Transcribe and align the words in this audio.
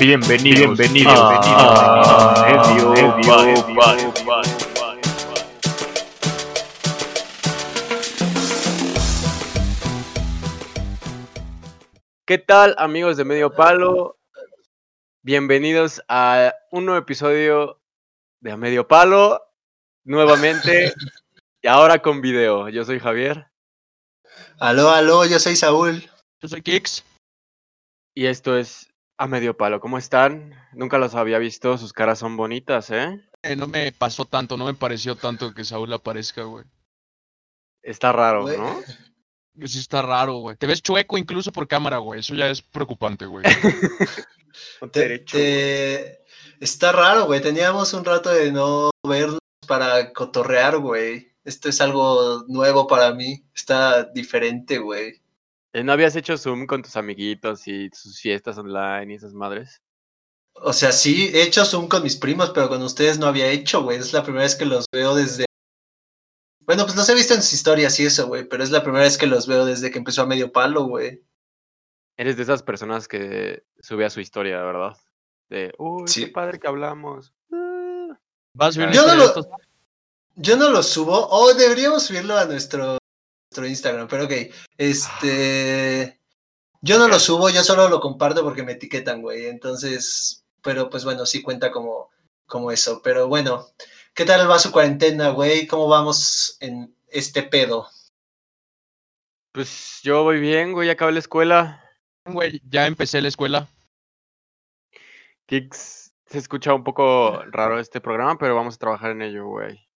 Bienvenidos, 0.00 0.78
bienvenidos, 0.78 1.18
a 1.18 2.46
Medio 2.46 2.92
Palo. 3.76 4.14
¿Qué 12.24 12.38
tal 12.38 12.74
amigos 12.78 13.16
de 13.16 13.24
Medio 13.24 13.54
Palo? 13.54 14.18
Bienvenidos 15.22 16.02
a 16.08 16.54
un 16.70 16.86
nuevo 16.86 17.00
episodio 17.00 17.80
de 18.40 18.52
A 18.52 18.56
Medio 18.56 18.88
Palo, 18.88 19.42
nuevamente 20.04 20.92
y 21.60 21.68
ahora 21.68 22.00
con 22.00 22.20
video. 22.20 22.68
Yo 22.68 22.84
soy 22.84 22.98
Javier 22.98 23.52
Aló, 24.58 24.90
aló, 24.90 25.24
yo 25.26 25.38
soy 25.38 25.56
Saúl. 25.56 26.08
Yo 26.40 26.48
soy 26.48 26.62
Kix. 26.62 27.04
y 28.14 28.26
esto 28.26 28.56
es 28.56 28.91
A 29.22 29.28
Medio 29.28 29.56
Palo. 29.56 29.78
¿Cómo 29.78 29.98
están? 29.98 30.52
Nunca 30.72 30.98
los 30.98 31.14
había 31.14 31.38
visto, 31.38 31.78
sus 31.78 31.92
caras 31.92 32.18
son 32.18 32.36
bonitas, 32.36 32.90
¿eh? 32.90 33.20
Eh, 33.44 33.54
no 33.54 33.68
me 33.68 33.92
pasó 33.92 34.24
tanto, 34.24 34.56
no 34.56 34.64
me 34.64 34.74
pareció 34.74 35.14
tanto 35.14 35.54
que 35.54 35.62
Saúl 35.64 35.92
aparezca, 35.92 36.42
güey. 36.42 36.64
Está 37.82 38.10
raro, 38.10 38.42
Güey. 38.42 38.58
¿no? 38.58 38.80
Sí 39.64 39.78
está 39.78 40.02
raro, 40.02 40.38
güey. 40.38 40.56
Te 40.56 40.66
ves 40.66 40.82
chueco 40.82 41.18
incluso 41.18 41.52
por 41.52 41.68
cámara, 41.68 41.98
güey. 41.98 42.18
Eso 42.18 42.34
ya 42.34 42.48
es 42.48 42.62
preocupante, 42.62 43.26
güey. 43.26 43.44
Te- 44.92 45.00
Derecho. 45.00 45.36
te- 45.38 46.24
Está 46.58 46.90
raro, 46.90 47.26
güey. 47.26 47.40
Teníamos 47.40 47.94
un 47.94 48.04
rato 48.04 48.28
de 48.30 48.50
no 48.50 48.90
vernos 49.06 49.38
para 49.68 50.12
cotorrear, 50.12 50.78
güey. 50.78 51.32
Esto 51.44 51.68
es 51.68 51.80
algo 51.80 52.44
nuevo 52.48 52.88
para 52.88 53.12
mí. 53.14 53.44
Está 53.54 54.02
diferente, 54.04 54.78
güey. 54.78 55.21
Eh, 55.74 55.82
¿No 55.84 55.92
habías 55.92 56.14
hecho 56.16 56.36
Zoom 56.36 56.66
con 56.66 56.82
tus 56.82 56.96
amiguitos 56.96 57.66
y 57.66 57.88
sus 57.92 58.20
fiestas 58.20 58.58
online 58.58 59.12
y 59.12 59.16
esas 59.16 59.32
madres? 59.32 59.80
O 60.54 60.72
sea, 60.72 60.92
sí, 60.92 61.30
he 61.32 61.42
hecho 61.42 61.64
Zoom 61.64 61.88
con 61.88 62.02
mis 62.02 62.16
primos, 62.16 62.50
pero 62.50 62.68
con 62.68 62.82
ustedes 62.82 63.18
no 63.18 63.26
había 63.26 63.48
hecho, 63.48 63.82
güey. 63.82 63.98
Es 63.98 64.12
la 64.12 64.22
primera 64.22 64.44
vez 64.44 64.54
que 64.54 64.66
los 64.66 64.84
veo 64.92 65.14
desde... 65.14 65.46
Bueno, 66.64 66.84
pues 66.84 66.94
los 66.96 67.08
he 67.08 67.14
visto 67.14 67.34
en 67.34 67.42
sus 67.42 67.54
historias 67.54 67.98
y 68.00 68.06
eso, 68.06 68.26
güey, 68.28 68.44
pero 68.48 68.62
es 68.62 68.70
la 68.70 68.82
primera 68.82 69.04
vez 69.04 69.16
que 69.18 69.26
los 69.26 69.46
veo 69.46 69.64
desde 69.64 69.90
que 69.90 69.98
empezó 69.98 70.22
a 70.22 70.26
medio 70.26 70.52
palo, 70.52 70.84
güey. 70.84 71.24
Eres 72.18 72.36
de 72.36 72.42
esas 72.42 72.62
personas 72.62 73.08
que 73.08 73.64
sube 73.80 74.04
a 74.04 74.10
su 74.10 74.20
historia, 74.20 74.62
¿verdad? 74.62 74.96
De, 75.48 75.72
uy, 75.78 76.06
Sí. 76.06 76.26
qué 76.26 76.30
padre 76.32 76.60
que 76.60 76.68
hablamos. 76.68 77.32
Ah. 77.50 78.18
Vas 78.54 78.68
a 78.68 78.72
subir 78.72 78.90
Yo 78.90 79.06
no 79.06 79.14
historia 79.24 79.42
de 79.42 79.48
lo- 79.50 79.56
Yo 80.36 80.56
no 80.56 80.68
lo 80.70 80.82
subo, 80.82 81.28
o 81.30 81.52
deberíamos 81.54 82.04
subirlo 82.04 82.36
a 82.36 82.44
nuestro, 82.44 82.98
nuestro 83.52 83.66
Instagram, 83.66 84.08
pero 84.08 84.24
ok. 84.24 84.32
Este. 84.78 86.18
Yo 86.80 86.98
no 86.98 87.06
lo 87.06 87.20
subo, 87.20 87.50
yo 87.50 87.62
solo 87.62 87.88
lo 87.88 88.00
comparto 88.00 88.42
porque 88.42 88.62
me 88.62 88.72
etiquetan, 88.72 89.22
güey. 89.22 89.46
Entonces, 89.46 90.44
pero 90.62 90.90
pues 90.90 91.04
bueno, 91.04 91.26
sí 91.26 91.42
cuenta 91.42 91.70
como, 91.70 92.10
como 92.46 92.72
eso. 92.72 93.02
Pero 93.04 93.28
bueno, 93.28 93.66
¿qué 94.14 94.24
tal 94.24 94.50
va 94.50 94.58
su 94.58 94.72
cuarentena, 94.72 95.28
güey? 95.30 95.66
¿Cómo 95.66 95.86
vamos 95.86 96.56
en 96.60 96.96
este 97.08 97.44
pedo? 97.44 97.88
Pues 99.52 100.00
yo 100.02 100.24
voy 100.24 100.40
bien, 100.40 100.72
güey, 100.72 100.90
acabé 100.90 101.12
la 101.12 101.18
escuela. 101.20 101.84
Güey, 102.24 102.60
ya 102.68 102.86
empecé 102.86 103.20
la 103.20 103.28
escuela. 103.28 103.68
Kix, 105.46 106.12
se 106.26 106.38
escucha 106.38 106.74
un 106.74 106.82
poco 106.82 107.44
raro 107.50 107.78
este 107.78 108.00
programa, 108.00 108.38
pero 108.38 108.56
vamos 108.56 108.74
a 108.74 108.78
trabajar 108.78 109.10
en 109.12 109.22
ello, 109.22 109.46
güey. 109.46 109.91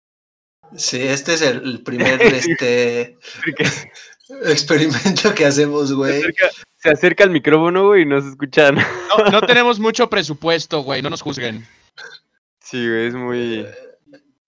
Sí, 0.76 1.02
este 1.02 1.34
es 1.34 1.42
el, 1.42 1.64
el 1.64 1.84
primer 1.84 2.22
este, 2.22 3.18
experimento 4.46 5.34
que 5.36 5.46
hacemos, 5.46 5.90
se, 5.90 5.96
güey. 5.96 6.20
acerca, 6.20 6.50
se 6.78 6.90
acerca 6.90 7.24
el 7.24 7.30
micrófono, 7.32 7.88
güey, 7.88 8.04
y 8.04 8.06
no 8.06 8.22
se 8.22 8.30
escuchan. 8.30 8.78
No, 9.16 9.26
no 9.30 9.42
tenemos 9.42 9.80
mucho 9.80 10.10
presupuesto, 10.10 10.82
güey. 10.82 11.04
No 11.04 11.12
nos 11.12 11.22
juzguen. 11.22 11.68
Sí, 12.60 12.88
güey, 12.88 13.06
es 13.06 13.14
muy, 13.14 13.64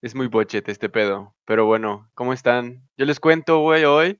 es 0.02 0.14
muy 0.16 0.26
bochete 0.26 0.72
este 0.72 0.88
pedo. 0.88 1.36
Pero 1.44 1.66
bueno, 1.66 2.10
¿cómo 2.14 2.32
están? 2.32 2.82
Yo 2.96 3.04
les 3.06 3.20
cuento, 3.20 3.60
güey, 3.60 3.84
hoy 3.84 4.18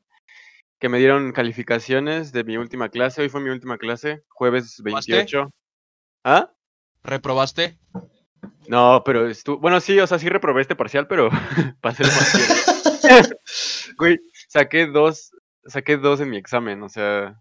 que 0.79 0.89
me 0.89 0.99
dieron 0.99 1.33
calificaciones 1.33 2.33
de 2.33 2.45
mi 2.45 2.57
última 2.57 2.89
clase. 2.89 3.23
Hoy 3.23 3.29
fue 3.29 3.41
mi 3.41 3.51
última 3.51 3.79
clase, 3.79 4.23
jueves 4.29 4.81
¿Pasaste? 4.85 5.13
28. 5.13 5.51
¿Ah? 6.25 6.53
¿Reprobaste? 7.03 7.79
No, 8.69 9.03
pero 9.05 9.29
estuvo. 9.29 9.59
Bueno, 9.59 9.81
sí, 9.81 9.99
o 10.01 10.07
sea, 10.07 10.19
sí 10.19 10.29
reprobé 10.29 10.63
este 10.63 10.77
parcial, 10.77 11.07
pero 11.07 11.31
pasé 11.81 12.03
el 12.05 12.11
parcial. 13.03 13.39
Güey, 13.99 14.19
saqué 14.49 14.87
dos, 14.87 15.31
saqué 15.67 15.97
dos 15.97 16.21
en 16.21 16.31
mi 16.31 16.37
examen, 16.37 16.83
o 16.83 16.89
sea, 16.89 17.41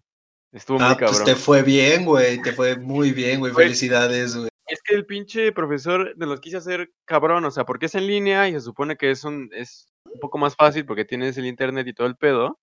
estuvo 0.52 0.78
muy 0.80 0.88
Ah, 0.88 0.96
pues 0.98 1.12
cabrón. 1.12 1.26
te 1.26 1.36
fue 1.36 1.64
bien, 1.64 2.06
güey. 2.06 2.42
Te 2.42 2.54
fue 2.54 2.78
muy 2.78 3.12
bien, 3.12 3.40
güey. 3.40 3.54
Felicidades, 3.54 4.36
güey. 4.36 4.50
Es 4.68 4.82
que 4.84 4.96
el 4.96 5.06
pinche 5.06 5.52
profesor 5.52 6.16
de 6.16 6.26
los 6.26 6.40
quise 6.40 6.58
hacer 6.58 6.92
cabrón, 7.06 7.46
o 7.46 7.52
sea, 7.52 7.66
porque 7.66 7.86
es 7.86 7.96
en 7.96 8.08
línea 8.08 8.48
y 8.50 8.54
se 8.54 8.62
supone 8.62 8.96
que 8.96 9.12
es 9.12 9.24
un, 9.24 9.50
es 9.54 9.88
un 10.06 10.20
poco 10.20 10.40
más 10.40 10.56
fácil 10.56 10.86
porque 10.86 11.06
tienes 11.06 11.38
el 11.38 11.46
internet 11.46 11.88
y 11.88 11.94
todo 11.94 12.08
el 12.08 12.16
pedo. 12.16 12.60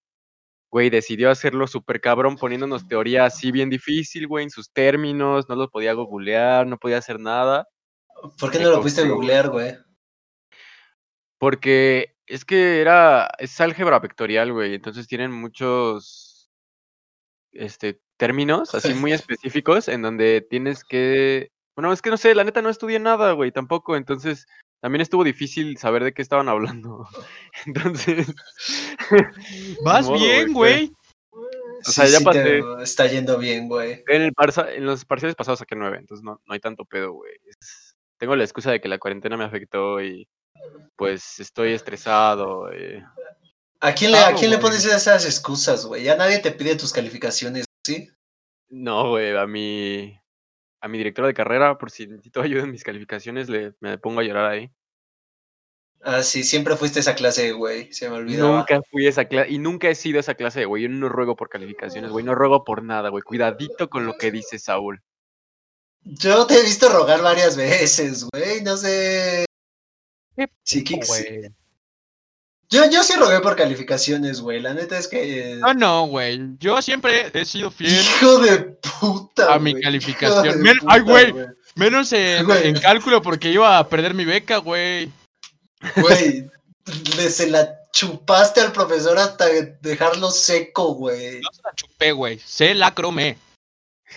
Güey, 0.73 0.91
decidió 0.91 1.31
hacerlo 1.31 1.67
súper 1.67 2.01
cabrón 2.01 2.37
poniéndonos 2.37 2.89
teoría 2.89 3.27
así 3.27 3.53
bien 3.53 3.69
difícil, 3.71 4.27
güey, 4.27 4.45
en 4.45 4.51
sus 4.51 4.73
términos, 4.73 5.49
no 5.49 5.55
lo 5.55 5.69
podía 5.71 5.93
googlear, 5.93 6.67
no 6.67 6.79
podía 6.79 6.99
hacer 6.99 7.21
nada. 7.21 7.69
¿Por 8.39 8.51
qué 8.51 8.59
no 8.61 8.71
lo 8.71 8.81
pudiste 8.81 9.07
googlear, 9.09 9.49
güey? 9.51 9.77
Porque 11.39 12.15
es 12.27 12.45
que 12.45 12.81
era, 12.81 13.29
es 13.39 13.61
álgebra 13.61 13.99
vectorial, 13.99 14.53
güey, 14.53 14.75
entonces 14.75 15.07
tienen 15.09 15.33
muchos, 15.33 16.51
este, 17.53 18.01
términos 18.17 18.75
así 18.75 18.95
muy 18.95 19.13
específicos 19.13 19.89
en 19.89 20.03
donde 20.03 20.47
tienes 20.49 20.85
que, 20.85 21.51
bueno, 21.77 21.93
es 21.93 22.01
que 22.01 22.11
no 22.11 22.17
sé, 22.17 22.35
la 22.35 22.45
neta 22.45 22.63
no 22.63 22.71
estudié 22.71 22.99
nada, 23.01 23.33
güey, 23.33 23.51
tampoco, 23.51 23.97
entonces 23.97 24.47
también 24.81 25.01
estuvo 25.01 25.23
difícil 25.25 25.77
saber 25.79 26.03
de 26.05 26.13
qué 26.13 26.23
estaban 26.23 26.49
hablando. 26.49 27.07
Entonces, 27.67 28.35
Vas 29.85 30.07
modo, 30.07 30.19
bien, 30.19 30.53
güey. 30.53 30.93
O 31.87 31.91
sea, 31.91 32.07
ya 32.07 32.19
te 32.19 32.25
pasé. 32.25 32.61
está 32.83 33.07
yendo 33.07 33.39
bien, 33.39 33.69
güey. 33.69 34.03
en, 34.09 34.23
el 34.23 34.33
parza- 34.33 34.73
en 34.73 34.85
los 34.85 35.05
parciales 35.05 35.37
pasados 35.37 35.61
saqué 35.61 35.77
nueve, 35.77 35.99
entonces 35.99 36.25
no, 36.25 36.41
no 36.45 36.55
hay 36.55 36.59
tanto 36.61 36.85
pedo, 36.85 37.13
güey. 37.13 37.33
Es- 37.47 37.92
tengo 38.23 38.37
la 38.37 38.45
excusa 38.45 38.71
de 38.71 38.81
que 38.81 38.87
la 38.89 38.99
cuarentena 39.01 39.37
me 39.37 39.43
afectó 39.43 40.01
y 40.01 40.29
pues 40.95 41.41
estoy 41.41 41.73
estresado. 41.73 42.71
eh, 42.71 43.05
¿A 43.81 43.93
quién 43.95 44.13
le, 44.13 44.19
a 44.19 44.21
Claro, 44.27 44.37
quién 44.39 44.51
le 44.53 44.59
güey. 44.59 44.69
pones 44.69 44.85
esas 44.85 45.27
excusas, 45.27 45.85
güey? 45.85 46.05
Ya 46.05 46.15
nadie 46.15 46.39
te 46.39 46.53
pide 46.53 46.77
tus 46.77 46.93
calificaciones, 46.93 47.65
¿sí? 47.85 48.09
No, 48.69 49.09
güey, 49.09 49.37
a 49.37 49.45
mi, 49.49 50.17
a 50.81 50.87
mi 50.87 50.99
directora 50.99 51.27
de 51.27 51.35
carrera, 51.35 51.77
por 51.79 51.91
si 51.91 52.07
necesito 52.07 52.41
ayuda 52.43 52.63
en 52.63 52.71
mis 52.71 52.85
calificaciones, 52.85 53.49
le, 53.49 53.75
me 53.81 53.99
pongo 53.99 54.21
a 54.21 54.23
llorar 54.23 54.53
ahí. 54.53 54.71
Ah, 56.01 56.23
sí, 56.23 56.45
siempre 56.45 56.77
fuiste 56.77 57.01
esa 57.01 57.17
clase, 57.17 57.51
güey. 57.51 57.93
Se 57.93 58.09
me 58.09 58.19
olvidaba. 58.19 58.59
Nunca 58.59 58.81
fui 58.89 59.09
esa 59.09 59.25
clase, 59.25 59.51
y 59.51 59.59
nunca 59.59 59.89
he 59.89 59.97
sido 59.97 60.21
esa 60.21 60.35
clase 60.35 60.61
de 60.61 60.67
güey. 60.67 60.85
Yo 60.85 60.89
no 60.89 61.09
ruego 61.09 61.35
por 61.35 61.49
calificaciones, 61.49 62.13
güey. 62.13 62.25
No 62.25 62.37
ruego 62.37 62.63
por 62.63 62.85
nada, 62.85 63.09
güey. 63.09 63.25
Cuidadito 63.25 63.91
con 63.91 64.07
lo 64.07 64.15
que 64.17 64.31
dice 64.31 64.61
Saúl. 64.61 65.03
Yo 66.05 66.47
te 66.47 66.59
he 66.59 66.63
visto 66.63 66.89
rogar 66.89 67.23
varias 67.23 67.57
veces, 67.57 68.25
güey. 68.25 68.63
No 68.63 68.77
sé. 68.77 69.45
¿Qué 70.37 70.49
Sí, 70.65 70.83
Kix. 70.83 71.07
Güey. 71.07 71.51
Yo, 72.71 72.89
yo 72.89 73.03
sí 73.05 73.13
rogué 73.17 73.41
por 73.41 73.55
calificaciones, 73.55 74.41
güey. 74.41 74.61
La 74.61 74.73
neta 74.73 74.99
es 74.99 75.07
que. 75.07 75.57
No, 75.61 75.75
no, 75.75 76.07
güey. 76.07 76.41
Yo 76.59 76.81
siempre 76.81 77.31
he 77.35 77.45
sido 77.45 77.71
fiel. 77.71 77.93
Hijo 77.93 78.39
de 78.39 78.59
puta. 79.01 79.53
A 79.53 79.59
mi 79.59 79.73
güey, 79.73 79.83
calificación. 79.83 80.65
ay, 80.87 81.01
güey. 81.01 81.35
Menos 81.75 82.13
en, 82.15 82.79
cálculo 82.81 83.23
porque 83.23 83.51
iba 83.51 83.79
a 83.79 83.89
perder 83.89 84.15
mi 84.15 84.25
beca, 84.25 84.57
güey. 84.57 85.11
Güey, 85.97 86.51
le 87.17 87.31
se 87.31 87.51
la 87.51 87.69
chupaste 87.93 88.61
al 88.61 88.73
profesor 88.73 89.19
hasta 89.19 89.47
dejarlo 89.81 90.31
seco, 90.31 90.95
güey. 90.95 91.41
No 91.41 91.51
se 91.53 91.63
la 91.63 91.75
chupé, 91.75 92.13
güey. 92.13 92.41
Se 92.45 92.75
la 92.75 92.95
cromé. 92.95 93.37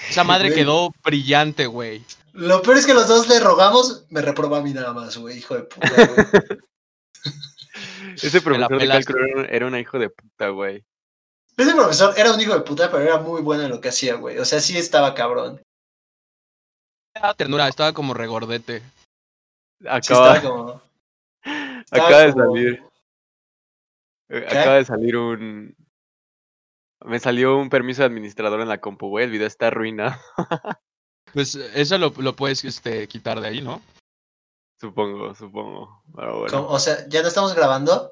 Esa 0.09 0.23
madre 0.23 0.49
Güey. 0.49 0.59
quedó 0.59 0.91
brillante, 1.03 1.65
güey. 1.67 2.03
Lo 2.33 2.61
peor 2.61 2.77
es 2.77 2.85
que 2.85 2.93
los 2.93 3.07
dos 3.07 3.27
le 3.29 3.39
rogamos, 3.39 4.05
me 4.09 4.21
reprobó 4.21 4.55
a 4.57 4.61
mí 4.61 4.73
nada 4.73 4.93
más, 4.93 5.17
güey, 5.17 5.37
hijo 5.37 5.55
de 5.55 5.63
puta, 5.63 5.89
güey. 5.89 6.27
Ese 8.21 8.41
profesor 8.41 8.79
de 8.79 8.87
cálculo 8.87 9.43
era, 9.49 9.65
un- 9.67 9.77
hijo 9.77 9.99
de 9.99 10.09
puta, 10.09 10.49
güey. 10.49 10.83
Ese 11.57 11.73
profesor 11.73 12.13
era 12.17 12.33
un 12.33 12.39
hijo 12.39 12.53
de 12.53 12.61
puta, 12.61 12.89
pero 12.91 13.03
era 13.03 13.17
muy 13.19 13.41
bueno 13.41 13.63
en 13.63 13.69
lo 13.69 13.81
que 13.81 13.89
hacía, 13.89 14.15
güey. 14.15 14.37
O 14.39 14.45
sea, 14.45 14.59
sí 14.61 14.77
estaba 14.77 15.13
cabrón. 15.13 15.61
Estaba 17.13 17.33
ternura, 17.33 17.67
estaba 17.67 17.93
como 17.93 18.13
regordete. 18.13 18.79
Sí 19.81 19.87
Acaba, 19.87 20.35
estaba 20.35 20.41
como. 20.41 20.81
acaba 21.91 22.19
de 22.19 22.31
como- 22.33 22.45
salir. 22.53 22.83
eh, 24.29 24.45
Acaba 24.49 24.75
de 24.75 24.85
salir 24.85 25.17
un. 25.17 25.75
Me 27.05 27.19
salió 27.19 27.57
un 27.57 27.69
permiso 27.69 28.01
de 28.01 28.07
administrador 28.07 28.61
en 28.61 28.67
la 28.69 28.79
compu, 28.81 29.07
güey. 29.09 29.25
El 29.25 29.31
video 29.31 29.47
está 29.47 29.67
arruinado, 29.67 30.15
Pues 31.33 31.55
eso 31.55 31.97
lo, 31.97 32.13
lo 32.17 32.35
puedes 32.35 32.63
este, 32.63 33.07
quitar 33.07 33.41
de 33.41 33.47
ahí, 33.47 33.61
¿no? 33.61 33.81
supongo, 34.79 35.33
supongo. 35.35 36.03
Pero 36.15 36.39
bueno. 36.39 36.51
como- 36.57 36.69
O 36.69 36.79
sea, 36.79 37.07
¿ya 37.07 37.21
no 37.21 37.27
estamos 37.27 37.55
grabando? 37.55 38.11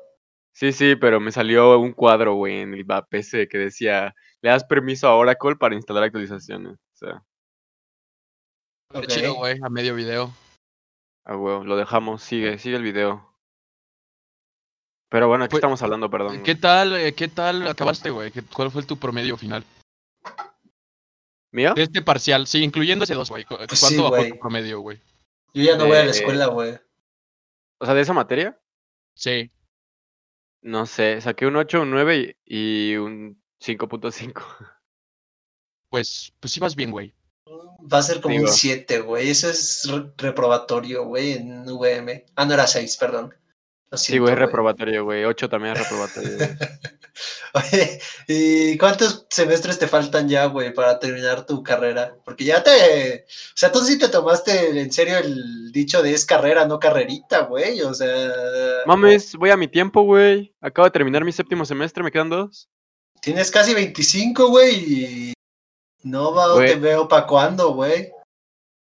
Sí, 0.53 0.71
sí, 0.71 0.95
pero 0.95 1.19
me 1.19 1.31
salió 1.31 1.77
un 1.79 1.93
cuadro, 1.93 2.35
güey, 2.35 2.59
en 2.61 2.73
el 2.73 2.85
PC 3.09 3.47
que 3.47 3.57
decía, 3.57 4.13
le 4.41 4.49
das 4.49 4.63
permiso 4.63 5.07
a 5.07 5.15
Oracle 5.15 5.55
para 5.55 5.75
instalar 5.75 6.03
actualizaciones. 6.03 6.73
O 6.73 6.95
sea, 6.95 7.23
Qué 8.91 8.97
Ok. 8.99 9.07
chido, 9.07 9.33
güey, 9.35 9.59
a 9.63 9.69
medio 9.69 9.95
video. 9.95 10.31
Ah, 11.25 11.35
huevo, 11.37 11.63
lo 11.63 11.75
dejamos, 11.75 12.21
sigue, 12.21 12.59
sigue 12.59 12.75
el 12.75 12.83
video. 12.83 13.32
Pero 15.13 15.27
bueno, 15.27 15.43
aquí 15.43 15.51
Pues, 15.51 15.59
estamos 15.59 15.79
hablando, 15.83 16.09
perdón. 16.09 16.41
¿Qué 16.41 16.55
tal, 16.55 16.95
eh, 16.95 17.13
qué 17.13 17.27
tal 17.27 17.67
acabaste, 17.67 18.09
güey? 18.09 18.31
¿Qué- 18.31 18.41
¿Cuál 18.41 18.71
fue 18.71 18.81
tu 18.81 18.97
promedio 18.97 19.37
final? 19.37 19.63
¿Mío? 21.51 21.75
De 21.75 21.83
este 21.83 22.01
parcial, 22.01 22.47
sí, 22.47 22.63
incluyendo 22.63 23.03
ese 23.03 23.13
dos, 23.13 23.29
güey. 23.29 23.43
¿cu- 23.43 23.49
¿Cuánto 23.57 23.67
Pues 23.67 23.79
sí, 23.79 23.95
bajó 24.01 24.27
tu 24.27 24.39
promedio, 24.39 24.79
güey? 24.79 24.99
Yo 25.53 25.63
ya 25.65 25.77
no 25.77 25.85
voy 25.85 25.97
a 25.97 26.05
la 26.05 26.07
Eh, 26.07 26.09
escuela, 26.09 26.47
güey. 26.47 26.79
O 27.79 27.85
sea, 27.85 27.93
de 27.93 28.01
esa 28.01 28.13
materia, 28.13 28.59
Sí. 29.13 29.51
no 30.63 30.87
sé, 30.87 31.21
saqué 31.21 31.45
un 31.45 31.57
8, 31.57 31.81
un 31.83 31.91
9 31.91 32.35
y, 32.47 32.91
y 32.93 32.95
un 32.95 33.39
5.5. 33.59 34.41
Pues, 35.89 36.33
pues 36.39 36.51
sí 36.51 36.59
vas 36.59 36.75
bien, 36.75 36.89
güey. 36.89 37.13
Va 37.81 37.99
a 37.99 38.01
ser 38.01 38.19
como 38.19 38.33
Digo. 38.33 38.47
un 38.47 38.51
7, 38.51 39.01
güey. 39.01 39.29
Eso 39.29 39.47
es 39.47 39.87
re- 39.91 40.11
reprobatorio, 40.17 41.05
güey, 41.05 41.33
en 41.33 41.65
VM. 41.67 42.25
Ah, 42.35 42.45
no 42.45 42.55
era 42.55 42.65
6, 42.65 42.97
perdón. 42.97 43.31
Sí, 43.95 44.17
güey, 44.17 44.33
es 44.33 44.39
reprobatorio, 44.39 45.03
güey. 45.03 45.25
8 45.25 45.49
también 45.49 45.75
es 45.75 45.79
reprobatorio. 45.79 46.37
Oye, 47.53 47.99
¿y 48.27 48.77
cuántos 48.77 49.27
semestres 49.29 49.77
te 49.77 49.87
faltan 49.87 50.27
ya, 50.27 50.45
güey, 50.45 50.73
para 50.73 50.99
terminar 50.99 51.45
tu 51.45 51.61
carrera? 51.61 52.15
Porque 52.25 52.43
ya 52.43 52.63
te... 52.63 53.25
O 53.27 53.55
sea, 53.55 53.71
tú 53.71 53.79
sí 53.79 53.99
te 53.99 54.09
tomaste 54.09 54.79
en 54.79 54.91
serio 54.91 55.17
el 55.19 55.71
dicho 55.71 56.01
de 56.01 56.13
es 56.13 56.25
carrera, 56.25 56.65
no 56.65 56.79
carrerita, 56.79 57.41
güey. 57.41 57.81
O 57.81 57.93
sea... 57.93 58.33
Mames, 58.85 59.35
voy 59.35 59.51
a 59.51 59.57
mi 59.57 59.67
tiempo, 59.67 60.01
güey. 60.01 60.53
Acabo 60.61 60.87
de 60.87 60.91
terminar 60.91 61.23
mi 61.23 61.31
séptimo 61.31 61.65
semestre, 61.65 62.03
me 62.03 62.11
quedan 62.11 62.29
dos. 62.29 62.69
Tienes 63.21 63.51
casi 63.51 63.73
25, 63.73 64.47
güey, 64.47 64.75
y... 64.75 65.33
No 66.01 66.33
va, 66.33 66.53
te 66.65 66.75
veo 66.75 67.07
para 67.07 67.25
cuándo, 67.27 67.73
güey. 67.73 68.11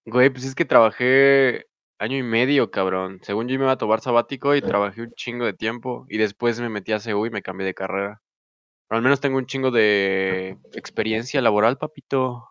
Güey, 0.06 0.31
pues 0.31 0.44
es 0.44 0.55
que 0.55 0.65
trabajé 0.65 1.67
año 2.03 2.19
y 2.19 2.23
medio, 2.25 2.71
cabrón. 2.71 3.21
Según 3.23 3.47
yo 3.47 3.57
me 3.59 3.65
iba 3.65 3.73
a 3.73 3.79
tomar 3.79 4.01
sabático 4.01 4.57
y 4.57 4.61
trabajé 4.61 5.03
un 5.03 5.13
chingo 5.13 5.45
de 5.45 5.53
tiempo. 5.53 6.05
Y 6.09 6.19
después 6.19 6.59
me 6.59 6.69
metí 6.69 6.93
a 6.93 6.99
CU 6.99 7.27
y 7.27 7.31
me 7.31 7.43
cambié 7.43 7.65
de 7.65 7.75
carrera. 7.75 8.21
Pero 8.89 8.97
al 8.97 9.05
menos 9.05 9.21
tengo 9.21 9.39
un 9.39 9.47
chingo 9.47 9.71
de 9.71 10.59
experiencia 10.73 11.41
laboral, 11.41 11.79
papito. 11.79 12.49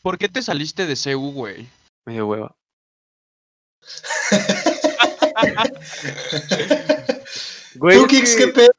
¿Por 0.00 0.16
qué 0.16 0.30
te 0.30 0.40
saliste 0.40 0.86
de 0.86 0.96
CU, 0.96 1.32
güey? 1.32 1.68
Medio 2.06 2.26
hueva. 2.26 2.56
Güey, 7.74 7.96
Tú, 7.96 8.06
Kix, 8.08 8.34
¿qué 8.34 8.48
pedo? 8.48 8.70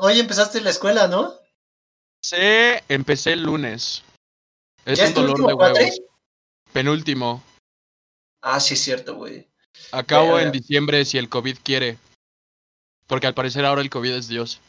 Hoy 0.00 0.18
empezaste 0.18 0.60
la 0.60 0.70
escuela, 0.70 1.06
¿no? 1.06 1.32
Sí, 2.24 2.36
empecé 2.88 3.34
el 3.34 3.44
lunes. 3.44 4.02
Es 4.84 4.98
¿Ya 4.98 5.04
un 5.04 5.08
es 5.10 5.14
tu 5.14 5.20
dolor 5.20 5.40
último 5.40 5.48
de 5.48 5.54
huevos. 5.54 6.00
Penúltimo. 6.72 7.42
Ah, 8.42 8.60
sí, 8.60 8.74
es 8.74 8.80
cierto, 8.82 9.16
güey. 9.16 9.46
Acabo 9.92 10.38
en 10.38 10.46
Verga. 10.46 10.50
diciembre 10.52 11.04
si 11.04 11.18
el 11.18 11.28
COVID 11.28 11.58
quiere. 11.62 11.98
Porque 13.06 13.26
al 13.26 13.34
parecer 13.34 13.64
ahora 13.64 13.80
el 13.82 13.90
COVID 13.90 14.12
es 14.12 14.28
Dios. 14.28 14.60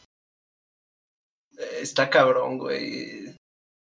Eh, 1.58 1.78
Está 1.82 2.08
cabrón, 2.10 2.58
güey. 2.58 3.34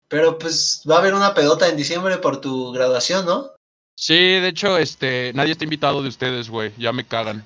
Pero 0.10 0.38
pues 0.38 0.84
va 0.90 0.96
a 0.96 1.00
haber 1.00 1.14
una 1.14 1.34
pedota 1.34 1.68
en 1.68 1.78
diciembre 1.78 2.18
por 2.18 2.40
tu 2.42 2.72
graduación, 2.72 3.26
¿no? 3.26 3.52
Sí, 3.96 4.16
de 4.16 4.48
hecho, 4.48 4.78
este, 4.78 5.32
nadie 5.34 5.52
está 5.54 5.64
invitado 5.64 6.02
de 6.02 6.10
ustedes, 6.10 6.50
güey. 6.50 6.72
Ya 6.78 6.94
me 6.94 7.06
cagan. 7.06 7.44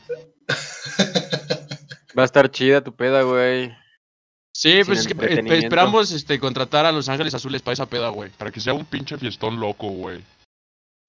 Va 2.18 2.24
a 2.24 2.26
estar 2.26 2.52
chida 2.52 2.84
tu 2.84 2.94
peda, 2.94 3.22
güey. 3.24 3.70
Sí, 4.54 4.72
Sin 4.74 4.86
pues 4.86 5.00
es 5.00 5.08
que 5.08 5.14
entretenimiento. 5.14 5.64
esperamos 5.64 6.12
este, 6.12 6.40
contratar 6.40 6.86
a 6.86 6.92
Los 6.92 7.08
Ángeles 7.08 7.34
Azules 7.34 7.62
para 7.62 7.74
esa 7.74 7.86
peda, 7.86 8.10
güey. 8.10 8.30
Para 8.32 8.52
que 8.52 8.60
sea 8.60 8.74
un 8.74 8.86
pinche 8.86 9.18
fiestón 9.18 9.60
loco, 9.62 9.88
güey. 9.88 10.22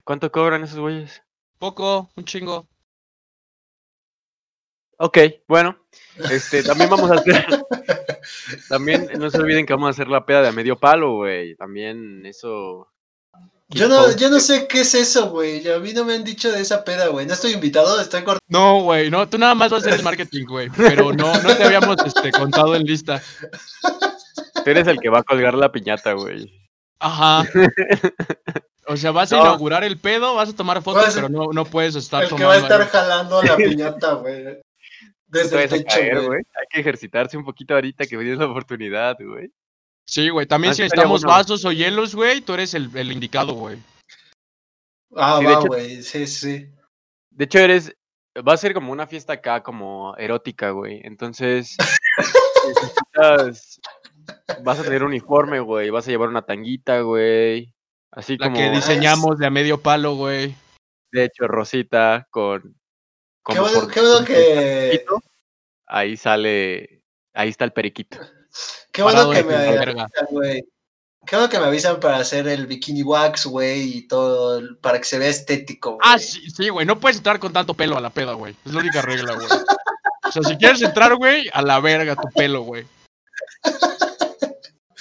¿Cuánto 0.03 0.31
cobran 0.31 0.63
esos 0.63 0.79
güeyes? 0.79 1.23
Poco, 1.59 2.09
un 2.15 2.25
chingo. 2.25 2.67
Ok, 4.97 5.17
bueno. 5.47 5.77
Este, 6.29 6.63
también 6.63 6.89
vamos 6.89 7.09
a 7.11 7.15
hacer. 7.15 7.45
También 8.69 9.09
no 9.17 9.29
se 9.29 9.37
olviden 9.37 9.65
que 9.65 9.73
vamos 9.73 9.87
a 9.87 9.89
hacer 9.91 10.07
la 10.07 10.25
peda 10.25 10.41
de 10.41 10.47
a 10.49 10.51
medio 10.51 10.77
palo, 10.77 11.15
güey. 11.15 11.55
También 11.55 12.25
eso. 12.25 12.87
Yo 13.69 13.89
no, 13.89 14.15
yo 14.15 14.29
no 14.29 14.39
sé 14.39 14.67
qué 14.67 14.81
es 14.81 14.93
eso, 14.93 15.29
güey. 15.29 15.67
A 15.69 15.79
mí 15.79 15.93
no 15.93 16.05
me 16.05 16.13
han 16.13 16.23
dicho 16.23 16.51
de 16.51 16.61
esa 16.61 16.83
peda, 16.83 17.07
güey. 17.07 17.25
No 17.25 17.33
estoy 17.33 17.53
invitado, 17.53 17.99
estoy 17.99 18.23
cortando. 18.23 18.45
No, 18.47 18.81
güey, 18.81 19.09
no, 19.09 19.27
tú 19.27 19.37
nada 19.37 19.55
más 19.55 19.71
vas 19.71 19.83
a 19.83 19.87
hacer 19.87 19.99
el 19.99 20.05
marketing, 20.05 20.45
güey. 20.45 20.69
Pero 20.69 21.11
no, 21.11 21.33
no 21.41 21.57
te 21.57 21.63
habíamos 21.63 21.97
este, 22.05 22.31
contado 22.31 22.75
en 22.75 22.83
lista. 22.83 23.21
Tú 24.63 24.69
eres 24.69 24.87
el 24.87 24.99
que 24.99 25.09
va 25.09 25.19
a 25.19 25.23
colgar 25.23 25.55
la 25.55 25.71
piñata, 25.71 26.13
güey. 26.13 26.49
Ajá. 26.99 27.45
O 28.87 28.97
sea, 28.97 29.11
vas 29.11 29.31
a 29.31 29.37
inaugurar 29.37 29.83
el 29.83 29.97
pedo, 29.97 30.35
vas 30.35 30.49
a 30.49 30.55
tomar 30.55 30.81
fotos, 30.81 31.13
pero 31.15 31.29
no, 31.29 31.47
no 31.53 31.65
puedes 31.65 31.95
estar 31.95 32.23
El 32.23 32.29
que 32.29 32.35
tomando. 32.35 32.49
va 32.49 32.55
a 32.55 32.57
estar 32.59 32.81
ahí. 32.81 32.87
jalando 32.91 33.41
la 33.43 33.55
piñata, 33.57 34.13
güey. 34.15 34.61
Desde 35.27 35.63
el 35.63 35.69
techo, 35.69 36.25
güey. 36.27 36.39
Hay 36.39 36.65
que 36.69 36.79
ejercitarse 36.81 37.37
un 37.37 37.45
poquito 37.45 37.73
ahorita 37.73 38.03
que 38.05 38.17
tienes 38.17 38.37
la 38.37 38.45
oportunidad, 38.47 39.15
güey. 39.19 39.51
Sí, 40.05 40.29
güey. 40.29 40.45
También 40.45 40.71
Ah, 40.71 40.75
si 40.75 40.81
necesitamos 40.83 41.21
bueno. 41.21 41.37
vasos 41.37 41.63
o 41.65 41.71
hielos, 41.71 42.13
güey, 42.13 42.41
tú 42.41 42.53
eres 42.53 42.73
el, 42.73 42.89
el 42.95 43.11
indicado, 43.11 43.53
güey. 43.53 43.77
Ah, 45.15 45.37
Sí, 45.39 45.45
va, 45.45 45.59
güey. 45.61 46.01
Sí, 46.03 46.27
sí. 46.27 46.67
De 47.31 47.45
hecho, 47.45 47.59
eres. 47.59 47.95
Va 48.47 48.53
a 48.53 48.57
ser 48.57 48.73
como 48.73 48.91
una 48.91 49.07
fiesta 49.07 49.33
acá, 49.33 49.63
como 49.63 50.15
erótica, 50.17 50.71
güey. 50.71 50.99
Entonces. 51.03 51.77
necesitas- 52.67 53.79
Vas 54.63 54.79
a 54.79 54.83
tener 54.83 55.03
uniforme, 55.03 55.59
güey. 55.59 55.89
Vas 55.89 56.07
a 56.07 56.11
llevar 56.11 56.29
una 56.29 56.41
tanguita, 56.43 57.01
güey. 57.01 57.73
Así 58.15 58.37
La 58.37 58.45
como. 58.47 58.57
que 58.57 58.69
diseñamos 58.69 59.37
de 59.39 59.47
a 59.47 59.49
medio 59.49 59.81
palo, 59.81 60.15
güey. 60.15 60.55
De 61.11 61.25
hecho, 61.25 61.47
Rosita 61.47 62.27
con. 62.29 62.75
Qué 63.45 63.59
bueno, 63.59 63.79
por- 63.81 63.91
qué 63.91 63.99
bueno 64.01 64.17
por- 64.17 64.25
que. 64.27 64.33
periquito, 64.91 65.21
Ahí 65.87 66.17
sale. 66.17 67.01
Ahí 67.33 67.49
está 67.49 67.65
el 67.65 67.73
periquito. 67.73 68.17
Qué 68.91 69.01
bueno 69.01 69.27
Parado 69.27 69.33
que 69.33 69.43
me 69.43 69.55
avisan, 69.55 70.07
güey. 70.29 70.63
Qué 71.25 71.35
bueno 71.37 71.49
que 71.49 71.59
me 71.59 71.65
avisan 71.65 71.99
para 71.99 72.17
hacer 72.17 72.47
el 72.47 72.67
bikini 72.67 73.01
wax, 73.01 73.45
güey, 73.45 73.97
y 73.97 74.07
todo, 74.07 74.61
para 74.81 74.99
que 74.99 75.05
se 75.05 75.17
vea 75.17 75.29
estético, 75.29 75.91
güey. 75.91 76.01
Ah, 76.03 76.19
sí, 76.19 76.49
sí, 76.51 76.69
güey. 76.69 76.85
No 76.85 76.99
puedes 76.99 77.17
entrar 77.17 77.39
con 77.39 77.53
tanto 77.53 77.73
pelo 77.73 77.97
a 77.97 78.01
la 78.01 78.09
peda, 78.09 78.33
güey. 78.33 78.55
Es 78.65 78.73
la 78.73 78.81
única 78.81 79.01
regla, 79.01 79.33
güey. 79.33 79.47
O 80.25 80.31
sea, 80.31 80.43
si 80.43 80.57
quieres 80.57 80.81
entrar, 80.81 81.15
güey, 81.15 81.49
a 81.53 81.61
la 81.61 81.79
verga 81.79 82.15
tu 82.15 82.27
pelo, 82.35 82.61
güey. 82.63 82.85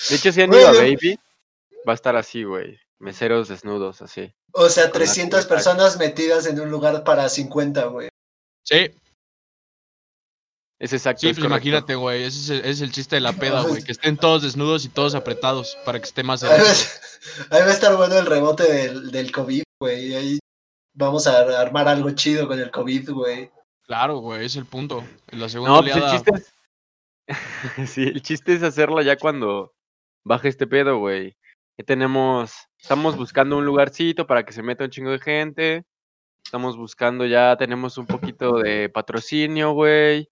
De 0.09 0.17
hecho, 0.17 0.33
si 0.33 0.43
han 0.43 0.53
ido 0.53 0.69
a 0.69 0.73
Baby, 0.73 1.19
va 1.87 1.93
a 1.93 1.95
estar 1.95 2.17
así, 2.17 2.45
güey. 2.45 2.79
Meseros 3.03 3.49
desnudos, 3.49 4.01
así. 4.01 4.33
O 4.53 4.69
sea, 4.69 4.85
con 4.91 5.01
la 5.01 5.07
300 5.07 5.41
cubeta. 5.41 5.55
personas 5.55 5.99
metidas 5.99 6.47
en 6.47 6.61
un 6.61 6.71
lugar 6.71 7.03
para 7.05 7.29
50, 7.29 7.85
güey. 7.87 8.09
Sí, 8.65 8.91
Es 10.79 10.93
exacto. 10.93 11.21
sí, 11.21 11.29
es 11.31 11.37
pues 11.37 11.47
imagínate, 11.47 11.95
güey. 11.97 12.23
Ese 12.23 12.39
es 12.39 12.51
el, 12.51 12.59
ese 12.61 12.71
es 12.71 12.81
el 12.83 12.93
chiste 12.93 13.17
de 13.17 13.21
la 13.21 13.33
peda, 13.61 13.63
güey. 13.63 13.83
Que 13.83 13.93
estén 13.93 14.17
todos 14.17 14.43
desnudos 14.43 14.85
y 14.85 14.89
todos 14.89 15.15
apretados 15.17 15.77
para 15.85 15.99
que 15.99 16.05
esté 16.07 16.23
más 16.23 16.43
Ahí 16.45 16.61
va, 16.61 17.57
ahí 17.57 17.63
va 17.63 17.69
a 17.69 17.73
estar 17.73 17.97
bueno 17.97 18.17
el 18.19 18.27
rebote 18.27 18.65
del, 18.73 19.11
del 19.11 19.33
COVID, 19.33 19.63
güey. 19.81 20.15
Ahí 20.15 20.39
vamos 20.95 21.27
a 21.27 21.41
armar 21.61 21.89
algo 21.89 22.11
chido 22.13 22.47
con 22.47 22.61
el 22.61 22.71
COVID, 22.71 23.11
güey. 23.11 23.51
Claro, 23.85 24.19
güey, 24.19 24.47
es 24.47 24.55
el 24.57 24.67
punto. 24.67 25.05
En 25.29 25.41
la 25.41 25.49
segunda 25.49 25.73
No, 25.75 25.81
pues 25.83 25.97
el 25.97 26.03
oleada. 26.03 26.17
chiste 26.17 26.31
es. 26.37 26.53
sí, 27.91 28.03
el 28.05 28.23
chiste 28.23 28.55
es 28.55 28.63
hacerlo 28.63 29.03
ya 29.03 29.17
cuando 29.17 29.75
baje 30.25 30.49
este 30.49 30.67
pedo, 30.69 30.99
güey. 30.99 31.37
Ya 31.79 31.85
tenemos. 31.85 32.53
Estamos 32.83 33.17
buscando 33.17 33.57
un 33.57 33.65
lugarcito 33.65 34.27
para 34.27 34.45
que 34.45 34.53
se 34.53 34.63
meta 34.63 34.85
un 34.85 34.91
chingo 34.91 35.11
de 35.13 35.21
gente. 35.21 35.85
Estamos 36.45 36.77
buscando 36.77 37.25
ya, 37.25 37.57
tenemos 37.57 37.97
un 37.97 38.07
poquito 38.07 38.59
de 38.59 38.89
patrocinio, 38.89 39.73
güey. 39.73 40.29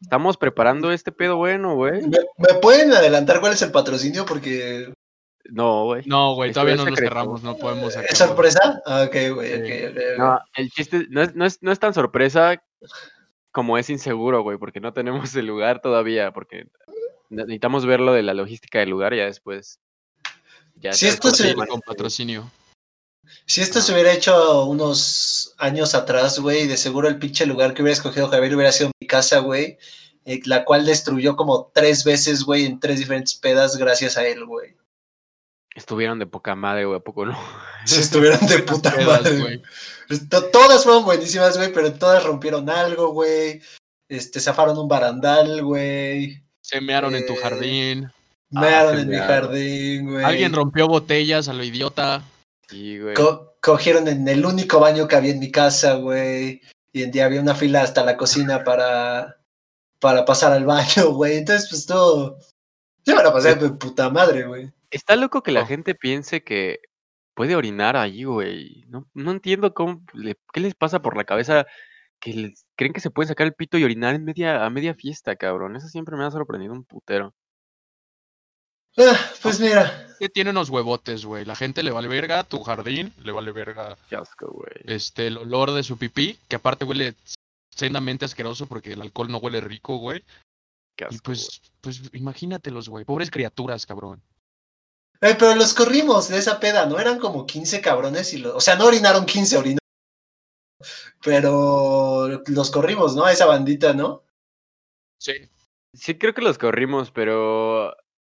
Estamos 0.00 0.36
preparando 0.36 0.92
este 0.92 1.10
pedo 1.12 1.36
bueno, 1.36 1.74
güey. 1.74 2.02
¿Me, 2.02 2.18
me 2.38 2.54
pueden 2.60 2.92
adelantar 2.92 3.40
cuál 3.40 3.52
es 3.52 3.62
el 3.62 3.72
patrocinio? 3.72 4.24
Porque 4.24 4.92
No, 5.50 5.84
güey. 5.86 6.02
No, 6.06 6.34
güey, 6.34 6.52
todavía 6.52 6.76
no 6.76 6.84
secreto. 6.84 7.02
cerramos, 7.02 7.42
no 7.42 7.56
podemos 7.56 7.96
es 7.96 8.16
sorpresa. 8.18 8.80
Ah, 8.86 9.04
ok, 9.06 9.34
güey, 9.34 9.48
Sí. 9.50 9.54
ok, 9.58 9.90
ok, 9.90 9.96
ok. 9.96 10.18
No, 10.18 10.40
el 10.56 10.70
chiste 10.70 11.06
no 11.10 11.22
es, 11.22 11.34
no 11.34 11.44
es, 11.44 11.62
no 11.62 11.72
es 11.72 11.78
tan 11.80 11.94
sorpresa 11.94 12.62
como 13.50 13.76
es 13.76 13.90
inseguro, 13.90 14.42
güey, 14.42 14.56
porque 14.56 14.80
no 14.80 14.92
tenemos 14.92 15.34
el 15.34 15.46
lugar 15.46 15.80
todavía, 15.82 16.32
porque 16.32 16.68
necesitamos 17.28 17.84
ver 17.86 18.00
lo 18.00 18.12
de 18.12 18.22
la 18.22 18.34
logística 18.34 18.78
del 18.78 18.90
lugar 18.90 19.14
y 19.14 19.18
ya 19.18 19.24
después. 19.26 19.80
Ya 20.82 20.92
Si 20.92 21.06
esto 21.06 21.30
se- 21.30 21.36
Sí, 21.36 21.42
confirma. 21.44 21.66
con 21.66 21.80
patrocinio. 21.80 22.50
Si 23.46 23.60
esto 23.62 23.80
se 23.80 23.92
hubiera 23.92 24.12
hecho 24.12 24.64
unos 24.66 25.54
años 25.58 25.94
atrás, 25.94 26.38
güey, 26.38 26.66
de 26.66 26.76
seguro 26.76 27.08
el 27.08 27.18
pinche 27.18 27.46
lugar 27.46 27.72
que 27.72 27.82
hubiera 27.82 27.94
escogido 27.96 28.28
Javier 28.28 28.54
hubiera 28.54 28.72
sido 28.72 28.90
mi 29.00 29.06
casa, 29.06 29.38
güey, 29.38 29.78
eh, 30.24 30.40
la 30.44 30.64
cual 30.64 30.84
destruyó 30.84 31.36
como 31.36 31.70
tres 31.74 32.04
veces, 32.04 32.42
güey, 32.44 32.66
en 32.66 32.78
tres 32.80 32.98
diferentes 32.98 33.34
pedas 33.34 33.76
gracias 33.76 34.16
a 34.16 34.26
él, 34.26 34.44
güey. 34.44 34.76
Estuvieron 35.74 36.18
de 36.18 36.26
poca 36.26 36.54
madre, 36.54 36.84
güey, 36.84 36.98
¿a 36.98 37.02
poco 37.02 37.24
no? 37.24 37.38
Si 37.86 38.00
estuvieron 38.00 38.44
de 38.46 38.58
puta 38.62 38.92
Pedas, 38.94 39.22
madre. 39.22 39.38
güey. 39.40 39.62
To- 40.28 40.44
Todas 40.50 40.84
fueron 40.84 41.04
buenísimas, 41.04 41.56
güey, 41.56 41.72
pero 41.72 41.92
todas 41.94 42.22
rompieron 42.24 42.68
algo, 42.68 43.12
güey. 43.12 43.62
Este, 44.08 44.40
zafaron 44.40 44.76
un 44.78 44.88
barandal, 44.88 45.62
güey. 45.64 46.42
Se 46.60 46.80
mearon 46.80 47.14
en 47.14 47.26
tu 47.26 47.32
Eh, 47.32 47.38
jardín. 47.40 48.12
Mearon 48.60 48.96
se 48.96 49.02
en 49.02 49.08
mi 49.08 49.16
jardín, 49.16 50.10
güey. 50.10 50.24
Alguien 50.24 50.52
rompió 50.52 50.86
botellas 50.88 51.48
a 51.48 51.52
lo 51.52 51.64
idiota. 51.64 52.22
Sí, 52.68 52.98
güey. 52.98 53.14
Co- 53.14 53.56
cogieron 53.60 54.08
en 54.08 54.26
el 54.28 54.44
único 54.46 54.80
baño 54.80 55.08
que 55.08 55.16
había 55.16 55.32
en 55.32 55.38
mi 55.40 55.50
casa, 55.50 55.94
güey. 55.94 56.60
Y 56.92 57.02
en 57.02 57.10
día 57.10 57.26
había 57.26 57.40
una 57.40 57.54
fila 57.54 57.82
hasta 57.82 58.04
la 58.04 58.16
cocina 58.16 58.64
para, 58.64 59.38
para 60.00 60.24
pasar 60.24 60.52
al 60.52 60.64
baño, 60.66 61.10
güey. 61.14 61.38
Entonces, 61.38 61.68
pues 61.70 61.86
todo. 61.86 62.38
Yo 63.04 63.16
me 63.16 63.22
la 63.22 63.32
pasé 63.32 63.54
de 63.54 63.70
puta 63.70 64.10
madre, 64.10 64.44
güey. 64.46 64.70
Está 64.90 65.16
loco 65.16 65.42
que 65.42 65.52
la 65.52 65.62
Oh. 65.62 65.66
gente 65.66 65.94
piense 65.94 66.42
que 66.44 66.80
puede 67.34 67.56
orinar 67.56 67.96
ahí, 67.96 68.24
güey. 68.24 68.84
No, 68.88 69.08
no 69.14 69.30
entiendo 69.30 69.72
cómo, 69.74 70.02
le- 70.12 70.36
qué 70.52 70.60
les 70.60 70.74
pasa 70.74 71.00
por 71.00 71.16
la 71.16 71.24
cabeza 71.24 71.66
que 72.20 72.32
les- 72.34 72.66
creen 72.76 72.92
que 72.92 73.00
se 73.00 73.10
pueden 73.10 73.28
sacar 73.28 73.46
el 73.46 73.54
pito 73.54 73.78
y 73.78 73.84
orinar 73.84 74.14
en 74.14 74.24
media, 74.24 74.64
a 74.64 74.70
media 74.70 74.94
fiesta, 74.94 75.34
cabrón. 75.36 75.74
Eso 75.76 75.88
siempre 75.88 76.16
me 76.16 76.24
ha 76.24 76.30
sorprendido 76.30 76.72
un 76.74 76.84
putero. 76.84 77.34
Ah, 78.96 79.18
pues 79.42 79.60
mira. 79.60 80.08
Que 80.18 80.28
tiene 80.28 80.50
unos 80.50 80.70
huevotes, 80.70 81.24
güey. 81.24 81.44
La 81.44 81.56
gente 81.56 81.82
le 81.82 81.90
vale 81.90 82.08
verga, 82.08 82.44
tu 82.44 82.62
jardín 82.62 83.12
le 83.24 83.32
vale 83.32 83.52
verga 83.52 83.96
Qué 84.08 84.16
asco, 84.16 84.50
güey. 84.50 84.72
este, 84.84 85.26
el 85.26 85.38
olor 85.38 85.72
de 85.72 85.82
su 85.82 85.96
pipí, 85.96 86.38
que 86.48 86.56
aparte 86.56 86.84
huele 86.84 87.14
sendamente 87.74 88.24
asqueroso 88.24 88.66
porque 88.66 88.92
el 88.92 89.02
alcohol 89.02 89.30
no 89.30 89.38
huele 89.38 89.60
rico, 89.60 89.96
güey. 89.96 90.22
Qué 90.96 91.06
Y 91.10 91.18
pues, 91.18 91.62
pues 91.80 92.02
imagínatelos, 92.12 92.88
güey. 92.88 93.04
Pobres 93.04 93.30
criaturas, 93.30 93.86
cabrón. 93.86 94.22
Eh, 95.22 95.36
pero 95.38 95.54
los 95.54 95.72
corrimos 95.72 96.28
de 96.28 96.38
esa 96.38 96.60
peda, 96.60 96.84
¿no? 96.86 96.98
Eran 96.98 97.18
como 97.18 97.46
15 97.46 97.80
cabrones 97.80 98.34
y 98.34 98.38
los. 98.38 98.54
O 98.54 98.60
sea, 98.60 98.76
no 98.76 98.86
orinaron 98.86 99.24
15, 99.24 99.56
orinaron. 99.56 99.78
Pero 101.22 102.28
los 102.46 102.70
corrimos, 102.70 103.14
¿no? 103.14 103.24
A 103.24 103.32
esa 103.32 103.46
bandita, 103.46 103.92
¿no? 103.94 104.24
Sí. 105.18 105.48
Sí, 105.94 106.18
creo 106.18 106.34
que 106.34 106.42
los 106.42 106.58
corrimos, 106.58 107.10
pero 107.10 107.94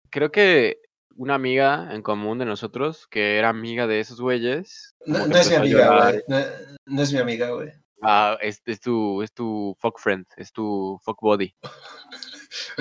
creo 0.10 0.32
que 0.32 0.80
una 1.16 1.36
amiga 1.36 1.90
en 1.94 2.02
común 2.04 2.38
de 2.38 2.46
nosotros, 2.46 3.08
que 3.08 3.38
era 3.38 3.50
amiga 3.50 3.88
de 3.88 4.00
esos 4.00 4.22
güeyes. 4.22 4.96
No, 5.06 5.26
no 5.28 5.38
es 5.38 5.52
amiga. 5.52 6.14
No, 6.28 6.38
no 6.86 7.02
es 7.02 7.12
mi 7.12 7.20
amiga, 7.20 7.50
güey. 7.52 7.72
Ah, 8.04 8.38
es, 8.42 8.62
es 8.66 8.80
tu, 8.80 9.24
es 9.24 9.34
tu 9.34 9.76
fuck 9.80 10.00
friend, 10.00 10.26
es 10.38 10.52
tu 10.52 11.00
fuck 11.04 11.20
body. 11.20 11.54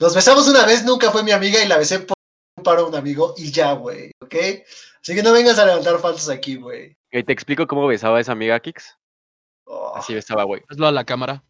Nos 0.00 0.14
besamos 0.14 0.48
una 0.48 0.66
vez, 0.66 0.84
nunca 0.84 1.10
fue 1.10 1.22
mi 1.22 1.30
amiga 1.32 1.62
y 1.62 1.68
la 1.68 1.78
besé 1.78 2.00
por 2.00 2.14
un 2.58 2.62
paro 2.64 2.82
a 2.84 2.88
un 2.88 2.94
amigo 2.94 3.34
y 3.36 3.50
ya, 3.50 3.72
güey, 3.72 4.10
¿ok? 4.20 4.34
Así 5.00 5.14
que 5.14 5.22
no 5.22 5.32
vengas 5.32 5.58
a 5.58 5.66
levantar 5.66 5.98
falsos 5.98 6.28
aquí, 6.28 6.56
güey. 6.56 6.96
Y 7.10 7.22
te 7.22 7.32
explico 7.32 7.66
cómo 7.66 7.86
besaba 7.86 8.18
a 8.18 8.20
esa 8.20 8.32
amiga 8.32 8.58
Kix. 8.60 8.96
Oh, 9.66 9.94
Así 9.96 10.14
besaba, 10.14 10.44
güey. 10.44 10.62
Hazlo 10.68 10.86
a 10.86 10.92
la 10.92 11.04
cámara. 11.04 11.42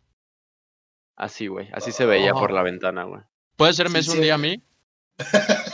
Así, 1.17 1.47
güey. 1.47 1.69
Así 1.73 1.91
se 1.93 2.07
veía 2.07 2.33
por 2.33 2.51
Oh. 2.53 2.55
la 2.55 2.63
ventana, 2.63 3.05
güey. 3.05 3.23
¿Puedes 3.57 3.75
hacerme 3.77 4.01
Sí, 4.03 4.09
eso 4.09 4.11
sí. 4.13 4.19
un 4.19 4.23
día 4.25 4.35
a 4.35 4.39
mí? 4.39 4.63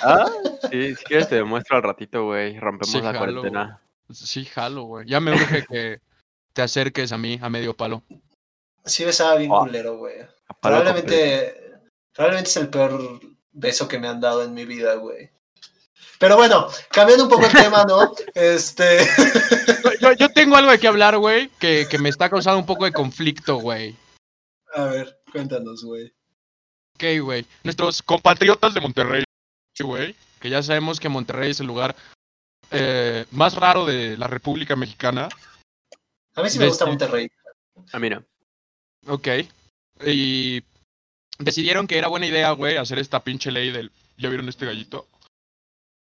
Ah, 0.03 0.27
sí, 0.71 0.95
si 0.95 1.05
quieres 1.05 1.29
te 1.29 1.37
demuestro 1.37 1.77
al 1.77 1.83
ratito, 1.83 2.25
güey. 2.25 2.59
Rompemos 2.59 2.91
Sí, 2.91 2.99
la 3.01 3.13
jalo, 3.13 3.19
cuarentena. 3.41 3.81
Sí, 4.11 4.45
jalo, 4.45 4.83
güey. 4.85 5.07
Ya 5.09 5.21
me 5.21 5.33
urge 5.33 5.65
que 5.67 6.01
te 6.53 6.63
acerques 6.63 7.13
a 7.13 7.19
mí, 7.19 7.39
a 7.43 7.49
medio 7.49 7.75
palo. 7.75 8.03
sí 8.85 9.05
besaba 9.05 9.37
bien 9.37 9.51
Oh. 9.53 9.61
culero, 9.61 9.97
güey. 9.99 10.17
Completo. 10.19 10.59
Probablemente, 10.61 11.55
probablemente 12.13 12.51
es 12.51 12.57
el 12.57 12.69
peor 12.69 13.21
beso 13.53 13.89
que 13.89 13.99
me 13.99 14.09
han 14.09 14.21
dado 14.21 14.43
en 14.45 14.53
mi 14.55 14.65
vida, 14.65 14.95
güey. 14.95 15.31
Pero 16.19 16.37
bueno, 16.37 16.67
cambiando 16.91 17.25
un 17.25 17.31
poco 17.31 17.47
el 17.47 17.53
tema, 17.53 17.85
¿no? 17.85 18.13
Este. 18.35 18.99
Yo, 20.01 20.13
yo 20.13 20.29
tengo 20.31 20.57
algo 20.57 20.71
de 20.71 20.79
qué 20.79 20.89
hablar, 20.89 21.17
güey, 21.19 21.49
que, 21.59 21.87
que 21.91 21.99
me 21.99 22.09
está 22.09 22.29
causando 22.29 22.59
un 22.59 22.67
poco 22.67 22.85
de 22.85 22.93
conflicto, 22.93 23.57
güey. 23.57 23.97
A 24.75 24.85
ver, 24.85 25.21
cuéntanos, 25.33 25.85
güey. 25.85 26.13
Ok, 26.95 27.23
güey. 27.23 27.47
Nuestros 27.65 28.03
compatriotas 28.03 28.75
de 28.75 28.81
Monterrey, 28.81 29.25
güey, 29.83 30.15
que 30.41 30.51
ya 30.51 30.63
sabemos 30.63 31.01
que 31.01 31.09
Monterrey 31.09 31.51
es 31.51 31.61
el 31.61 31.67
lugar 31.67 31.97
eh, 32.71 33.27
más 33.31 33.55
raro 33.55 33.85
de 33.85 34.17
la 34.17 34.27
República 34.27 34.77
Mexicana. 34.77 35.29
A 36.35 36.43
mí 36.43 36.51
sí 36.51 36.59
me 36.59 36.69
gusta 36.69 36.87
Monterrey. 36.87 37.31
Ah, 37.93 37.99
mira. 37.99 38.23
Ok. 39.07 39.29
Y 40.07 40.63
decidieron 41.39 41.87
que 41.87 41.99
era 41.99 42.09
buena 42.09 42.27
idea, 42.27 42.51
güey, 42.53 42.77
hacer 42.77 42.99
esta 42.99 43.23
pinche 43.25 43.51
ley 43.51 43.71
del. 43.71 43.91
¿Ya 44.17 44.29
vieron 44.29 44.49
este 44.49 44.67
gallito? 44.67 45.09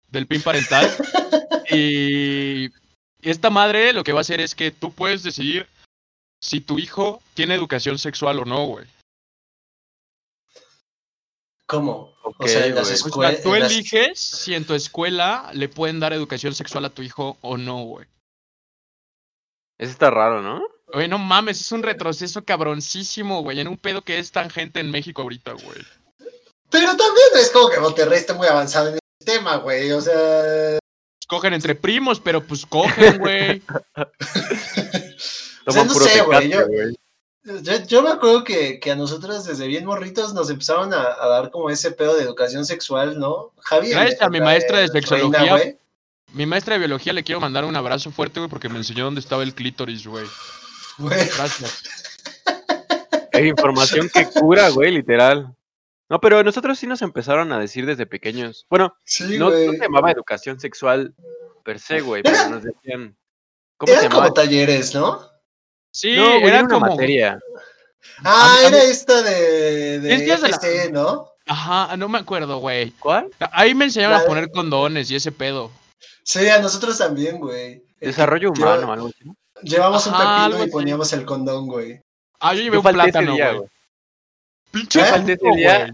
Del 0.10 0.28
PIN 0.28 0.42
parental. 0.42 0.90
y 1.72 2.70
esta 3.22 3.50
madre 3.50 3.94
lo 3.94 4.04
que 4.04 4.14
va 4.14 4.20
a 4.20 4.22
hacer 4.22 4.42
es 4.42 4.56
que 4.56 4.72
tú 4.72 4.92
puedes 4.92 5.24
decidir 5.24 5.68
si 6.42 6.62
tu 6.62 6.80
hijo 6.80 7.22
tiene 7.34 7.56
educación 7.56 7.98
sexual 7.98 8.40
o 8.40 8.46
no, 8.46 8.66
güey. 8.66 8.86
¿Cómo? 11.70 12.16
O 12.24 12.48
sea, 12.48 12.66
en 12.66 12.74
las. 12.74 12.90
O 12.90 12.94
escuelas. 12.94 13.34
sea, 13.36 13.44
tú 13.44 13.54
eliges 13.54 14.20
si 14.20 14.56
en 14.56 14.66
tu 14.66 14.74
escuela 14.74 15.52
le 15.54 15.70
pueden 15.70 16.00
dar 16.00 16.14
educación 16.14 16.56
sexual 16.56 16.84
a 16.86 16.90
tu 16.90 17.04
hijo 17.04 17.38
o 17.42 17.58
no, 17.58 17.84
güey. 17.84 18.08
Eso 19.78 19.92
está 19.92 20.10
raro, 20.10 20.42
¿no? 20.42 20.64
Güey, 20.92 21.08
no 21.08 21.20
mames, 21.20 21.62
es 21.62 21.72
un 21.72 21.84
retroceso 21.84 22.44
cabroncísimo, 22.44 23.44
güey, 23.44 23.60
en 23.60 23.68
un 23.68 23.78
pedo 23.78 24.02
que 24.02 24.18
es 24.18 24.32
tan 24.32 24.50
gente 24.50 24.80
en 24.80 24.90
México 24.90 25.22
ahorita, 25.22 25.52
güey. 25.54 25.86
Pero 26.72 26.88
también 26.88 27.28
es 27.36 27.52
como 27.52 27.70
que 27.70 27.80
Monterrey 27.80 28.18
esté 28.18 28.34
muy 28.34 28.48
avanzado 28.48 28.88
en 28.90 28.94
el 28.96 29.00
tema, 29.24 29.58
güey. 29.58 29.92
O 29.92 30.02
sea. 30.02 30.80
Cogen 31.28 31.54
entre 31.54 31.76
primos, 31.76 32.20
pero 32.20 32.44
pues 32.44 32.66
cogen, 32.66 33.20
güey. 33.20 33.62
O 35.68 35.72
sea, 35.72 35.84
no 35.84 35.94
sé, 35.94 36.22
güey, 36.24 36.50
Tecate, 36.50 36.50
yo- 36.50 36.68
güey. 36.68 36.96
Yo, 37.44 37.86
yo 37.88 38.02
me 38.02 38.10
acuerdo 38.10 38.44
que, 38.44 38.80
que 38.80 38.92
a 38.92 38.96
nosotros 38.96 39.46
desde 39.46 39.68
bien 39.68 39.86
morritos 39.86 40.34
nos 40.34 40.50
empezaron 40.50 40.94
a, 40.94 41.02
a 41.20 41.28
dar 41.28 41.52
como 41.52 41.70
ese 41.70 41.92
pedo 41.92 42.16
de 42.16 42.24
educación 42.24 42.66
sexual, 42.66 43.18
¿no? 43.18 43.54
Javi. 43.62 43.90
Gracias 43.90 44.22
a 44.22 44.30
mi 44.30 44.42
maestra 44.42 44.80
de 44.80 44.90
sexología. 44.90 45.40
reina, 45.40 45.56
güey. 45.56 45.78
Mi 46.34 46.46
maestra 46.46 46.74
de 46.74 46.80
biología 46.80 47.14
le 47.14 47.24
quiero 47.24 47.42
mandar 47.42 47.66
un 47.66 47.76
abrazo 47.76 48.12
fuerte, 48.12 48.40
güey, 48.40 48.50
porque 48.50 48.70
me 48.70 48.78
enseñó 48.78 49.06
dónde 49.06 49.22
estaba 49.22 49.44
el 49.44 49.56
clítoris, 49.56 50.06
güey. 50.06 50.26
Güey, 50.98 51.28
Gracias. 51.36 51.84
Hay 53.34 53.48
información 53.48 54.10
que 54.14 54.26
cura, 54.26 54.70
güey, 54.70 54.92
literal. 54.92 55.56
No, 56.10 56.20
pero 56.20 56.44
nosotros 56.44 56.78
sí 56.78 56.88
nos 56.88 57.02
empezaron 57.02 57.52
a 57.52 57.60
decir 57.60 57.86
desde 57.86 58.06
pequeños. 58.06 58.66
Bueno, 58.70 58.96
sí, 59.06 59.38
no, 59.38 59.52
se 59.52 59.78
llamaba 59.78 60.12
educación 60.12 60.60
sexual 60.60 61.14
per 61.64 61.80
se, 61.80 62.02
güey, 62.02 62.24
pero 62.24 62.50
nos 62.50 62.64
decían. 62.64 63.16
¿Cómo 63.78 63.94
se 63.94 64.02
llamaba? 64.02 64.24
como 64.24 64.34
talleres, 64.34 64.94
¿no? 64.94 65.29
Sí, 66.00 66.16
no, 66.16 66.26
güey, 66.40 66.44
era 66.48 66.56
era 66.60 66.64
una 66.66 66.74
como. 66.76 66.86
materia. 66.92 67.40
Ah, 68.24 68.54
A 68.54 68.56
a 68.56 68.68
era 68.68 68.78
mí- 68.78 68.84
esta 68.90 69.22
de, 69.22 70.00
de 70.00 70.08
Ciencias 70.16 70.42
de 70.42 70.50
la- 70.50 70.56
FC, 70.56 70.92
¿no? 70.92 71.28
Ajá, 71.46 71.98
no 71.98 72.08
me 72.08 72.20
acuerdo, 72.20 72.60
güey. 72.60 72.92
¿Cuál? 72.92 73.30
Ahí 73.52 73.74
me 73.76 73.86
enseñaron 73.86 74.18
La- 74.18 74.24
a 74.24 74.26
poner 74.28 74.50
condones 74.52 75.10
y 75.12 75.16
ese 75.16 75.32
pedo. 75.32 75.72
Sí, 76.24 76.48
a 76.48 76.60
nosotros 76.62 76.98
también, 76.98 77.40
güey. 77.40 77.74
Eh, 77.74 77.84
Desarrollo 78.08 78.54
lleva- 78.54 78.76
humano, 78.78 78.94
algo 78.94 79.08
así. 79.08 79.30
Llevamos 79.64 80.08
un 80.08 80.14
Ajá, 80.14 80.46
pepino 80.46 80.60
y 80.60 80.62
así. 80.64 80.72
poníamos 80.72 81.12
el 81.14 81.26
condón, 81.26 81.68
güey. 81.68 82.00
Ah, 82.40 82.54
yo 82.54 82.62
llevé 82.62 82.76
Yo 82.76 82.82
un 82.82 82.94
plátano, 82.94 83.34
día, 83.34 83.52
güey. 83.54 83.70
Pinche 84.72 85.00
Yo 85.00 85.06
falté 85.06 85.34
ese 85.34 85.50
día. 85.58 85.80
güey. 85.80 85.92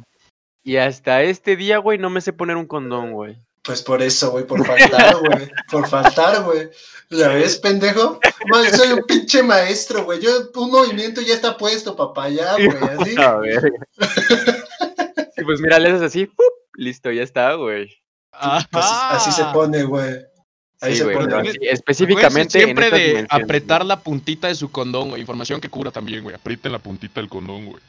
Y 0.64 0.78
hasta 0.78 1.22
este 1.24 1.56
día, 1.56 1.78
güey, 1.80 1.98
no 1.98 2.10
me 2.10 2.22
sé 2.22 2.34
poner 2.34 2.58
un 2.58 2.68
condón, 2.68 3.14
güey. 3.14 3.38
Pues 3.66 3.82
por 3.82 4.02
eso, 4.02 4.32
güey, 4.32 4.46
por 4.46 4.64
faltar, 4.66 5.16
güey. 5.18 5.50
Por 5.72 5.88
faltar, 5.88 6.44
güey. 6.44 6.70
¿Ya 7.10 7.30
ves, 7.30 7.58
pendejo? 7.58 8.20
Man, 8.52 8.72
soy 8.76 8.92
un 8.94 9.04
pinche 9.04 9.42
maestro, 9.42 10.04
güey. 10.06 10.20
Yo, 10.22 10.32
un 10.56 10.72
movimiento 10.72 11.22
ya 11.22 11.34
está 11.34 11.58
puesto, 11.58 11.96
papá, 11.96 12.30
ya, 12.30 12.54
güey, 12.54 12.68
así. 13.00 13.16
A 13.18 13.36
ver. 13.38 13.72
Y 15.38 15.44
pues 15.44 15.60
mira, 15.62 15.80
le 15.80 15.90
haces 15.90 16.02
así, 16.04 16.26
¡pup! 16.28 16.46
listo, 16.76 17.12
ya 17.12 17.24
está, 17.24 17.54
güey. 17.54 17.88
Pues 18.72 18.86
así 18.86 19.32
se 19.32 19.42
Ajá. 19.44 19.54
pone, 19.54 19.84
güey. 19.84 20.14
Ahí 20.82 20.92
Sí, 20.92 20.98
se 20.98 21.04
güey, 21.06 21.16
pone. 21.18 21.34
güey. 21.34 21.48
así, 21.50 21.58
específicamente 21.62 22.60
en 22.60 22.66
Siempre 22.66 22.86
estas 22.88 23.00
de 23.00 23.28
apretar 23.30 23.80
güey. 23.82 23.88
la 23.88 24.00
puntita 24.00 24.48
de 24.48 24.56
su 24.56 24.70
condón, 24.72 25.10
güey. 25.10 25.22
Información 25.22 25.62
que 25.62 25.70
cura 25.70 25.90
también, 25.92 26.22
güey. 26.24 26.36
Aprieten 26.36 26.72
la 26.72 26.80
puntita 26.80 27.20
del 27.22 27.30
condón, 27.30 27.66
güey. 27.68 27.82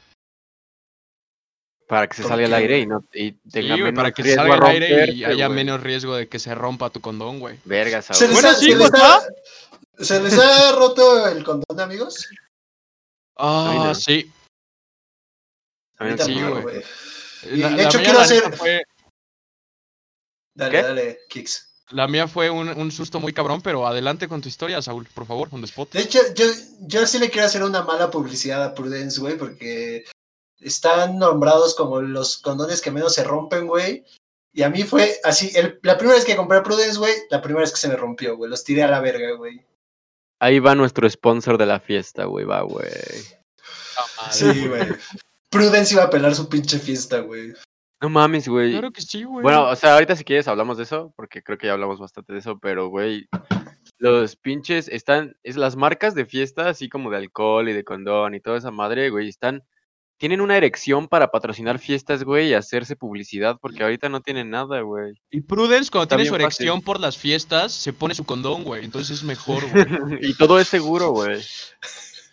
Para 1.87 2.07
que 2.07 2.15
se 2.17 2.21
¿Por 2.23 2.29
salga 2.31 2.45
el 2.45 2.53
aire 2.53 2.79
y 2.79 2.85
no 2.85 3.03
y 3.13 3.31
tenga 3.31 3.77
menos 3.77 3.93
para 3.93 4.11
que 4.11 4.21
riesgo 4.23 4.43
salga 4.43 4.67
a 4.67 4.73
el 4.73 4.83
aire 4.83 5.11
y 5.13 5.23
haya 5.23 5.47
menos 5.49 5.81
riesgo 5.81 6.15
de 6.15 6.27
que 6.27 6.37
se 6.37 6.53
rompa 6.53 6.89
tu 6.89 6.99
condón, 7.01 7.39
güey. 7.39 7.57
Vergas, 7.65 8.05
¿Se 8.11 8.27
Bueno, 8.27 8.53
sí, 8.53 8.71
se, 8.71 8.75
les 8.77 8.93
ha, 8.93 9.21
¿Se 9.99 10.19
les 10.21 10.37
ha 10.37 10.73
roto 10.73 11.27
el 11.29 11.43
condón, 11.43 11.79
amigos? 11.79 12.27
Ah, 13.37 13.83
no. 13.87 13.95
sí. 13.95 14.31
Sí, 16.19 16.39
güey. 16.41 16.83
de 17.43 17.57
la 17.57 17.83
hecho, 17.83 17.97
mía, 17.97 18.05
quiero 18.05 18.19
hacer- 18.19 18.53
fue, 18.55 18.83
Dale, 20.53 20.71
¿Qué? 20.71 20.83
dale, 20.83 21.19
Kicks. 21.29 21.83
la 21.91 22.07
mía 22.07 22.27
fue 22.27 22.49
un, 22.49 22.67
un 22.69 22.91
susto 22.91 23.19
muy 23.19 23.31
cabrón, 23.33 23.61
pero 23.61 23.87
adelante 23.87 24.27
con 24.27 24.41
tu 24.41 24.49
historia, 24.49 24.81
Saúl, 24.81 25.07
por 25.13 25.25
favor, 25.25 25.47
on 25.51 25.61
the 25.61 25.65
spot. 25.67 25.91
De 25.93 26.01
hecho, 26.01 26.19
yo, 26.35 26.45
yo 26.81 27.05
sí 27.07 27.17
le 27.19 27.29
quiero 27.29 27.47
hacer 27.47 27.63
una 27.63 27.83
mala 27.83 28.11
publicidad 28.11 28.63
a 28.63 28.75
Prudence, 28.75 29.19
güey, 29.19 29.37
porque 29.37 30.05
están 30.59 31.17
nombrados 31.19 31.75
como 31.75 32.01
los 32.01 32.37
condones 32.37 32.81
que 32.81 32.91
menos 32.91 33.13
se 33.13 33.23
rompen, 33.23 33.67
güey. 33.67 34.03
Y 34.53 34.63
a 34.63 34.69
mí 34.69 34.83
fue 34.83 35.17
así, 35.23 35.51
el- 35.55 35.79
la 35.83 35.97
primera 35.97 36.17
vez 36.17 36.25
que 36.25 36.35
compré 36.35 36.61
Prudence, 36.61 36.97
güey, 36.97 37.13
la 37.29 37.41
primera 37.41 37.61
vez 37.61 37.71
que 37.71 37.77
se 37.77 37.87
me 37.87 37.95
rompió, 37.95 38.35
güey. 38.37 38.49
Los 38.49 38.63
tiré 38.63 38.83
a 38.83 38.87
la 38.87 38.99
verga, 39.01 39.33
güey. 39.33 39.63
Ahí 40.39 40.59
va 40.59 40.75
nuestro 40.75 41.09
sponsor 41.09 41.57
de 41.57 41.65
la 41.65 41.79
fiesta, 41.79 42.25
güey, 42.25 42.45
va, 42.45 42.61
güey. 42.61 42.87
Sí, 44.31 44.67
güey. 44.67 44.87
Prudence 45.49 45.93
iba 45.93 46.03
a 46.03 46.09
pelar 46.09 46.35
su 46.35 46.49
pinche 46.49 46.79
fiesta, 46.79 47.19
güey. 47.19 47.53
No 48.01 48.09
mames, 48.09 48.47
güey. 48.47 48.71
Claro 48.71 48.91
que 48.91 49.01
sí, 49.01 49.23
güey. 49.23 49.41
Bueno, 49.41 49.69
o 49.69 49.75
sea, 49.75 49.93
ahorita 49.93 50.15
si 50.15 50.23
quieres 50.23 50.47
hablamos 50.47 50.77
de 50.77 50.83
eso, 50.83 51.13
porque 51.15 51.41
creo 51.41 51.57
que 51.57 51.67
ya 51.67 51.73
hablamos 51.73 51.99
bastante 51.99 52.33
de 52.33 52.39
eso, 52.39 52.59
pero 52.59 52.89
güey, 52.89 53.27
los 53.97 54.35
pinches 54.35 54.87
están, 54.87 55.35
es 55.43 55.55
las 55.57 55.75
marcas 55.75 56.13
de 56.13 56.25
fiesta, 56.25 56.69
así 56.69 56.89
como 56.89 57.09
de 57.09 57.17
alcohol 57.17 57.69
y 57.69 57.73
de 57.73 57.83
condón 57.83 58.35
y 58.35 58.39
toda 58.39 58.57
esa 58.59 58.69
madre, 58.69 59.09
güey, 59.09 59.29
están, 59.29 59.63
tienen 60.17 60.41
una 60.41 60.57
erección 60.57 61.07
para 61.07 61.29
patrocinar 61.29 61.79
fiestas, 61.79 62.23
güey, 62.23 62.49
y 62.49 62.53
hacerse 62.53 62.95
publicidad, 62.95 63.57
porque 63.61 63.83
ahorita 63.83 64.09
no 64.09 64.21
tienen 64.21 64.49
nada, 64.49 64.81
güey. 64.81 65.13
y 65.29 65.41
Prudence, 65.41 65.91
cuando 65.91 66.03
Está 66.03 66.15
tiene 66.15 66.27
su 66.27 66.33
fácil. 66.33 66.45
erección 66.45 66.81
por 66.81 66.99
las 66.99 67.17
fiestas, 67.17 67.71
se 67.71 67.93
pone 67.93 68.15
su 68.15 68.25
condón, 68.25 68.63
güey. 68.63 68.83
Entonces 68.83 69.17
es 69.17 69.23
mejor, 69.23 69.63
güey. 69.69 69.85
y 70.21 70.33
todo 70.35 70.59
es 70.59 70.67
seguro, 70.67 71.11
güey. 71.11 71.41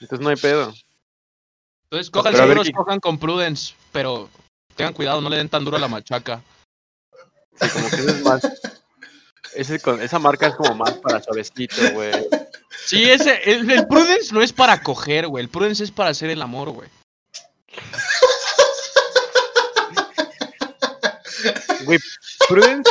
Entonces 0.00 0.20
no 0.20 0.30
hay 0.30 0.36
pedo. 0.36 0.72
Entonces 1.84 2.10
cojan 2.10 2.32
Pero 2.32 2.44
a 2.44 2.46
ver 2.46 2.56
seguros, 2.56 2.72
cojan 2.74 3.00
con 3.00 3.18
Prudence. 3.18 3.74
Pero 3.92 4.30
tengan 4.74 4.94
cuidado, 4.94 5.20
no 5.20 5.28
le 5.28 5.36
den 5.36 5.48
tan 5.50 5.64
duro 5.64 5.76
a 5.76 5.80
la 5.80 5.88
machaca. 5.88 6.42
Sí, 7.60 7.68
como 7.68 7.90
que 7.90 7.96
eso 7.96 8.08
es 8.08 8.22
más. 8.22 8.42
ese 9.54 9.80
esa 10.02 10.18
marca 10.18 10.48
es 10.48 10.54
como 10.54 10.74
más 10.74 10.94
para 10.94 11.22
suavecito, 11.22 11.76
güey. 11.92 12.12
Sí, 12.86 13.04
ese, 13.04 13.40
el, 13.44 13.70
el 13.70 13.86
Prudence 13.86 14.34
no 14.34 14.42
es 14.42 14.52
para 14.52 14.82
coger, 14.82 15.28
güey. 15.28 15.44
El 15.44 15.50
Prudence 15.50 15.84
es 15.84 15.90
para 15.90 16.10
hacer 16.10 16.30
el 16.30 16.42
amor, 16.42 16.70
güey. 16.70 16.88
Güey, 21.84 21.98
Prudence 22.48 22.90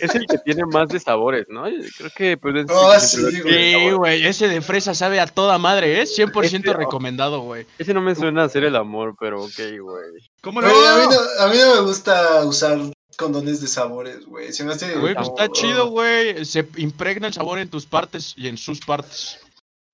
es, 0.00 0.14
el 0.14 0.26
que 0.26 0.38
tiene 0.38 0.64
más 0.66 0.88
de 0.88 1.00
sabores, 1.00 1.46
¿no? 1.48 1.64
Creo 1.64 2.10
que 2.14 2.36
Prudence. 2.36 2.72
Oh, 2.74 2.98
sí. 2.98 3.18
Sí, 3.42 3.90
güey, 3.92 4.26
ese 4.26 4.48
de 4.48 4.60
fresa 4.60 4.94
sabe 4.94 5.20
a 5.20 5.26
toda 5.26 5.58
madre, 5.58 6.00
¿eh? 6.00 6.04
100% 6.04 6.44
Este, 6.44 6.72
recomendado, 6.72 7.40
güey. 7.40 7.66
Ese 7.78 7.94
no 7.94 8.00
me 8.00 8.14
suena 8.14 8.42
a 8.42 8.44
hacer 8.46 8.64
el 8.64 8.76
amor, 8.76 9.16
pero 9.18 9.42
ok, 9.42 9.58
güey. 9.80 10.04
¿Cómo 10.42 10.60
Güey, 10.60 10.72
a, 10.72 10.96
mí 10.96 11.04
no, 11.10 11.44
a 11.44 11.48
mí 11.48 11.56
no 11.58 11.74
me 11.74 11.80
gusta 11.82 12.44
usar 12.44 12.78
condones 13.16 13.60
de 13.60 13.68
sabores, 13.68 14.24
güey. 14.26 14.52
Se 14.52 14.64
me 14.64 14.72
hace. 14.72 14.94
Güey, 14.96 15.14
pues 15.14 15.28
está 15.28 15.48
chido, 15.48 15.88
güey. 15.88 16.44
Se 16.44 16.66
impregna 16.76 17.28
el 17.28 17.34
sabor 17.34 17.58
en 17.58 17.68
tus 17.68 17.86
partes 17.86 18.34
y 18.36 18.48
en 18.48 18.58
sus 18.58 18.80
partes. 18.80 19.38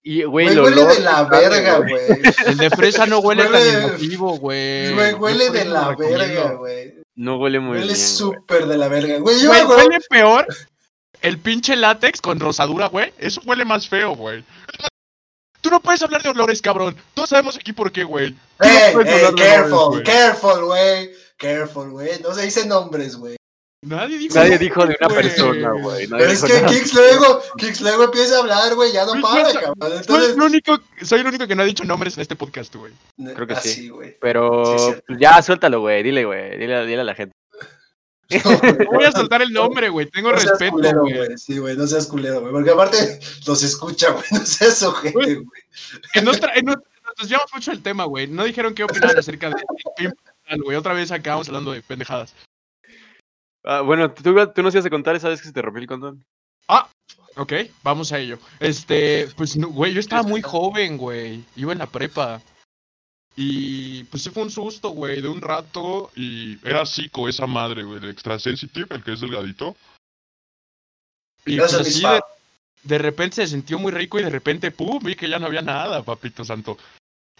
Y, 0.02 0.22
güey, 0.24 0.46
Güey, 0.46 0.56
el 0.56 0.60
huele 0.62 0.80
olor 0.82 0.94
de 0.96 1.00
la 1.00 1.22
verga, 1.24 1.76
güey. 1.78 1.92
El 2.46 2.56
de 2.56 2.70
fresa 2.70 3.04
no 3.06 3.18
huele 3.18 3.42
tan 3.44 3.52
Huele- 3.52 3.84
emotivo, 3.84 4.38
güey. 4.38 4.94
Güey, 4.94 5.12
huele 5.14 5.50
de 5.50 5.64
la 5.66 5.88
recomiendo. 5.88 6.18
verga, 6.18 6.50
güey. 6.54 6.94
No 7.16 7.36
huele 7.38 7.60
muy 7.60 7.72
Huele 7.78 7.86
bien. 7.92 7.96
güey. 7.96 8.06
súper 8.08 8.66
de 8.66 8.78
la 8.78 8.88
verga. 8.88 9.18
Güey, 9.18 9.40
yo 9.42 9.48
Güey, 9.48 9.62
huele 9.64 9.98
peor 10.08 10.46
el 11.20 11.38
pinche 11.38 11.76
látex 11.76 12.20
con 12.22 12.40
rosadura, 12.40 12.86
güey. 12.86 13.12
Eso 13.18 13.42
huele 13.44 13.66
más 13.66 13.88
feo, 13.88 14.14
güey. 14.16 14.42
Tú 15.60 15.68
no 15.68 15.80
puedes 15.80 16.00
hablar 16.00 16.22
de 16.22 16.30
olores, 16.30 16.62
cabrón. 16.62 16.96
Todos 17.12 17.28
sabemos 17.28 17.56
aquí 17.56 17.74
por 17.74 17.92
qué, 17.92 18.02
güey. 18.04 18.30
Tú 18.32 18.36
no 18.60 18.66
Ey, 18.70 18.92
puedes 18.94 19.12
ey, 19.12 19.24
hablar 19.26 19.34
de 19.34 19.42
olores, 19.42 19.50
careful, 19.52 19.88
güey. 19.90 20.02
careful, 20.04 20.64
güey. 20.64 21.10
Careful, 21.36 21.90
güey. 21.90 22.20
No 22.22 22.34
se 22.34 22.42
dicen 22.42 22.68
nombres, 22.68 23.16
güey. 23.16 23.36
Nadie 23.82 24.18
dijo, 24.18 24.34
Nadie 24.34 24.58
dijo 24.58 24.84
de 24.86 24.94
una 25.00 25.08
persona, 25.14 25.70
güey. 25.72 26.06
Pero 26.06 26.24
es 26.30 26.42
que. 26.44 26.62
Kix 26.66 26.92
luego, 26.92 27.42
Kix 27.56 27.80
luego 27.80 28.04
empieza 28.04 28.36
a 28.36 28.40
hablar, 28.40 28.74
güey. 28.74 28.92
Ya 28.92 29.06
no 29.06 29.12
Pues, 29.12 29.22
para, 29.22 29.52
cabrón. 29.60 29.74
Soy 29.80 29.96
Entonces. 30.00 30.34
el, 30.36 30.42
único, 30.42 30.78
soy 31.02 31.20
el 31.20 31.26
único 31.26 31.46
que 31.46 31.54
no 31.56 31.62
ha 31.62 31.66
dicho 31.66 31.84
nombres 31.84 32.14
en 32.16 32.20
este 32.20 32.36
podcast, 32.36 32.74
güey. 32.76 32.92
creo 33.34 33.46
que 33.46 33.56
sí. 33.56 33.90
Pero 34.20 34.76
Sí, 34.78 34.84
cierto. 34.84 35.02
pues, 35.06 35.18
ya, 35.18 35.40
suéltalo, 35.42 35.80
güey. 35.80 36.02
Dile, 36.02 36.26
güey. 36.26 36.58
Dile, 36.58 36.84
dile 36.86 37.00
a 37.00 37.04
la 37.04 37.14
gente. 37.14 37.34
No 38.44 38.90
voy 38.92 39.04
a 39.06 39.12
soltar 39.12 39.40
el 39.42 39.50
nombre, 39.52 39.88
güey. 39.88 40.06
Tengo 40.06 40.30
No 40.30 40.38
seas 40.38 40.50
respeto, 40.50 40.72
culero, 40.72 41.00
güey. 41.00 41.38
Sí, 41.38 41.58
güey, 41.58 41.74
no 41.76 41.86
seas 41.86 42.06
culero, 42.06 42.40
güey. 42.42 42.52
Porque 42.52 42.70
aparte 42.70 43.18
los 43.46 43.62
escucha, 43.62 44.10
güey. 44.10 44.24
No 44.30 44.44
seas 44.44 44.82
ojete, 44.82 45.14
Güey. 45.14 45.38
otra- 46.28 46.52
nos 46.62 46.76
desviamos 47.18 47.46
mucho 47.54 47.72
el 47.72 47.82
tema, 47.82 48.04
güey. 48.04 48.26
No 48.28 48.44
dijeron 48.44 48.74
qué 48.74 48.84
opinaban 48.84 49.18
acerca 49.18 49.48
de 49.50 50.12
güey. 50.58 50.76
Otra 50.76 50.92
vez 50.92 51.10
acabamos 51.10 51.48
hablando 51.48 51.72
de 51.72 51.80
pendejadas. 51.82 52.34
Ah, 53.64 53.80
bueno, 53.82 54.10
tú, 54.12 54.34
tú 54.54 54.62
nos 54.62 54.74
ibas 54.74 54.86
a 54.86 54.90
contar 54.90 55.16
esa 55.16 55.28
vez 55.28 55.40
que 55.40 55.48
se 55.48 55.52
te 55.52 55.62
rompió 55.62 55.82
el 55.82 55.88
condón. 55.88 56.24
Ok, 57.36 57.52
vamos 57.82 58.12
a 58.12 58.18
ello. 58.18 58.38
Este, 58.58 59.28
pues, 59.36 59.56
no, 59.56 59.68
güey, 59.68 59.92
yo 59.94 60.00
estaba 60.00 60.22
muy 60.22 60.42
joven, 60.42 60.96
güey. 60.98 61.44
Iba 61.56 61.72
en 61.72 61.78
la 61.78 61.86
prepa. 61.86 62.42
Y 63.36 64.04
pues 64.04 64.24
sí 64.24 64.30
fue 64.30 64.42
un 64.42 64.50
susto, 64.50 64.90
güey, 64.90 65.20
de 65.22 65.28
un 65.28 65.40
rato. 65.40 66.10
Y 66.16 66.58
era 66.66 66.84
psico 66.84 67.28
esa 67.28 67.46
madre, 67.46 67.84
güey, 67.84 67.98
el 67.98 68.10
extra 68.10 68.38
sensitive, 68.38 68.88
el 68.90 69.02
que 69.04 69.12
es 69.12 69.20
delgadito. 69.20 69.76
Y 71.46 71.56
pues 71.58 71.72
así 71.74 72.02
de 72.82 72.98
repente 72.98 73.36
se 73.36 73.46
sintió 73.46 73.78
muy 73.78 73.92
rico 73.92 74.18
y 74.18 74.24
de 74.24 74.30
repente, 74.30 74.70
pum, 74.70 74.98
vi 75.02 75.14
que 75.14 75.28
ya 75.28 75.38
no 75.38 75.46
había 75.46 75.62
nada, 75.62 76.02
papito 76.02 76.44
santo. 76.44 76.76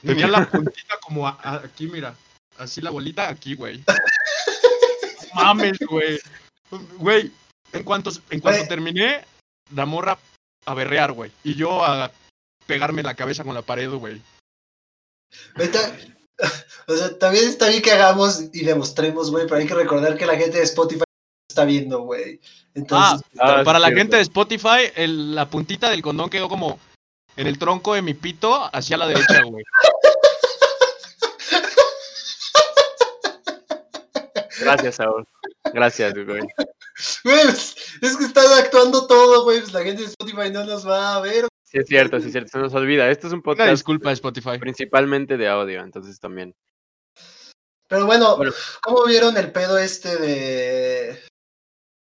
Tenía 0.01 0.29
la 0.29 0.49
puntita 0.51 0.97
como 1.03 1.27
a- 1.27 1.39
a- 1.43 1.57
aquí, 1.57 1.87
mira. 1.89 2.15
Así 2.59 2.81
la 2.81 2.91
bolita 2.91 3.29
aquí, 3.29 3.55
güey. 3.55 3.83
Mames, 5.35 5.79
güey. 5.89 6.19
Güey, 6.99 7.33
en 7.73 7.83
cuanto, 7.85 8.11
en 8.31 8.41
cuanto 8.41 8.67
terminé, 8.69 9.25
la 9.75 9.87
morra 9.87 10.19
a 10.67 10.75
berrear, 10.75 11.13
güey. 11.13 11.31
Y 11.45 11.55
yo 11.55 11.85
a 11.85 12.11
pegarme 12.67 13.03
la 13.03 13.15
cabeza 13.15 13.45
con 13.45 13.55
la 13.55 13.63
pared, 13.63 13.91
güey. 13.91 14.21
O 16.87 16.97
sea, 16.97 17.19
también 17.19 17.49
está 17.49 17.69
bien 17.69 17.83
que 17.83 17.93
hagamos 17.93 18.41
y 18.53 18.65
demostremos, 18.65 19.31
güey, 19.31 19.45
pero 19.47 19.57
hay 19.57 19.67
que 19.67 19.75
recordar 19.75 20.17
que 20.17 20.27
la 20.27 20.37
gente 20.37 20.59
de 20.59 20.65
Spotify 20.65 21.05
está 21.49 21.65
viendo, 21.65 22.01
güey. 22.03 22.41
Entonces, 22.75 23.21
Ah, 23.39 23.63
Para 23.65 23.79
sí, 23.79 23.83
la 23.83 23.89
cierto. 23.89 23.97
gente 23.97 24.17
de 24.17 24.23
Spotify, 24.23 24.91
el- 24.97 25.35
la 25.35 25.49
puntita 25.49 25.91
del 25.91 26.03
condón 26.03 26.31
quedó 26.31 26.49
como 26.49 26.79
en 27.37 27.47
el 27.47 27.59
tronco 27.59 27.95
de 27.95 28.03
mi 28.03 28.15
pito 28.15 28.69
hacia 28.75 28.97
la 28.97 29.07
derecha, 29.07 29.43
güey. 29.45 29.65
Gracias, 34.61 34.97
Saúl. 34.97 35.27
Gracias, 35.73 36.15
güey. 36.15 36.27
güey, 37.25 37.43
pues, 37.45 37.77
es 38.03 38.17
que 38.17 38.25
están 38.25 38.47
actuando 38.59 39.07
todo, 39.07 39.45
güey. 39.45 39.61
Pues 39.61 39.73
la 39.73 39.83
gente 39.83 40.03
de 40.03 40.09
Spotify 40.09 40.51
no 40.51 40.65
nos 40.65 40.87
va 40.87 41.17
a 41.17 41.21
ver. 41.21 41.47
Sí, 41.65 41.79
es 41.79 41.87
cierto, 41.87 42.19
sí, 42.19 42.27
es 42.27 42.33
cierto. 42.33 42.51
Se 42.51 42.59
nos 42.59 42.75
olvida. 42.75 43.09
Esto 43.11 43.29
es 43.29 43.33
un 43.33 43.39
Una 43.39 43.45
podcast 43.45 43.71
disculpa, 43.71 44.11
Spotify. 44.13 44.59
principalmente 44.59 45.37
de 45.37 45.49
audio, 45.49 45.81
entonces 45.83 46.19
también. 46.19 46.55
Pero 47.89 48.07
bueno, 48.07 48.37
Bueno. 48.37 48.53
¿cómo 48.83 49.05
vieron 49.05 49.37
el 49.37 49.53
pedo 49.53 49.79
este 49.79 50.17
de, 50.17 51.21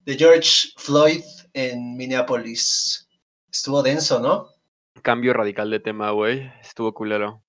de 0.01 0.17
George 0.17 0.71
Floyd 0.77 1.23
en 1.53 1.97
Minneapolis? 1.97 3.09
Estuvo 3.51 3.83
denso, 3.83 4.19
¿no? 4.19 4.51
Cambio 5.03 5.33
radical 5.33 5.71
de 5.71 5.79
tema, 5.81 6.11
güey. 6.11 6.53
Estuvo 6.61 6.93
culero. 6.93 7.44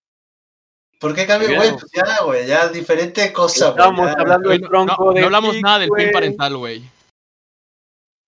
¿Por 0.99 1.13
qué 1.13 1.25
cambio, 1.27 1.55
güey? 1.55 1.71
Pues 1.71 1.85
ya, 1.93 2.23
güey, 2.23 2.47
ya 2.47 2.67
diferente 2.69 3.31
cosa, 3.33 3.65
güey. 3.65 3.71
Estábamos 3.71 4.07
ya. 4.07 4.21
hablando 4.21 4.49
Güey, 4.49 4.57
del 4.59 4.61
no, 4.63 4.69
tronco 4.69 5.05
no- 5.05 5.13
de 5.13 5.19
no 5.21 5.25
hablamos 5.27 5.61
nada 5.61 5.79
del 5.79 5.89
pin 5.89 6.11
parental, 6.11 6.57
güey. 6.57 6.81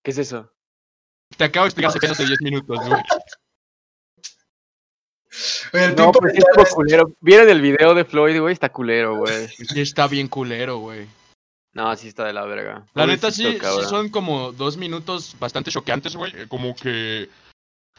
¿Qué 0.04 0.10
es 0.10 0.18
eso? 0.18 0.52
Te 1.36 1.44
acabo 1.44 1.64
de 1.64 1.68
explicar 1.68 1.90
hace 1.90 1.98
menos 2.00 2.18
de 2.18 2.26
10 2.26 2.40
minutos, 2.42 2.78
güey. 2.88 3.02
El 5.72 5.94
No, 5.94 6.10
pues 6.12 6.32
sí 6.32 6.38
estuvo 6.38 6.62
es- 6.62 6.74
culero. 6.74 7.12
¿Vieron 7.20 7.48
el 7.48 7.60
video 7.60 7.94
de 7.94 8.04
Floyd, 8.04 8.40
güey? 8.40 8.52
Está 8.52 8.70
culero, 8.70 9.16
güey. 9.16 9.48
Sí 9.48 9.80
está 9.80 10.08
bien 10.08 10.28
culero, 10.28 10.78
güey. 10.78 11.06
No, 11.74 11.94
sí 11.96 12.08
está 12.08 12.24
de 12.24 12.32
la 12.32 12.44
verga. 12.44 12.84
La 12.94 13.06
neta 13.06 13.30
sí, 13.30 13.58
son 13.88 14.08
como 14.08 14.52
dos 14.52 14.76
minutos 14.76 15.36
bastante 15.38 15.70
choqueantes, 15.70 16.16
güey. 16.16 16.48
Como 16.48 16.74
que 16.74 17.28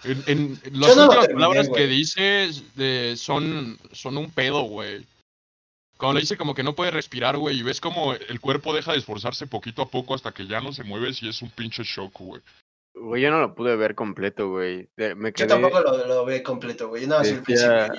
en, 0.03 0.23
en 0.27 0.59
las 0.79 0.95
no 0.95 1.03
últimas 1.03 1.27
terminé, 1.27 1.33
palabras 1.33 1.69
que 1.69 1.88
dices 1.88 2.75
de- 2.75 3.15
son, 3.17 3.77
son 3.91 4.17
un 4.17 4.31
pedo, 4.31 4.62
güey. 4.63 5.05
Cuando 5.97 6.15
le 6.15 6.21
dice 6.21 6.38
como 6.38 6.55
que 6.55 6.63
no 6.63 6.75
puede 6.75 6.91
respirar, 6.91 7.38
güey, 7.38 7.59
y 7.59 7.63
ves 7.63 7.81
como 7.81 8.13
el 8.13 8.39
cuerpo 8.39 8.73
deja 8.73 8.93
de 8.93 8.99
esforzarse 8.99 9.47
poquito 9.47 9.81
a 9.81 9.89
poco 9.89 10.15
hasta 10.15 10.31
que 10.31 10.47
ya 10.47 10.62
no 10.62 10.71
se 10.71 10.83
mueve, 10.83 11.12
y 11.21 11.27
es 11.27 11.41
un 11.41 11.49
pinche 11.51 11.83
shock, 11.83 12.13
güey. 12.19 12.41
Güey, 12.93 13.21
yo 13.21 13.31
no 13.31 13.39
lo 13.39 13.53
pude 13.53 13.75
ver 13.75 13.95
completo, 13.95 14.49
güey. 14.49 14.89
Me 14.95 15.13
Yo 15.15 15.33
quedé... 15.33 15.47
tampoco 15.47 15.81
lo, 15.81 16.07
lo 16.07 16.25
ve 16.25 16.41
completo, 16.41 16.88
güey. 16.88 17.05
No, 17.05 17.19
principio 17.19 17.55
Decía-. 17.55 17.91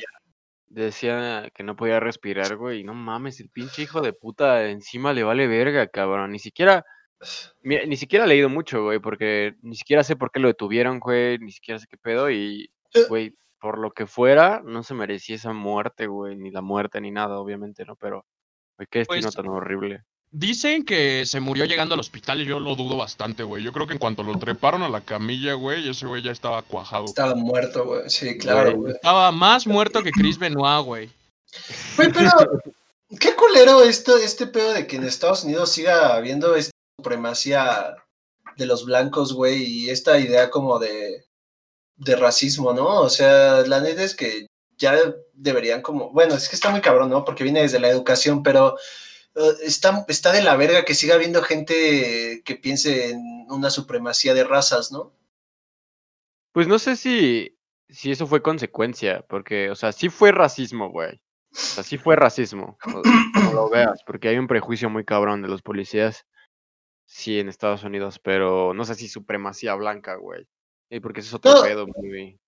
Decía 0.66 1.50
que 1.54 1.62
no 1.62 1.74
podía 1.76 2.00
respirar, 2.00 2.56
güey. 2.56 2.80
y 2.80 2.84
No 2.84 2.94
mames, 2.94 3.40
el 3.40 3.48
pinche 3.50 3.82
hijo 3.82 4.00
de 4.00 4.12
puta 4.12 4.68
encima 4.68 5.12
le 5.12 5.24
vale 5.24 5.46
verga, 5.46 5.86
cabrón. 5.88 6.32
Ni 6.32 6.38
siquiera. 6.38 6.84
Mira, 7.62 7.85
ni 7.87 7.96
siquiera 7.96 8.24
he 8.24 8.28
leído 8.28 8.48
mucho, 8.48 8.83
güey, 8.85 8.98
porque 8.98 9.54
ni 9.62 9.76
siquiera 9.76 10.02
sé 10.04 10.16
por 10.16 10.30
qué 10.30 10.40
lo 10.40 10.48
detuvieron, 10.48 11.00
güey. 11.00 11.38
Ni 11.38 11.52
siquiera 11.52 11.78
sé 11.78 11.87
qué 11.90 11.96
pedo. 11.96 12.30
Y, 12.30 12.70
Eh. 12.94 13.04
güey, 13.09 13.35
por 13.61 13.78
lo 13.78 13.90
que 13.92 14.06
fuera, 14.06 14.62
no 14.64 14.83
se 14.83 14.94
merecía 14.94 15.37
esa 15.37 15.52
muerte, 15.52 16.06
güey. 16.06 16.37
Ni 16.37 16.50
la 16.50 16.62
muerte, 16.62 17.00
ni 17.00 17.11
nada, 17.11 17.38
obviamente, 17.38 17.85
¿no? 17.85 17.94
Pero, 17.96 18.24
güey, 18.76 18.88
qué 18.90 19.00
destino 19.00 19.22
Pues, 19.22 19.35
tan 19.35 19.48
horrible. 19.48 20.02
Dicen 20.33 20.85
que 20.85 21.26
se 21.26 21.40
murió 21.40 21.64
llegando 21.64 21.94
al 21.94 22.00
hospital 22.00 22.40
y 22.40 22.44
yo 22.46 22.61
lo 22.61 22.76
dudo 22.76 22.96
bastante, 22.96 23.42
güey. 23.42 23.64
Yo 23.64 23.72
creo 23.72 23.87
que 23.88 23.94
en 23.94 23.98
cuanto 23.98 24.22
lo 24.22 24.38
treparon 24.38 24.83
a 24.85 24.88
la 24.88 25.00
camilla, 25.00 25.54
güey, 25.54 25.88
ese 25.88 26.06
güey 26.06 26.22
ya 26.22 26.30
estaba 26.30 26.62
cuajado. 26.62 27.06
Estaba 27.06 27.35
muerto, 27.35 27.85
güey. 27.85 28.09
Sí, 28.09 28.38
claro, 28.38 28.76
Güey. 28.76 28.92
Estaba 28.94 29.33
más 29.33 29.66
muerto 29.66 30.02
que 30.04 30.12
Chris 30.12 30.38
Benoit, 30.38 30.85
güey. 30.87 31.11
Güey, 31.96 32.12
pero 32.12 32.30
qué 33.18 33.35
culero 33.35 33.83
esto, 33.83 34.16
este 34.18 34.46
pedo 34.46 34.72
de 34.72 34.87
que 34.87 34.96
en 34.96 35.04
Estados 35.04 35.42
Unidos 35.42 35.72
siga 35.72 36.14
habiendo 36.14 36.54
esta 36.54 36.70
supremacía 37.00 37.96
de 38.56 38.66
los 38.66 38.84
blancos, 38.84 39.32
güey, 39.32 39.62
y 39.62 39.90
esta 39.90 40.18
idea 40.18 40.50
como 40.50 40.78
de, 40.78 41.24
de 41.96 42.16
racismo, 42.16 42.72
¿no? 42.72 43.00
O 43.00 43.08
sea, 43.08 43.62
la 43.66 43.80
neta 43.80 44.02
es 44.02 44.14
que 44.14 44.46
ya 44.76 44.94
deberían 45.32 45.82
como, 45.82 46.10
bueno, 46.12 46.34
es 46.34 46.48
que 46.48 46.56
está 46.56 46.70
muy 46.70 46.80
cabrón, 46.80 47.10
¿no? 47.10 47.24
Porque 47.24 47.44
viene 47.44 47.62
desde 47.62 47.80
la 47.80 47.88
educación, 47.88 48.42
pero 48.42 48.76
eh, 49.34 49.52
está, 49.62 50.04
está 50.08 50.32
de 50.32 50.42
la 50.42 50.56
verga 50.56 50.84
que 50.84 50.94
siga 50.94 51.14
habiendo 51.14 51.42
gente 51.42 52.42
que 52.44 52.56
piense 52.56 53.10
en 53.10 53.46
una 53.48 53.70
supremacía 53.70 54.34
de 54.34 54.44
razas, 54.44 54.92
¿no? 54.92 55.14
Pues 56.52 56.66
no 56.66 56.78
sé 56.78 56.96
si, 56.96 57.58
si 57.88 58.10
eso 58.10 58.26
fue 58.26 58.42
consecuencia, 58.42 59.24
porque, 59.28 59.70
o 59.70 59.74
sea, 59.74 59.92
sí 59.92 60.08
fue 60.08 60.32
racismo, 60.32 60.90
güey. 60.90 61.20
O 61.52 61.56
sea, 61.56 61.82
sí 61.82 61.98
fue 61.98 62.14
racismo, 62.14 62.78
como 62.82 63.02
lo 63.52 63.68
veas, 63.68 64.02
porque 64.04 64.28
hay 64.28 64.38
un 64.38 64.46
prejuicio 64.46 64.88
muy 64.88 65.04
cabrón 65.04 65.42
de 65.42 65.48
los 65.48 65.62
policías, 65.62 66.26
sí, 67.12 67.40
en 67.40 67.49
Estados 67.49 67.83
Unidos, 67.83 68.18
pero 68.23 68.73
no 68.73 68.85
sé 68.85 68.94
si 68.94 69.09
supremacía 69.09 69.75
blanca, 69.75 70.14
güey. 70.14 70.46
Y 70.88 71.01
porque 71.01 71.20
ese 71.20 71.29
es 71.31 71.35
otro 71.35 71.53
No. 71.55 71.62
pedo 71.62 71.87
muy... 71.87 72.38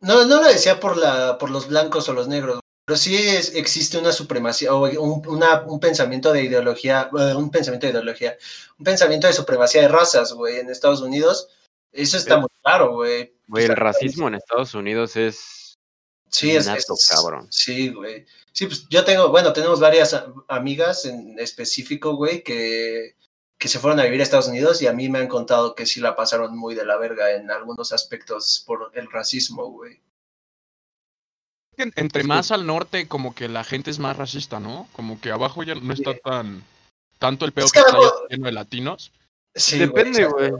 No, 0.00 0.24
no 0.24 0.40
lo 0.42 0.48
decía 0.48 0.80
por, 0.80 0.96
la, 0.96 1.38
por 1.38 1.50
los 1.50 1.68
blancos 1.68 2.08
o 2.08 2.12
los 2.14 2.28
negros, 2.28 2.60
pero 2.86 2.96
sí 2.96 3.16
es- 3.16 3.54
existe 3.54 3.98
una 3.98 4.12
supremacía 4.12 4.74
o 4.74 4.86
un, 5.02 5.26
una- 5.28 5.62
un 5.62 5.80
pensamiento 5.80 6.32
de 6.32 6.44
ideología, 6.44 7.10
eh, 7.18 7.34
un 7.34 7.50
pensamiento 7.50 7.86
de 7.86 7.92
ideología, 7.92 8.36
un 8.78 8.84
pensamiento 8.84 9.26
de 9.26 9.32
supremacía 9.32 9.82
de 9.82 9.88
razas, 9.88 10.32
güey, 10.32 10.58
en 10.58 10.70
Estados 10.70 11.00
Unidos. 11.02 11.48
Eso 11.92 12.16
está 12.18 12.34
Sí. 12.34 12.40
muy 12.40 12.48
claro, 12.62 12.92
güey. 12.94 13.34
Güey, 13.48 13.64
el 13.66 13.76
racismo 13.76 14.28
en 14.28 14.34
Estados 14.34 14.74
Unidos 14.74 15.16
es... 15.16 15.74
Sí, 16.30 16.54
es, 16.54 16.66
Nato, 16.66 16.94
es- 16.94 17.08
cabrón. 17.08 17.46
Sí, 17.50 17.88
güey. 17.90 18.26
Sí, 18.52 18.66
pues 18.66 18.86
yo 18.90 19.04
tengo, 19.04 19.28
bueno, 19.30 19.52
tenemos 19.52 19.80
varias 19.80 20.12
a- 20.12 20.26
amigas 20.48 21.04
en 21.06 21.38
específico, 21.38 22.16
güey, 22.16 22.42
que, 22.42 23.14
que 23.58 23.68
se 23.68 23.78
fueron 23.78 24.00
a 24.00 24.04
vivir 24.04 24.20
a 24.20 24.22
Estados 24.22 24.48
Unidos 24.48 24.82
y 24.82 24.86
a 24.86 24.92
mí 24.92 25.08
me 25.08 25.18
han 25.18 25.28
contado 25.28 25.74
que 25.74 25.86
sí 25.86 26.00
la 26.00 26.14
pasaron 26.14 26.56
muy 26.56 26.74
de 26.74 26.84
la 26.84 26.96
verga 26.96 27.32
en 27.32 27.50
algunos 27.50 27.92
aspectos 27.92 28.62
por 28.66 28.90
el 28.94 29.10
racismo, 29.10 29.66
güey. 29.70 30.00
En- 31.78 31.92
Entre 31.96 32.24
más 32.24 32.50
al 32.52 32.66
norte, 32.66 33.06
como 33.06 33.34
que 33.34 33.48
la 33.48 33.62
gente 33.64 33.90
es 33.90 33.98
más 33.98 34.16
racista, 34.16 34.60
¿no? 34.60 34.88
Como 34.92 35.20
que 35.20 35.30
abajo 35.30 35.62
ya 35.62 35.74
no 35.74 35.92
está 35.92 36.14
tan. 36.16 36.62
Tanto 37.18 37.44
el 37.44 37.52
pedo 37.52 37.66
Es 37.66 37.72
que 37.72 37.80
que 37.80 37.86
está 37.86 37.98
lleno 38.30 38.46
de 38.46 38.52
latinos. 38.52 39.12
Sí, 39.54 39.78
Depende, 39.78 40.26
güey. 40.26 40.50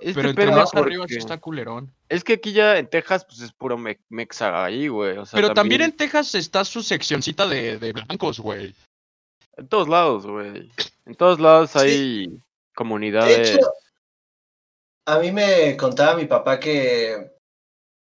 Es 0.00 0.14
Pero 0.14 0.30
entre 0.30 0.50
más 0.52 0.72
arriba 0.74 1.06
sí 1.08 1.16
está 1.16 1.38
culerón. 1.38 1.92
Es 2.08 2.22
que 2.22 2.34
aquí 2.34 2.52
ya 2.52 2.78
en 2.78 2.86
Texas, 2.88 3.24
pues 3.24 3.40
es 3.40 3.52
puro 3.52 3.76
me- 3.76 3.98
mexa 4.08 4.64
ahí, 4.64 4.88
güey. 4.88 5.18
O 5.18 5.26
sea, 5.26 5.36
Pero 5.38 5.52
también 5.52 5.80
en 5.82 5.92
Texas 5.96 6.34
está 6.34 6.64
su 6.64 6.82
seccioncita 6.82 7.46
de, 7.48 7.78
de 7.78 7.92
blancos, 7.92 8.38
güey. 8.38 8.74
En 9.58 9.68
todos 9.68 9.88
lados, 9.88 10.24
güey. 10.26 10.70
En 11.04 11.14
todos 11.16 11.40
lados 11.40 11.70
Sí. 11.72 11.78
hay 11.78 12.26
De 12.28 12.40
comunidades. 12.74 13.56
hecho, 13.56 13.70
a 15.06 15.18
mí 15.18 15.32
me 15.32 15.76
contaba 15.76 16.14
mi 16.14 16.26
papá 16.26 16.60
que, 16.60 17.32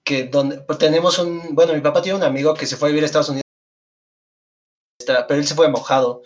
que 0.05 0.25
donde, 0.25 0.59
pues, 0.63 0.79
tenemos 0.79 1.19
un, 1.19 1.55
bueno, 1.55 1.73
mi 1.73 1.81
papá 1.81 2.03
tiene 2.03 2.19
un 2.19 2.25
amigo 2.25 2.55
que 2.55 2.67
se 2.67 2.77
fue 2.77 2.89
a 2.89 2.91
vivir 2.91 3.05
a 3.05 3.07
Estados 3.07 3.29
Unidos, 3.29 3.45
pero 5.07 5.35
él 5.41 5.47
se 5.47 5.55
fue 5.55 5.69
mojado, 5.69 6.23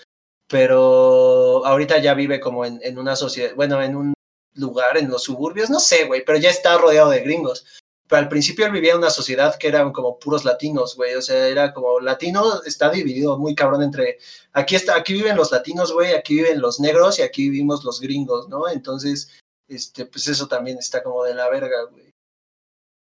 pero 0.48 1.64
ahorita 1.66 1.98
ya 1.98 2.14
vive 2.14 2.40
como 2.40 2.64
en, 2.64 2.80
en 2.82 2.98
una 2.98 3.14
sociedad, 3.16 3.54
bueno, 3.54 3.82
en 3.82 3.96
un 3.96 4.14
lugar 4.54 4.96
en 4.96 5.10
los 5.10 5.24
suburbios, 5.24 5.68
no 5.68 5.78
sé, 5.80 6.04
güey, 6.06 6.24
pero 6.24 6.38
ya 6.38 6.48
está 6.50 6.78
rodeado 6.78 7.10
de 7.10 7.20
gringos. 7.20 7.66
Pero 8.08 8.22
al 8.22 8.28
principio 8.28 8.64
él 8.66 8.72
vivía 8.72 8.92
en 8.92 8.98
una 8.98 9.10
sociedad 9.10 9.56
que 9.58 9.68
eran 9.68 9.92
como 9.92 10.18
puros 10.18 10.44
latinos, 10.44 10.96
güey, 10.96 11.14
o 11.14 11.22
sea, 11.22 11.46
era 11.46 11.74
como 11.74 12.00
latino, 12.00 12.62
está 12.64 12.88
dividido 12.90 13.38
muy 13.38 13.54
cabrón 13.54 13.82
entre, 13.82 14.18
aquí 14.52 14.76
está, 14.76 14.96
aquí 14.96 15.12
viven 15.12 15.36
los 15.36 15.52
latinos, 15.52 15.92
güey, 15.92 16.14
aquí 16.14 16.36
viven 16.36 16.60
los 16.60 16.80
negros 16.80 17.18
y 17.18 17.22
aquí 17.22 17.50
vivimos 17.50 17.84
los 17.84 18.00
gringos, 18.00 18.48
¿no? 18.48 18.66
Entonces, 18.68 19.38
este, 19.68 20.06
pues 20.06 20.26
eso 20.26 20.48
también 20.48 20.78
está 20.78 21.02
como 21.02 21.22
de 21.24 21.34
la 21.34 21.50
verga, 21.50 21.84
güey. 21.90 22.14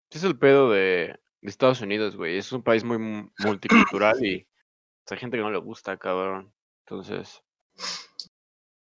Es 0.10 0.24
el 0.24 0.38
pedo 0.40 0.72
de, 0.72 1.20
de 1.42 1.50
Estados 1.50 1.82
Unidos, 1.82 2.16
güey. 2.16 2.38
Es 2.38 2.52
un 2.52 2.64
país 2.64 2.84
muy 2.84 2.98
mu- 2.98 3.30
multicultural 3.40 4.26
y 4.26 4.48
hay 5.10 5.18
gente 5.18 5.38
que 5.38 5.44
no 5.44 5.52
le 5.52 5.60
gusta, 5.60 5.98
cabrón. 5.98 6.52
Entonces, 6.86 7.44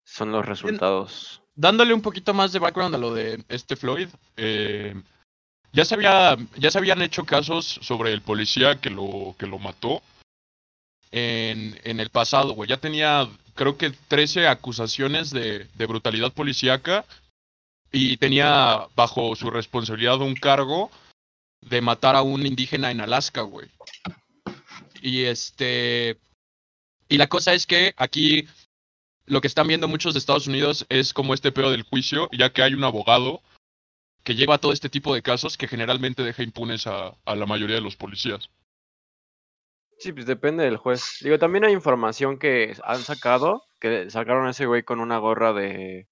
son 0.04 0.30
los 0.30 0.46
resultados. 0.46 1.42
Dándole 1.56 1.92
un 1.92 2.02
poquito 2.02 2.34
más 2.34 2.52
de 2.52 2.58
background 2.60 2.94
a 2.94 2.98
lo 2.98 3.12
de 3.12 3.44
este 3.48 3.74
Floyd, 3.74 4.08
eh, 4.36 4.94
ya, 5.74 5.84
se 5.84 5.94
había, 5.94 6.36
ya 6.56 6.70
se 6.70 6.78
habían 6.78 7.02
hecho 7.02 7.24
casos 7.24 7.78
sobre 7.82 8.12
el 8.12 8.22
policía 8.22 8.80
que 8.80 8.90
lo, 8.90 9.34
que 9.38 9.46
lo 9.46 9.58
mató 9.58 10.02
en, 11.10 11.78
en 11.84 12.00
el 12.00 12.10
pasado, 12.10 12.54
güey. 12.54 12.70
Ya 12.70 12.78
tenía, 12.78 13.28
creo 13.54 13.76
que 13.76 13.90
13 13.90 14.48
acusaciones 14.48 15.30
de, 15.30 15.68
de 15.74 15.86
brutalidad 15.86 16.32
policíaca 16.32 17.04
y 17.92 18.16
tenía 18.16 18.86
bajo 18.96 19.36
su 19.36 19.50
responsabilidad 19.50 20.20
un 20.20 20.34
cargo 20.34 20.90
de 21.60 21.80
matar 21.80 22.16
a 22.16 22.22
un 22.22 22.46
indígena 22.46 22.90
en 22.90 23.00
Alaska, 23.00 23.42
güey. 23.42 23.68
Y 25.00 25.24
este. 25.24 26.18
Y 27.08 27.18
la 27.18 27.28
cosa 27.28 27.52
es 27.52 27.66
que 27.66 27.94
aquí 27.96 28.48
lo 29.26 29.40
que 29.40 29.46
están 29.46 29.68
viendo 29.68 29.88
muchos 29.88 30.14
de 30.14 30.18
Estados 30.18 30.46
Unidos 30.46 30.86
es 30.88 31.12
como 31.12 31.34
este 31.34 31.52
pedo 31.52 31.70
del 31.70 31.82
juicio, 31.82 32.28
ya 32.32 32.50
que 32.50 32.62
hay 32.62 32.74
un 32.74 32.84
abogado 32.84 33.42
que 34.24 34.34
lleva 34.34 34.58
todo 34.58 34.72
este 34.72 34.88
tipo 34.88 35.14
de 35.14 35.22
casos 35.22 35.56
que 35.56 35.68
generalmente 35.68 36.22
deja 36.22 36.42
impunes 36.42 36.86
a, 36.86 37.14
a 37.24 37.36
la 37.36 37.46
mayoría 37.46 37.76
de 37.76 37.82
los 37.82 37.96
policías. 37.96 38.50
Sí, 39.98 40.12
pues 40.12 40.26
depende 40.26 40.64
del 40.64 40.76
juez. 40.76 41.18
Digo, 41.20 41.38
también 41.38 41.64
hay 41.64 41.72
información 41.72 42.38
que 42.38 42.74
han 42.82 43.00
sacado, 43.00 43.62
que 43.80 44.10
sacaron 44.10 44.46
a 44.46 44.50
ese 44.50 44.66
güey 44.66 44.82
con 44.82 44.98
una 45.00 45.18
gorra 45.18 45.52
de 45.52 46.08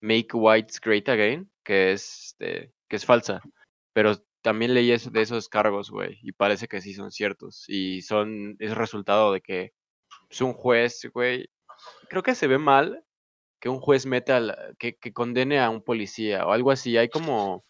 Make 0.00 0.28
Whites 0.34 0.80
Great 0.80 1.08
Again, 1.08 1.50
que 1.64 1.92
es, 1.92 2.26
este, 2.38 2.72
que 2.88 2.96
es 2.96 3.06
falsa. 3.06 3.40
Pero 3.92 4.16
también 4.42 4.74
leí 4.74 4.90
eso- 4.92 5.10
de 5.10 5.22
esos 5.22 5.48
cargos, 5.48 5.90
güey, 5.90 6.18
y 6.22 6.32
parece 6.32 6.68
que 6.68 6.80
sí 6.80 6.94
son 6.94 7.10
ciertos. 7.10 7.64
Y 7.68 8.02
son, 8.02 8.56
es 8.58 8.74
resultado 8.76 9.32
de 9.32 9.40
que 9.40 9.72
es 10.28 10.40
un 10.40 10.52
juez, 10.52 11.08
güey. 11.12 11.48
Creo 12.08 12.22
que 12.22 12.34
se 12.34 12.46
ve 12.46 12.58
mal 12.58 13.02
que 13.60 13.68
un 13.68 13.80
juez 13.80 14.06
meta 14.06 14.36
al, 14.38 14.76
que, 14.78 14.96
que 14.96 15.12
condene 15.12 15.60
a 15.60 15.70
un 15.70 15.82
policía 15.82 16.46
o 16.46 16.52
algo 16.52 16.70
así. 16.70 16.96
Hay 16.96 17.08
como, 17.08 17.64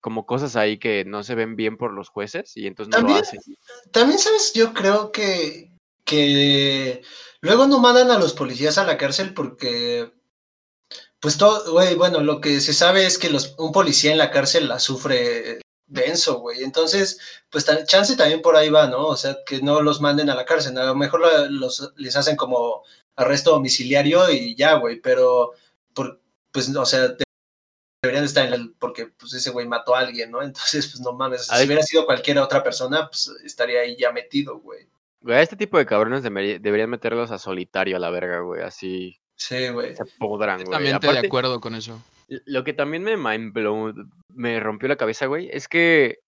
como 0.00 0.26
cosas 0.26 0.56
ahí 0.56 0.78
que 0.78 1.04
no 1.04 1.22
se 1.22 1.34
ven 1.34 1.56
bien 1.56 1.76
por 1.76 1.92
los 1.92 2.10
jueces 2.10 2.56
y 2.56 2.66
entonces 2.66 2.90
no 2.90 2.98
lo 2.98 3.06
También, 3.06 3.24
hacen. 3.24 3.40
también, 3.90 4.18
¿sabes? 4.18 4.52
Yo 4.54 4.74
creo 4.74 5.10
que, 5.10 5.72
que 6.04 7.02
luego 7.40 7.66
no 7.66 7.78
mandan 7.78 8.10
a 8.10 8.18
los 8.18 8.34
policías 8.34 8.78
a 8.78 8.84
la 8.84 8.98
cárcel 8.98 9.34
porque, 9.34 10.12
pues 11.20 11.38
todo, 11.38 11.72
güey, 11.72 11.94
bueno, 11.94 12.20
lo 12.20 12.40
que 12.40 12.60
se 12.60 12.74
sabe 12.74 13.06
es 13.06 13.18
que 13.18 13.30
los, 13.30 13.54
un 13.58 13.72
policía 13.72 14.12
en 14.12 14.18
la 14.18 14.30
cárcel 14.30 14.68
la 14.68 14.78
sufre 14.78 15.60
denso, 15.86 16.40
güey. 16.40 16.62
Entonces, 16.62 17.18
pues 17.50 17.66
chance 17.86 18.16
también 18.16 18.42
por 18.42 18.56
ahí 18.56 18.68
va, 18.68 18.86
¿no? 18.88 19.06
O 19.06 19.16
sea, 19.16 19.38
que 19.46 19.60
no 19.62 19.80
los 19.80 20.00
manden 20.00 20.30
a 20.30 20.34
la 20.34 20.44
cárcel. 20.44 20.76
A 20.78 20.84
lo 20.84 20.94
mejor 20.94 21.50
los, 21.50 21.92
les 21.96 22.14
hacen 22.16 22.36
como 22.36 22.84
arresto 23.18 23.50
domiciliario 23.50 24.30
y 24.30 24.54
ya, 24.54 24.74
güey, 24.74 25.00
pero, 25.00 25.52
por, 25.92 26.20
pues, 26.50 26.74
o 26.74 26.86
sea, 26.86 27.08
de- 27.08 27.24
deberían 28.02 28.24
estar 28.24 28.46
en 28.46 28.52
el, 28.54 28.72
porque 28.78 29.06
pues 29.08 29.34
ese 29.34 29.50
güey 29.50 29.66
mató 29.66 29.94
a 29.94 30.00
alguien, 30.00 30.30
¿no? 30.30 30.40
Entonces, 30.42 30.86
pues 30.88 31.00
no 31.00 31.12
mames, 31.12 31.46
si 31.46 31.66
hubiera 31.66 31.82
sido 31.82 32.06
cualquier 32.06 32.38
otra 32.38 32.62
persona, 32.62 33.08
pues 33.08 33.28
estaría 33.44 33.80
ahí 33.80 33.96
ya 33.98 34.12
metido, 34.12 34.58
güey. 34.60 34.86
Güey, 35.20 35.36
a 35.36 35.42
este 35.42 35.56
tipo 35.56 35.76
de 35.78 35.84
cabrones 35.86 36.22
debería- 36.22 36.58
deberían 36.60 36.90
meterlos 36.90 37.30
a 37.32 37.38
solitario 37.38 37.96
a 37.96 38.00
la 38.00 38.10
verga, 38.10 38.40
güey. 38.40 38.62
Así 38.62 39.18
Sí, 39.36 39.68
güey. 39.68 39.94
se 39.96 40.04
podrán, 40.18 40.56
güey. 40.58 40.64
Totalmente 40.66 41.06
de 41.06 41.10
Aparte, 41.10 41.26
acuerdo 41.26 41.60
con 41.60 41.74
eso. 41.74 42.00
Lo 42.28 42.62
que 42.62 42.72
también 42.72 43.02
me 43.02 43.16
mind 43.16 43.52
me 44.34 44.60
rompió 44.60 44.88
la 44.88 44.96
cabeza, 44.96 45.26
güey, 45.26 45.48
es 45.52 45.66
que 45.66 46.20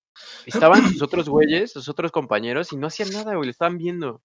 estaban 0.47 0.89
sus 0.89 1.03
otros 1.03 1.29
güeyes, 1.29 1.73
sus 1.73 1.89
otros 1.89 2.11
compañeros, 2.11 2.73
y 2.73 2.77
no 2.77 2.89
hacían 2.89 3.11
nada, 3.11 3.35
güey, 3.35 3.47
lo 3.47 3.51
estaban 3.51 3.79
viendo. 3.79 4.23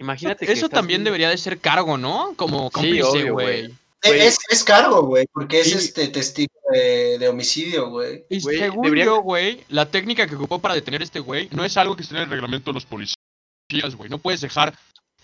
Imagínate 0.00 0.46
que 0.46 0.52
Eso 0.52 0.68
también 0.68 1.00
viendo- 1.00 1.08
debería 1.10 1.28
de 1.28 1.36
ser 1.38 1.58
cargo, 1.58 1.96
¿no? 1.98 2.32
Como 2.36 2.64
Sí, 2.68 2.72
cómplice, 2.72 3.30
güey. 3.30 3.60
E- 3.66 3.68
Güey. 4.02 4.20
Es, 4.22 4.38
es 4.48 4.64
cargo, 4.64 5.02
güey, 5.02 5.26
porque 5.30 5.60
es 5.60 5.74
este 5.74 6.08
testigo 6.08 6.54
de, 6.72 7.18
de 7.18 7.28
homicidio, 7.28 7.90
güey. 7.90 8.24
Y 8.30 8.40
Güey, 8.40 8.58
según 8.58 8.84
debería- 8.84 9.04
yo, 9.04 9.20
güey, 9.20 9.62
la 9.68 9.90
técnica 9.90 10.26
que 10.26 10.36
ocupó 10.36 10.58
para 10.58 10.74
detener 10.74 11.02
a 11.02 11.04
este 11.04 11.20
güey 11.20 11.50
no 11.52 11.66
es 11.66 11.76
algo 11.76 11.96
que 11.96 12.02
esté 12.04 12.14
en 12.16 12.22
el 12.22 12.30
reglamento 12.30 12.70
de 12.70 12.74
los 12.76 12.86
policías, 12.86 13.94
güey. 13.96 14.08
No 14.08 14.16
puedes 14.16 14.40
dejar 14.40 14.74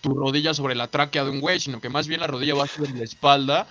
tu 0.01 0.13
rodilla 0.13 0.53
sobre 0.53 0.75
la 0.75 0.89
tráquea 0.89 1.23
de 1.23 1.31
un 1.31 1.41
güey, 1.41 1.59
sino 1.59 1.81
que 1.81 1.89
más 1.89 2.07
bien 2.07 2.19
la 2.21 2.27
rodilla 2.27 2.53
va 2.53 2.67
sobre 2.67 2.91
la 2.91 3.03
espalda 3.03 3.65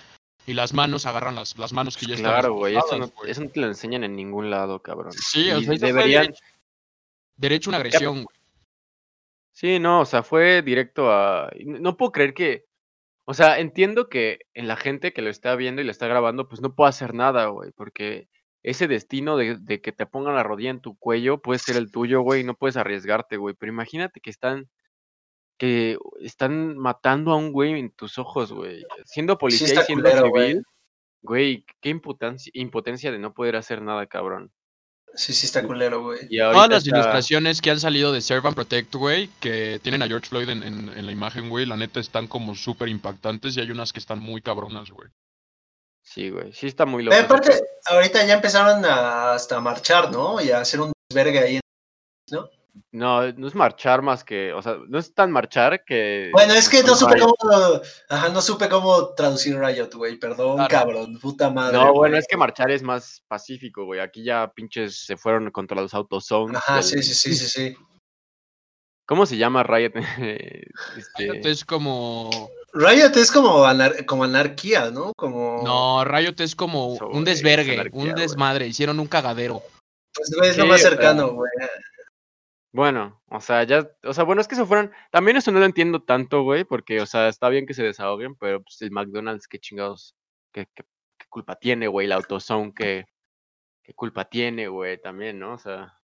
y 0.45 0.55
las 0.55 0.73
manos 0.75 1.07
agarran 1.07 1.37
las, 1.37 1.57
las 1.57 1.73
manos 1.73 1.97
que 1.97 2.07
ya 2.07 2.17
están 2.17 2.33
Claro, 2.33 2.55
güey, 2.55 2.75
eso 2.77 2.99
no, 2.99 3.13
eso 3.29 3.43
no 3.45 3.49
te 3.51 3.61
lo 3.61 3.69
enseñan 3.69 4.03
en 4.03 4.17
ningún 4.17 4.51
lado, 4.51 4.81
cabrón. 4.81 5.13
Sí, 5.13 5.49
o 5.53 5.61
sea, 5.61 5.75
deberían, 5.79 6.35
derecho 7.37 7.71
a 7.71 7.73
una 7.73 7.79
agresión, 7.79 8.25
güey. 8.25 8.36
Sí, 9.57 9.79
no, 9.79 10.03
o 10.03 10.05
sea, 10.05 10.23
fue 10.23 10.61
directo 10.61 11.11
a... 11.11 11.51
No 11.65 11.97
puedo 11.97 12.13
creer 12.13 12.35
que... 12.35 12.67
O 13.25 13.33
sea, 13.33 13.59
entiendo 13.59 14.11
que 14.11 14.41
en 14.53 14.69
la 14.69 14.77
gente 14.77 15.15
que 15.15 15.23
lo 15.23 15.31
está 15.31 15.57
viendo 15.57 15.81
y 15.81 15.85
lo 15.87 15.91
está 15.91 16.07
grabando, 16.07 16.47
pues 16.47 16.61
no 16.61 16.75
puedo 16.75 16.89
hacer 16.89 17.15
nada, 17.15 17.47
güey, 17.47 17.73
porque 17.73 18.29
ese 18.63 18.87
destino 18.87 19.39
de, 19.39 19.57
de 19.59 19.81
que 19.81 19.93
te 19.93 20.05
pongan 20.05 20.35
la 20.35 20.43
rodilla 20.43 20.69
en 20.69 20.83
tu 20.83 20.99
cuello 20.99 21.41
puede 21.41 21.59
ser 21.59 21.77
el 21.77 21.91
tuyo, 21.91 22.21
güey, 22.21 22.43
y 22.43 22.45
no 22.45 22.55
puedes 22.55 22.77
arriesgarte, 22.77 23.39
güey. 23.39 23.55
Pero 23.59 23.73
imagínate 23.73 24.21
que 24.21 24.29
están... 24.29 24.69
que 25.59 25.97
están 26.21 26.77
matando 26.77 27.33
a 27.33 27.37
un 27.37 27.51
güey 27.51 27.73
en 27.81 27.91
tus 27.93 28.19
ojos, 28.19 28.53
güey. 28.53 28.85
Siendo 29.07 29.39
policía 29.39 29.69
y 29.69 29.71
está 29.71 29.85
siendo 29.85 30.11
culero, 30.11 30.33
civil, 30.35 30.63
güey, 31.23 31.65
qué 31.81 31.89
impotencia, 31.89 32.53
impotencia 32.55 33.11
de 33.11 33.19
no 33.19 33.33
poder 33.33 33.57
hacer 33.57 33.81
nada, 33.81 34.07
cabrón. 34.07 34.53
Sí, 35.17 35.33
sí 35.33 35.47
está 35.47 35.63
culero, 35.63 36.03
güey. 36.03 36.21
Y 36.31 36.39
Todas 36.39 36.69
las 36.69 36.87
está- 36.87 36.97
ilustraciones 36.99 37.61
que 37.61 37.71
han 37.71 37.81
salido 37.81 38.13
de 38.13 38.21
Serve 38.21 38.49
and 38.49 38.55
Protect, 38.55 38.95
güey, 38.95 39.29
que 39.41 39.81
tienen 39.83 40.03
a 40.03 40.07
George 40.07 40.29
Floyd 40.29 40.49
en, 40.51 40.63
en- 40.63 40.91
en 40.91 41.07
la 41.07 41.13
imagen, 41.13 41.49
güey, 41.49 41.65
la 41.67 41.77
neta 41.77 42.01
están 42.01 42.27
como 42.27 42.55
súper 42.55 42.89
impactantes 42.89 43.57
y 43.57 43.61
hay 43.61 43.71
unas 43.71 43.93
que 43.93 43.99
están 43.99 44.21
muy 44.21 44.43
cabronas, 44.43 44.91
güey. 44.91 45.09
Sí, 46.03 46.31
güey. 46.31 46.53
Sí 46.53 46.67
está 46.67 46.87
muy 46.87 47.03
loco. 47.03 47.17
Aparte, 47.17 47.53
ahorita 47.87 48.25
ya 48.27 48.35
empezaron 48.35 48.85
a 48.85 49.33
hasta 49.33 49.59
marchar, 49.61 50.13
¿no? 50.13 50.41
Y 50.41 50.51
a 50.51 50.61
hacer 50.61 50.81
un 50.81 50.93
desvergue 51.11 51.39
ahí. 51.41 51.61
No, 52.31 52.49
no 52.93 53.23
es 53.25 53.55
marchar 53.55 54.03
más 54.03 54.25
que, 54.25 54.53
o 54.53 54.61
sea, 54.63 54.77
no 54.89 54.99
es 54.99 55.15
tan 55.15 55.31
marchar 55.31 55.85
que... 55.85 56.31
Bueno, 56.33 56.55
es 56.55 56.69
que 56.69 56.83
no 56.83 56.95
supe 56.95 57.15
Riot. 57.17 57.27
cómo, 57.39 57.81
ajá, 58.09 58.29
no 58.29 58.41
supe 58.43 58.69
cómo 58.69 59.15
traducir 59.15 59.59
Riot, 59.59 59.91
güey. 59.95 60.17
Perdón, 60.19 60.57
Claro. 60.57 60.71
cabrón, 60.71 61.19
puta 61.19 61.51
madre. 61.51 61.73
No, 61.77 61.93
bueno, 61.93 62.13
güey. 62.13 62.19
es 62.19 62.27
que 62.29 62.37
marchar 62.37 62.71
es 62.71 62.83
más 62.83 63.23
pacífico, 63.29 63.85
güey. 63.85 64.01
Aquí 64.01 64.25
ya 64.25 64.51
pinches 64.55 65.05
se 65.05 65.17
fueron 65.17 65.51
contra 65.51 65.81
los 65.81 65.95
autozones. 65.95 66.57
Ajá, 66.59 66.75
del- 66.77 66.85
sí, 66.85 67.03
sí, 67.03 67.15
sí, 67.15 67.35
sí, 67.35 67.47
sí. 67.49 67.77
¿Cómo 69.07 69.25
se 69.27 69.37
llama 69.37 69.63
Riot? 69.63 69.93
Este, 70.97 71.33
Riot 71.33 71.47
es 71.47 71.65
como... 71.65 72.51
Riot 72.73 73.17
es 73.17 73.31
como, 73.33 73.65
anar- 73.65 74.05
como 74.05 74.25
anarquía, 74.25 74.91
¿no? 74.91 75.13
Como... 75.17 75.63
No, 75.65 76.05
Riot 76.05 76.35
es 76.41 76.55
como 76.57 76.89
un 76.95 77.25
desvergue, 77.25 77.75
anarquía, 77.75 78.01
un 78.03 78.11
güey. 78.11 78.21
desmadre, 78.21 78.67
hicieron 78.67 78.99
un 79.01 79.07
cagadero. 79.07 79.63
Pues 80.15 80.31
güey, 80.37 80.51
es 80.51 80.59
lo 80.59 80.67
más 80.67 80.81
cercano, 80.83 81.29
güey. 81.33 81.51
Bueno, 82.77 83.23
o 83.31 83.41
sea, 83.41 83.65
ya, 83.65 83.91
o 84.05 84.13
sea, 84.13 84.25
bueno, 84.25 84.43
es 84.43 84.49
que 84.49 84.55
se 84.55 84.67
fueron, 84.67 84.93
también 85.11 85.39
eso 85.39 85.51
no 85.51 85.61
lo 85.61 85.65
entiendo 85.65 86.03
tanto, 86.03 86.43
güey, 86.43 86.65
porque, 86.65 87.01
o 87.01 87.07
sea, 87.07 87.29
está 87.29 87.49
bien 87.49 87.65
que 87.67 87.73
se 87.73 87.83
desahoguen, 87.83 88.35
pero 88.35 88.63
pues 88.63 88.83
el 88.83 88.91
McDonald's, 88.91 89.49
qué 89.49 89.59
chingados, 89.59 90.15
qué, 90.53 90.69
qué, 90.75 90.85
qué 91.17 91.27
culpa 91.31 91.57
tiene, 91.57 91.89
güey, 91.89 92.07
la 92.07 92.17
AutoZone, 92.17 92.75
qué, 92.75 93.07
qué 93.83 93.95
culpa 93.95 94.27
tiene, 94.27 94.69
güey, 94.69 95.01
también, 95.01 95.39
¿no? 95.39 95.55
O 95.55 95.59
sea, 95.59 95.99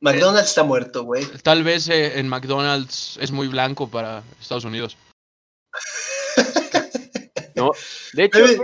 McDonald's 0.00 0.48
está 0.48 0.64
muerto, 0.64 1.04
güey. 1.04 1.24
Tal 1.44 1.62
vez 1.62 1.88
eh, 1.88 2.18
en 2.18 2.26
McDonald's 2.26 3.16
es 3.18 3.30
muy 3.30 3.46
blanco 3.46 3.88
para 3.88 4.24
Estados 4.40 4.64
Unidos. 4.64 4.98
no, 7.54 7.70
de 8.14 8.24
hecho, 8.24 8.40
güey, 8.40 8.58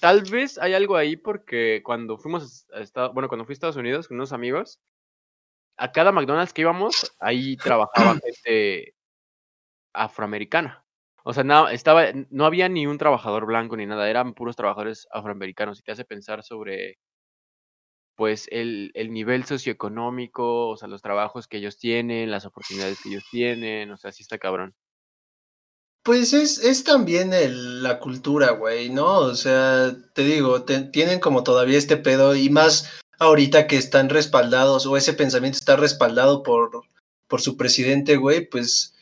tal 0.00 0.22
vez 0.22 0.58
hay 0.58 0.74
algo 0.74 0.96
ahí 0.96 1.14
porque 1.14 1.80
cuando 1.84 2.18
fuimos 2.18 2.66
a 2.74 2.80
Estados, 2.80 3.14
bueno, 3.14 3.28
cuando 3.28 3.44
fui 3.44 3.52
a 3.52 3.54
Estados 3.54 3.76
Unidos 3.76 4.08
con 4.08 4.16
unos 4.16 4.32
amigos, 4.32 4.80
a 5.80 5.92
cada 5.92 6.12
McDonald's 6.12 6.52
que 6.52 6.62
íbamos, 6.62 7.12
ahí 7.18 7.56
trabajaba 7.56 8.14
gente 8.24 8.94
afroamericana. 9.92 10.84
O 11.24 11.32
sea, 11.34 11.44
no, 11.44 11.68
estaba, 11.68 12.06
no 12.30 12.46
había 12.46 12.68
ni 12.68 12.86
un 12.86 12.98
trabajador 12.98 13.44
blanco 13.46 13.76
ni 13.76 13.86
nada, 13.86 14.08
eran 14.08 14.34
puros 14.34 14.56
trabajadores 14.56 15.06
afroamericanos 15.12 15.78
y 15.78 15.82
te 15.82 15.92
hace 15.92 16.04
pensar 16.04 16.42
sobre, 16.42 16.98
pues, 18.16 18.46
el, 18.50 18.90
el 18.94 19.12
nivel 19.12 19.44
socioeconómico, 19.44 20.68
o 20.68 20.76
sea, 20.76 20.88
los 20.88 21.02
trabajos 21.02 21.46
que 21.48 21.58
ellos 21.58 21.78
tienen, 21.78 22.30
las 22.30 22.46
oportunidades 22.46 23.00
que 23.02 23.10
ellos 23.10 23.24
tienen, 23.30 23.90
o 23.90 23.96
sea, 23.96 24.12
sí 24.12 24.22
está 24.22 24.38
cabrón. 24.38 24.74
Pues 26.02 26.32
es, 26.32 26.64
es 26.64 26.82
también 26.84 27.34
el- 27.34 27.82
la 27.82 27.98
cultura, 28.00 28.52
güey, 28.52 28.88
¿no? 28.88 29.18
O 29.18 29.34
sea, 29.34 29.94
te 30.14 30.22
digo, 30.24 30.62
te- 30.64 30.84
tienen 30.84 31.20
como 31.20 31.42
todavía 31.44 31.76
este 31.76 31.98
pedo 31.98 32.34
y 32.34 32.48
más 32.48 32.90
ahorita 33.20 33.66
que 33.66 33.76
están 33.76 34.08
respaldados 34.08 34.86
o 34.86 34.96
ese 34.96 35.12
pensamiento 35.12 35.58
está 35.58 35.76
respaldado 35.76 36.42
por, 36.42 36.82
por 37.28 37.40
su 37.40 37.56
presidente, 37.56 38.16
güey, 38.16 38.46
pues 38.48 38.94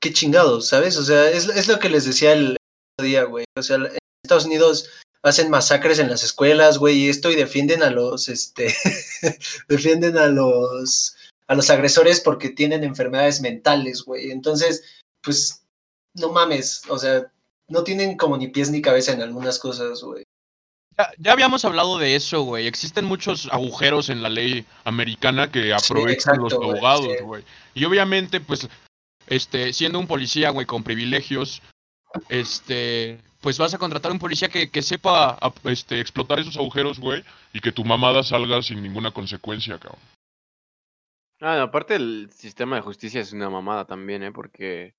qué 0.00 0.12
chingados, 0.12 0.68
¿sabes? 0.68 0.96
O 0.98 1.02
sea, 1.02 1.30
es, 1.30 1.48
es 1.48 1.66
lo 1.66 1.78
que 1.78 1.88
les 1.88 2.04
decía 2.04 2.32
el 2.32 2.56
día, 3.00 3.24
güey. 3.24 3.46
O 3.58 3.62
sea, 3.62 3.76
en 3.76 3.98
Estados 4.22 4.44
Unidos 4.44 4.90
hacen 5.22 5.50
masacres 5.50 5.98
en 5.98 6.10
las 6.10 6.22
escuelas, 6.22 6.78
güey, 6.78 6.98
y 6.98 7.08
esto 7.08 7.30
y 7.30 7.36
defienden 7.36 7.82
a 7.82 7.90
los, 7.90 8.28
este, 8.28 8.74
defienden 9.68 10.18
a 10.18 10.26
los, 10.26 11.16
a 11.46 11.54
los 11.54 11.70
agresores 11.70 12.20
porque 12.20 12.50
tienen 12.50 12.84
enfermedades 12.84 13.40
mentales, 13.40 14.02
güey. 14.02 14.30
Entonces, 14.30 14.84
pues 15.22 15.64
no 16.14 16.30
mames, 16.30 16.82
o 16.88 16.98
sea, 16.98 17.32
no 17.68 17.82
tienen 17.82 18.18
como 18.18 18.36
ni 18.36 18.48
pies 18.48 18.70
ni 18.70 18.82
cabeza 18.82 19.12
en 19.12 19.22
algunas 19.22 19.58
cosas, 19.58 20.02
güey. 20.02 20.24
Ya, 20.96 21.10
ya 21.18 21.32
habíamos 21.32 21.64
hablado 21.64 21.98
de 21.98 22.14
eso, 22.14 22.42
güey. 22.42 22.66
Existen 22.66 23.04
muchos 23.04 23.48
agujeros 23.52 24.10
en 24.10 24.22
la 24.22 24.28
ley 24.28 24.64
americana 24.84 25.50
que 25.50 25.72
aprovechan 25.72 26.38
los 26.38 26.52
exacto, 26.52 26.70
abogados, 26.70 27.08
sí. 27.18 27.24
güey. 27.24 27.44
Y 27.74 27.84
obviamente, 27.84 28.40
pues, 28.40 28.68
este, 29.26 29.72
siendo 29.72 29.98
un 29.98 30.06
policía, 30.06 30.50
güey, 30.50 30.66
con 30.66 30.84
privilegios, 30.84 31.62
este, 32.28 33.18
pues 33.40 33.58
vas 33.58 33.74
a 33.74 33.78
contratar 33.78 34.12
un 34.12 34.18
policía 34.18 34.48
que, 34.48 34.70
que 34.70 34.82
sepa 34.82 35.38
este, 35.64 36.00
explotar 36.00 36.38
esos 36.38 36.56
agujeros, 36.56 36.98
güey, 37.00 37.24
y 37.52 37.60
que 37.60 37.72
tu 37.72 37.84
mamada 37.84 38.22
salga 38.22 38.62
sin 38.62 38.82
ninguna 38.82 39.10
consecuencia, 39.10 39.78
cabrón. 39.78 40.00
Ah, 41.40 41.56
no, 41.56 41.62
aparte 41.64 41.96
el 41.96 42.30
sistema 42.32 42.76
de 42.76 42.82
justicia 42.82 43.20
es 43.20 43.32
una 43.32 43.50
mamada 43.50 43.84
también, 43.84 44.22
¿eh? 44.22 44.32
Porque, 44.32 44.94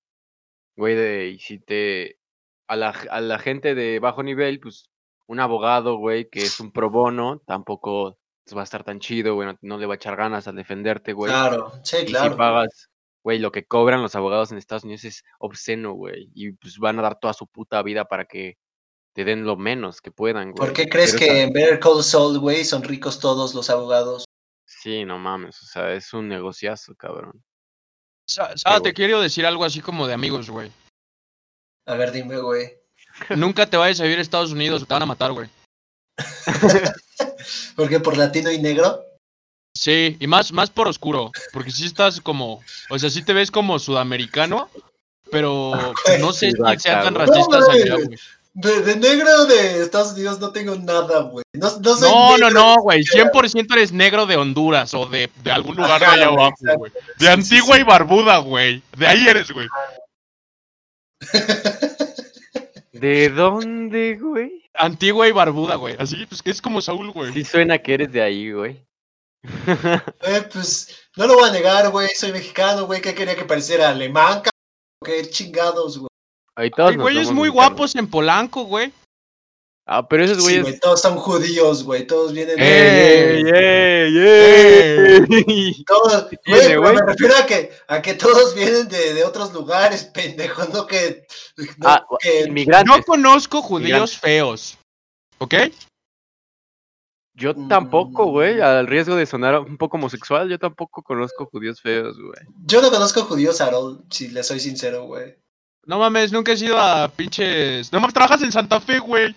güey, 0.75 0.95
de, 0.95 1.29
y 1.29 1.39
si 1.39 1.59
te, 1.59 2.19
a 2.67 2.75
la, 2.75 2.89
a 2.89 3.21
la 3.21 3.39
gente 3.39 3.73
de 3.73 3.99
bajo 3.99 4.21
nivel, 4.21 4.59
pues, 4.59 4.91
un 5.27 5.39
abogado, 5.39 5.97
güey, 5.97 6.29
que 6.29 6.41
es 6.41 6.59
un 6.59 6.71
pro 6.71 6.89
bono, 6.89 7.41
tampoco 7.45 8.17
va 8.55 8.61
a 8.61 8.63
estar 8.63 8.83
tan 8.83 8.99
chido, 8.99 9.33
güey, 9.35 9.47
no, 9.47 9.57
no 9.61 9.77
le 9.77 9.85
va 9.87 9.93
a 9.93 9.97
echar 9.97 10.15
ganas 10.15 10.47
al 10.47 10.55
defenderte, 10.55 11.13
güey. 11.13 11.31
Claro, 11.31 11.71
sí, 11.83 11.97
y 12.03 12.05
claro. 12.05 12.31
si 12.33 12.37
pagas, 12.37 12.89
güey, 13.23 13.39
lo 13.39 13.51
que 13.51 13.65
cobran 13.65 14.01
los 14.03 14.15
abogados 14.15 14.51
en 14.51 14.57
Estados 14.59 14.83
Unidos 14.83 15.03
es 15.03 15.23
obsceno, 15.39 15.93
güey, 15.93 16.29
y 16.35 16.51
pues 16.51 16.77
van 16.77 16.99
a 16.99 17.01
dar 17.01 17.19
toda 17.19 17.33
su 17.33 17.47
puta 17.47 17.81
vida 17.81 18.05
para 18.05 18.25
que 18.25 18.57
te 19.13 19.23
den 19.25 19.45
lo 19.45 19.55
menos 19.55 19.99
que 20.01 20.11
puedan, 20.11 20.51
güey. 20.51 20.57
¿Por 20.57 20.73
qué 20.73 20.87
crees 20.87 21.13
Pero 21.13 21.19
que 21.19 21.25
esa- 21.31 21.41
en 21.43 21.53
Better 21.53 21.79
Call 21.79 22.03
Saul, 22.03 22.37
güey, 22.37 22.63
son 22.65 22.83
ricos 22.83 23.19
todos 23.19 23.55
los 23.55 23.69
abogados? 23.71 24.25
Sí, 24.67 25.05
no 25.05 25.17
mames, 25.17 25.61
o 25.63 25.65
sea, 25.65 25.91
es 25.93 26.13
un 26.13 26.27
negociazo, 26.27 26.93
cabrón. 26.95 27.43
Sa- 28.27 28.55
Sa, 28.57 28.75
te 28.75 28.79
güey. 28.81 28.93
quiero 28.93 29.21
decir 29.21 29.45
algo 29.45 29.63
así 29.63 29.81
como 29.81 30.05
de 30.05 30.13
amigos, 30.13 30.49
güey. 30.49 30.71
A 31.87 31.95
ver, 31.95 32.11
dime, 32.11 32.37
güey. 32.39 32.77
Nunca 33.35 33.65
te 33.65 33.77
vayas 33.77 33.99
a 33.99 34.03
vivir 34.03 34.19
a 34.19 34.21
Estados 34.21 34.51
Unidos, 34.51 34.85
te 34.87 34.93
van 34.93 35.03
a 35.03 35.07
matar, 35.07 35.31
güey. 35.31 35.49
¿Por 37.75 37.89
qué? 37.89 37.99
¿Por 37.99 38.17
latino 38.17 38.51
y 38.51 38.59
negro? 38.59 39.01
Sí, 39.77 40.15
y 40.19 40.27
más, 40.27 40.51
más 40.53 40.69
por 40.69 40.87
oscuro, 40.87 41.31
porque 41.51 41.71
si 41.71 41.85
estás 41.85 42.21
como, 42.21 42.61
o 42.89 42.97
sea, 42.99 43.09
sí 43.09 43.23
te 43.23 43.33
ves 43.33 43.51
como 43.51 43.77
sudamericano, 43.77 44.69
pero 45.31 45.73
no 46.19 46.31
sé 46.31 46.51
si 46.51 46.57
sean 46.79 47.03
tan 47.03 47.15
racistas 47.15 47.65
No, 47.67 47.71
allá, 47.71 47.95
güey. 47.95 48.17
De, 48.53 48.81
de 48.83 48.95
negro 48.95 49.45
de 49.47 49.81
Estados 49.81 50.13
Unidos 50.13 50.39
no 50.39 50.51
tengo 50.53 50.75
nada, 50.77 51.23
güey. 51.23 51.43
No, 51.51 51.77
no, 51.79 51.95
soy 51.97 52.09
No, 52.09 52.37
no, 52.37 52.47
negro. 52.47 52.51
no, 52.51 52.75
güey, 52.83 53.01
100% 53.03 53.73
eres 53.73 53.91
negro 53.91 54.25
de 54.25 54.37
Honduras 54.37 54.93
o 54.93 55.07
de, 55.07 55.29
de 55.43 55.51
algún 55.51 55.75
lugar 55.75 55.99
de 55.99 56.05
allá 56.05 56.27
abajo, 56.27 56.55
güey. 56.77 56.89
Sí, 56.91 56.97
De 57.19 57.25
sí, 57.25 57.27
Antigua 57.27 57.75
sí. 57.75 57.81
y 57.81 57.83
Barbuda, 57.83 58.37
güey. 58.37 58.81
De 58.97 59.07
ahí 59.07 59.27
eres, 59.27 59.51
güey. 59.51 59.67
¿De 63.05 63.29
dónde, 63.29 64.17
güey? 64.19 64.63
Antigua 64.73 65.27
y 65.27 65.31
Barbuda, 65.31 65.75
güey. 65.75 65.95
Así, 65.99 66.25
pues 66.25 66.41
que 66.41 66.49
es 66.49 66.59
como 66.59 66.81
Saúl, 66.81 67.11
güey. 67.11 67.31
Sí 67.33 67.43
suena 67.43 67.77
que 67.77 67.93
eres 67.93 68.11
de 68.11 68.19
ahí, 68.19 68.51
güey. 68.51 68.83
Eh, 70.23 70.49
pues 70.51 71.07
no 71.15 71.27
lo 71.27 71.35
voy 71.35 71.47
a 71.47 71.53
negar, 71.53 71.87
güey. 71.91 72.09
Soy 72.15 72.31
mexicano, 72.31 72.87
güey. 72.87 73.01
¿Qué 73.01 73.13
quería 73.13 73.35
que 73.35 73.45
pareciera 73.45 73.89
alemán, 73.89 74.41
cabrón? 74.41 75.05
Qué 75.05 75.29
chingados, 75.29 75.99
güey. 75.99 76.09
Hay 76.55 76.71
güeyes 76.95 77.31
muy 77.31 77.49
guapos 77.49 77.95
en 77.95 78.09
Polanco, 78.09 78.63
güey. 78.63 78.91
Ah, 79.87 80.07
pero 80.07 80.23
esos 80.23 80.37
Sí, 80.37 80.43
güeyes. 80.43 80.63
güey, 80.63 80.79
todos 80.79 80.99
son 81.01 81.15
judíos, 81.17 81.83
güey. 81.83 82.07
Todos 82.07 82.33
vienen 82.33 82.57
¡Ey, 82.59 83.43
¡Ey, 83.45 84.17
ey, 84.17 84.17
ey! 85.47 85.83
Todos, 85.85 86.27
me 86.45 87.01
refiero 87.05 87.35
a 87.37 87.45
que, 87.45 87.71
a 87.87 88.01
que 88.01 88.15
todos 88.15 88.55
vienen 88.55 88.87
de, 88.87 89.13
de 89.13 89.23
otros 89.23 89.53
lugares, 89.53 90.03
pendejo, 90.13 90.65
no 90.73 90.87
que... 90.87 91.27
no 91.77 91.87
Ah, 91.87 92.03
que- 92.19 92.45
inmigrantes. 92.47 92.95
Yo 92.95 93.03
conozco 93.03 93.61
judíos 93.61 93.85
Migrantes. 93.89 94.17
feos. 94.17 94.77
¿Ok? 95.37 95.53
Yo 97.37 97.53
tampoco, 97.67 98.25
güey. 98.27 98.55
Mm. 98.59 98.63
Al 98.63 98.87
riesgo 98.87 99.15
de 99.15 99.25
sonar 99.25 99.59
un 99.59 99.77
poco 99.77 99.97
homosexual, 99.97 100.49
yo 100.49 100.57
tampoco 100.57 101.03
conozco 101.03 101.45
judíos 101.51 101.81
feos, 101.81 102.17
güey. 102.17 102.39
Yo 102.65 102.81
no 102.81 102.89
conozco 102.89 103.21
judíos, 103.23 103.59
Harold, 103.61 104.01
si 104.09 104.29
le 104.29 104.41
soy 104.43 104.59
sincero, 104.59 105.03
güey. 105.05 105.35
No 105.85 105.99
mames, 105.99 106.31
nunca 106.31 106.53
he 106.53 106.55
ido 106.55 106.79
a 106.79 107.07
pinches. 107.09 107.91
No 107.91 107.99
mames, 107.99 108.13
trabajas 108.13 108.41
en 108.41 108.51
Santa 108.51 108.79
Fe, 108.79 108.99
güey. 108.99 109.35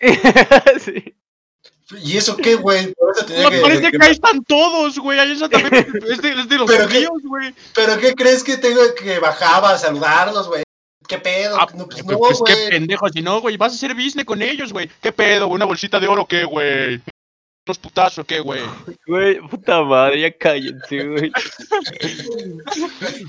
sí. 0.84 1.14
¿Y 2.02 2.16
eso 2.16 2.36
qué, 2.36 2.54
güey? 2.54 2.94
Por 2.94 3.16
eso 3.16 3.26
tenía 3.26 3.50
Me 3.50 3.56
que... 3.56 3.62
parece 3.62 3.90
que- 3.90 3.98
que 3.98 4.04
ahí 4.06 4.12
están 4.12 4.44
todos, 4.44 4.98
güey. 4.98 5.18
Ahí 5.18 5.36
Santa 5.36 5.58
Fe 5.58 5.78
es 6.10 6.22
de, 6.22 6.30
es 6.40 6.48
de 6.48 6.58
los 6.58 6.70
judíos, 6.70 7.22
güey. 7.24 7.52
¿Pero 7.74 7.98
qué 7.98 8.14
crees 8.14 8.44
que 8.44 8.56
tengo 8.58 8.80
que 9.00 9.18
bajaba 9.18 9.70
a 9.72 9.78
saludarlos, 9.78 10.46
güey? 10.48 10.62
¿Qué 11.08 11.18
pedo? 11.18 11.56
Ah, 11.60 11.66
no, 11.74 11.86
pues 11.86 12.04
pues, 12.04 12.12
no, 12.12 12.18
pues, 12.18 12.40
qué 12.46 12.52
güey. 12.54 12.70
pendejo, 12.70 13.08
si 13.08 13.20
no, 13.22 13.40
güey, 13.40 13.56
vas 13.56 13.72
a 13.72 13.74
hacer 13.74 13.94
business 13.94 14.24
con 14.24 14.40
ellos, 14.40 14.72
güey. 14.72 14.88
¿Qué 15.02 15.10
pedo? 15.10 15.48
¿Una 15.48 15.64
bolsita 15.64 15.98
de 15.98 16.06
oro 16.06 16.24
qué, 16.26 16.44
güey? 16.44 17.00
¿Unos 17.66 17.78
putazos 17.78 18.24
qué, 18.24 18.38
güey? 18.38 18.60
Güey, 19.08 19.40
puta 19.48 19.82
madre, 19.82 20.20
ya 20.20 20.30
cállense, 20.38 21.04
güey. 21.08 21.32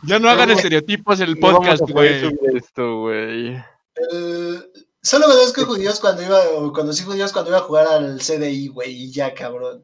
Ya 0.04 0.20
no 0.20 0.30
hagan 0.30 0.52
estereotipos 0.52 1.20
en 1.20 1.30
el 1.30 1.40
No 1.40 1.48
vamos 1.48 1.60
podcast, 1.80 1.92
güey. 1.92 2.32
esto, 2.56 3.00
güey. 3.02 3.56
Eh, 3.96 4.60
solo 5.02 5.26
conozco 5.26 5.66
judíos 5.66 6.00
cuando 6.00 6.24
iba, 6.24 6.40
o 6.52 6.72
conocí 6.72 7.04
judíos 7.04 7.32
cuando 7.32 7.52
iba 7.52 7.60
a 7.60 7.64
jugar 7.64 7.88
al 7.88 8.20
CDI, 8.20 8.68
güey, 8.68 8.92
y 8.92 9.12
ya, 9.12 9.34
cabrón. 9.34 9.84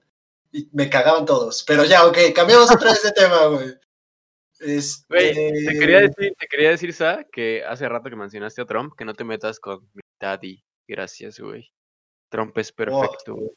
y 0.52 0.70
me 0.72 0.90
cagaban 0.90 1.26
todos. 1.26 1.64
Pero 1.66 1.86
ya, 1.86 2.06
ok, 2.06 2.18
cambiamos 2.34 2.72
otra 2.72 2.92
vez 2.92 3.04
de 3.04 3.12
tema, 3.12 3.46
güey. 3.48 3.74
Este... 4.60 5.06
Güey, 5.10 5.66
te 5.66 5.80
quería 5.80 6.00
decir, 6.02 6.34
te 6.38 6.48
quería 6.48 6.70
decir, 6.70 6.94
Sa, 6.94 7.24
que 7.32 7.64
hace 7.66 7.88
rato 7.88 8.10
que 8.10 8.16
mencionaste 8.16 8.62
a 8.62 8.66
Trump, 8.66 8.94
que 8.98 9.06
no 9.06 9.14
te 9.14 9.24
metas 9.24 9.60
con 9.60 9.82
mi 9.94 10.02
daddy. 10.20 10.64
Gracias, 10.88 11.40
güey. 11.40 11.72
Trump 12.30 12.58
es 12.58 12.72
perfecto, 12.72 13.36
güey. 13.36 13.52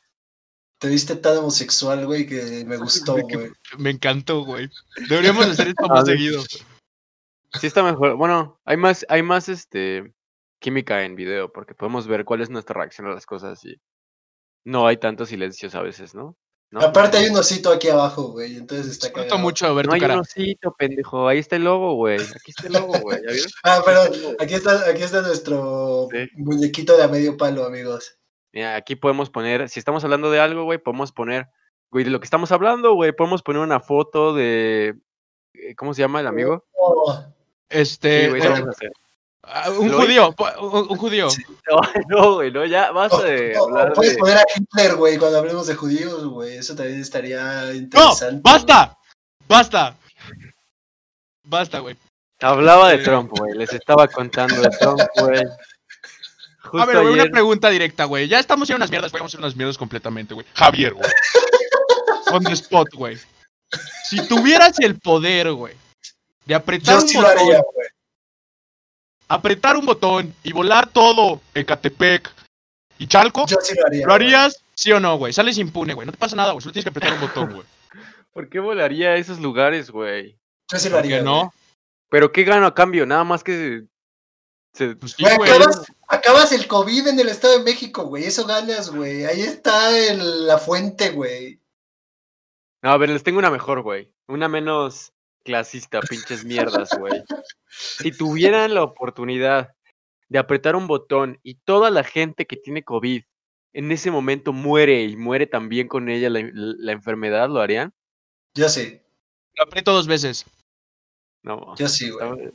Te 0.79 0.89
viste 0.89 1.15
tan 1.17 1.37
homosexual, 1.37 2.07
güey, 2.07 2.27
que 2.27 2.65
me 2.65 2.79
gustó, 2.79 3.13
güey. 3.19 3.51
Me 3.79 3.91
encantó, 3.91 4.45
güey. 4.45 4.71
Deberíamos 5.09 5.47
hacer 5.47 5.69
esto 5.69 5.87
más 5.87 6.07
seguido. 6.07 6.43
Sí 7.61 7.67
está 7.67 7.83
mejor. 7.83 8.17
Bueno, 8.17 8.59
hay 8.65 8.77
más, 8.77 9.05
hay 9.09 9.23
más 9.23 9.49
este 9.49 10.15
química 10.61 11.05
en 11.05 11.17
video, 11.17 11.53
porque 11.53 11.75
podemos 11.75 12.07
ver 12.07 12.25
cuál 12.25 12.41
es 12.43 12.51
nuestra 12.51 12.75
reacción 12.75 13.07
a 13.09 13.15
las 13.15 13.27
cosas 13.27 13.65
y 13.65 13.81
no 14.65 14.87
hay 14.87 14.99
tantos 14.99 15.31
silencios 15.31 15.75
a 15.75 15.83
veces, 15.83 16.15
¿no? 16.15 16.37
¿No? 16.73 16.83
Aparte 16.83 17.17
hay 17.17 17.29
un 17.29 17.37
osito 17.37 17.73
aquí 17.73 17.89
abajo, 17.89 18.31
güey, 18.31 18.57
entonces 18.57 18.87
está 18.87 19.11
cagado. 19.13 19.39
mucho 19.39 19.75
ver 19.75 19.87
No 19.87 19.91
tu 19.91 19.95
hay 19.97 20.01
cara. 20.03 20.15
un 20.15 20.21
osito, 20.21 20.73
pendejo. 20.79 21.27
Ahí 21.27 21.39
está 21.41 21.57
el 21.57 21.65
logo, 21.65 21.95
güey. 21.95 22.21
Aquí 22.21 22.51
está 22.57 22.69
el 22.69 22.75
logo, 22.75 22.97
güey. 23.01 23.19
¿Ya 23.27 23.33
vieron? 23.33 23.51
Ah, 23.65 23.83
pero 23.85 24.03
aquí 24.39 24.55
está, 24.55 24.89
aquí 24.89 25.03
está 25.03 25.21
nuestro 25.23 26.07
Sí. 26.13 26.29
muñequito 26.37 26.97
de 26.97 27.03
a 27.03 27.09
medio 27.09 27.37
palo, 27.37 27.65
amigos. 27.65 28.17
Mira, 28.53 28.77
aquí 28.77 28.95
podemos 28.95 29.31
poner, 29.31 29.69
si 29.69 29.81
estamos 29.81 30.05
hablando 30.05 30.31
de 30.31 30.39
algo, 30.39 30.63
güey, 30.63 30.79
podemos 30.79 31.11
poner, 31.11 31.49
güey, 31.91 32.05
de 32.05 32.11
lo 32.11 32.21
que 32.21 32.25
estamos 32.27 32.53
hablando, 32.53 32.95
güey, 32.95 33.11
podemos 33.13 33.43
poner 33.43 33.63
una 33.63 33.81
foto 33.81 34.33
de, 34.33 34.95
eh, 35.55 35.75
¿cómo 35.75 35.93
se 35.93 36.03
llama 36.03 36.21
el 36.21 36.29
amigo? 36.29 36.65
Oh, 36.75 37.21
Este, 37.69 38.25
Sí, 38.25 38.29
güey, 38.31 38.43
eh, 38.43 38.91
a 39.43 39.65
ah, 39.65 39.71
un 39.71 39.91
¿Lo 39.91 40.03
judío, 40.03 40.35
un, 40.61 40.87
un 40.91 40.97
judío. 40.97 41.31
Sí. 41.31 41.43
No, 41.71 41.81
no, 42.09 42.35
güey, 42.35 42.51
no, 42.51 42.65
ya 42.67 42.91
basta 42.91 43.23
de 43.23 43.57
oh, 43.57 43.67
hablar 43.67 43.93
puedes 43.93 44.15
de... 44.15 44.19
poner 44.19 44.39
a 44.39 44.45
Hitler, 44.57 44.97
güey, 44.97 45.19
cuando 45.19 45.39
hablemos 45.39 45.69
de 45.69 45.77
judíos, 45.77 46.25
güey. 46.25 46.57
Eso 46.57 46.75
también 46.75 47.01
estaría 47.01 47.63
¡No! 47.63 47.73
interesante. 47.75 48.41
¡Basta! 48.43 48.99
¡Basta! 49.47 49.97
Basta, 51.45 51.79
güey. 51.79 51.97
Hablaba 52.41 52.91
de 52.91 52.99
Sí. 52.99 53.05
Trump, 53.05 53.31
güey, 53.31 53.55
les 53.55 53.73
estaba 53.73 54.09
contando 54.09 54.61
de 54.61 54.69
Trump, 54.71 55.01
güey. 55.17 55.43
A 56.73 56.87
ver, 56.87 57.03
güey, 57.03 57.15
una 57.15 57.27
pregunta 57.27 57.69
directa, 57.71 58.05
güey. 58.05 58.27
Ya 58.27 58.41
estamos 58.41 58.69
en 58.71 58.77
unas 58.77 58.91
mierdas, 58.91 59.15
a 59.15 59.25
hacer 59.25 59.41
unas 59.41 59.57
mierdas 59.57 59.79
completamente, 59.79 60.35
güey. 60.35 60.47
Javier, 60.55 60.95
güey. 60.95 61.11
On 62.33 62.43
the 62.43 62.53
spot, 62.53 62.89
güey. 62.95 63.19
Si 64.05 64.27
tuvieras 64.27 64.79
el 64.81 64.99
poder, 64.99 65.53
güey, 65.53 65.75
de 66.47 66.55
apretar 66.55 66.97
Yo 66.97 67.03
un 67.03 67.09
sí 67.09 67.21
lo 67.21 67.27
haría, 67.27 67.63
güey. 67.75 67.80
Apretar 69.31 69.77
un 69.77 69.87
botón 69.87 70.35
y 70.43 70.53
volar 70.53 70.89
todo 70.91 71.41
Ecatepec 71.55 72.31
y 72.99 73.07
Chalco, 73.07 73.47
Yo 73.47 73.57
sí 73.63 73.75
lo 73.79 73.87
haría. 73.87 74.07
¿lo 74.07 74.13
harías? 74.13 74.63
¿Sí 74.75 74.93
o 74.93 75.01
no, 75.01 75.17
güey? 75.17 75.33
Sales 75.33 75.57
impune, 75.57 75.95
güey. 75.95 76.05
No 76.07 76.13
te 76.13 76.19
pasa 76.19 76.37
nada, 76.37 76.53
güey. 76.53 76.61
Solo 76.63 76.73
tienes 76.73 76.85
que 76.85 76.91
apretar 76.91 77.15
un 77.15 77.21
botón, 77.21 77.55
güey. 77.55 77.67
¿por 78.33 78.49
qué 78.49 78.61
volaría 78.61 79.11
a 79.11 79.17
esos 79.17 79.41
lugares, 79.41 79.91
güey? 79.91 80.39
Yo 80.71 80.79
sí 80.79 80.89
lo 80.89 80.97
¿Por 80.97 81.05
haría. 81.05 81.19
qué 81.19 81.23
no? 81.25 81.53
¿Pero 82.11 82.31
qué 82.33 82.45
gano 82.45 82.67
a 82.67 82.75
cambio? 82.75 83.07
Nada 83.07 83.25
más 83.25 83.43
que 83.45 83.85
se... 84.75 84.95
Pues 84.97 85.13
sí, 85.13 85.23
Güey, 85.23 85.37
güey. 85.37 85.51
acabas, 85.51 85.83
acabas 86.09 86.53
el 86.53 86.67
COVID 86.67 87.09
en 87.09 87.21
el 87.21 87.29
Estado 87.29 87.59
de 87.59 87.65
México, 87.65 88.05
güey. 88.05 88.25
Eso 88.25 88.47
ganas, 88.47 88.91
güey. 88.91 89.25
Ahí 89.25 89.43
está 89.43 89.97
el- 89.97 90.47
la 90.47 90.59
fuente, 90.59 91.11
güey. 91.11 91.61
No, 92.83 92.91
a 92.91 92.97
ver, 92.99 93.11
les 93.11 93.23
tengo 93.23 93.39
una 93.39 93.51
mejor, 93.51 93.83
güey. 93.83 94.13
Una 94.29 94.49
menos 94.49 95.13
clasista, 95.45 96.01
pinches 96.01 96.45
mierdas, 96.45 96.91
güey. 96.99 97.23
Si 97.81 98.13
tuvieran 98.13 98.75
la 98.75 98.83
oportunidad 98.83 99.71
de 100.29 100.39
apretar 100.39 100.77
un 100.77 100.87
botón 100.87 101.39
y 101.43 101.55
toda 101.55 101.91
la 101.91 102.05
gente 102.05 102.47
que 102.47 102.57
tiene 102.57 102.85
COVID 102.85 103.23
en 103.73 103.93
ese 103.93 104.11
momento 104.11 104.53
muere 104.53 105.03
y 105.05 105.17
muere 105.17 105.47
también 105.47 105.89
con 105.89 106.09
ella 106.09 106.29
la, 106.31 106.41
la 106.53 106.93
enfermedad, 106.93 107.49
¿lo 107.49 107.61
harían? 107.61 107.93
Yo 108.55 108.69
sí. 108.69 109.01
Lo 109.57 109.65
aprieto 109.65 109.93
dos 109.93 110.07
veces. 110.07 110.45
No. 111.43 111.75
Yo 111.77 111.89
sí, 111.89 112.11
güey. 112.11 112.51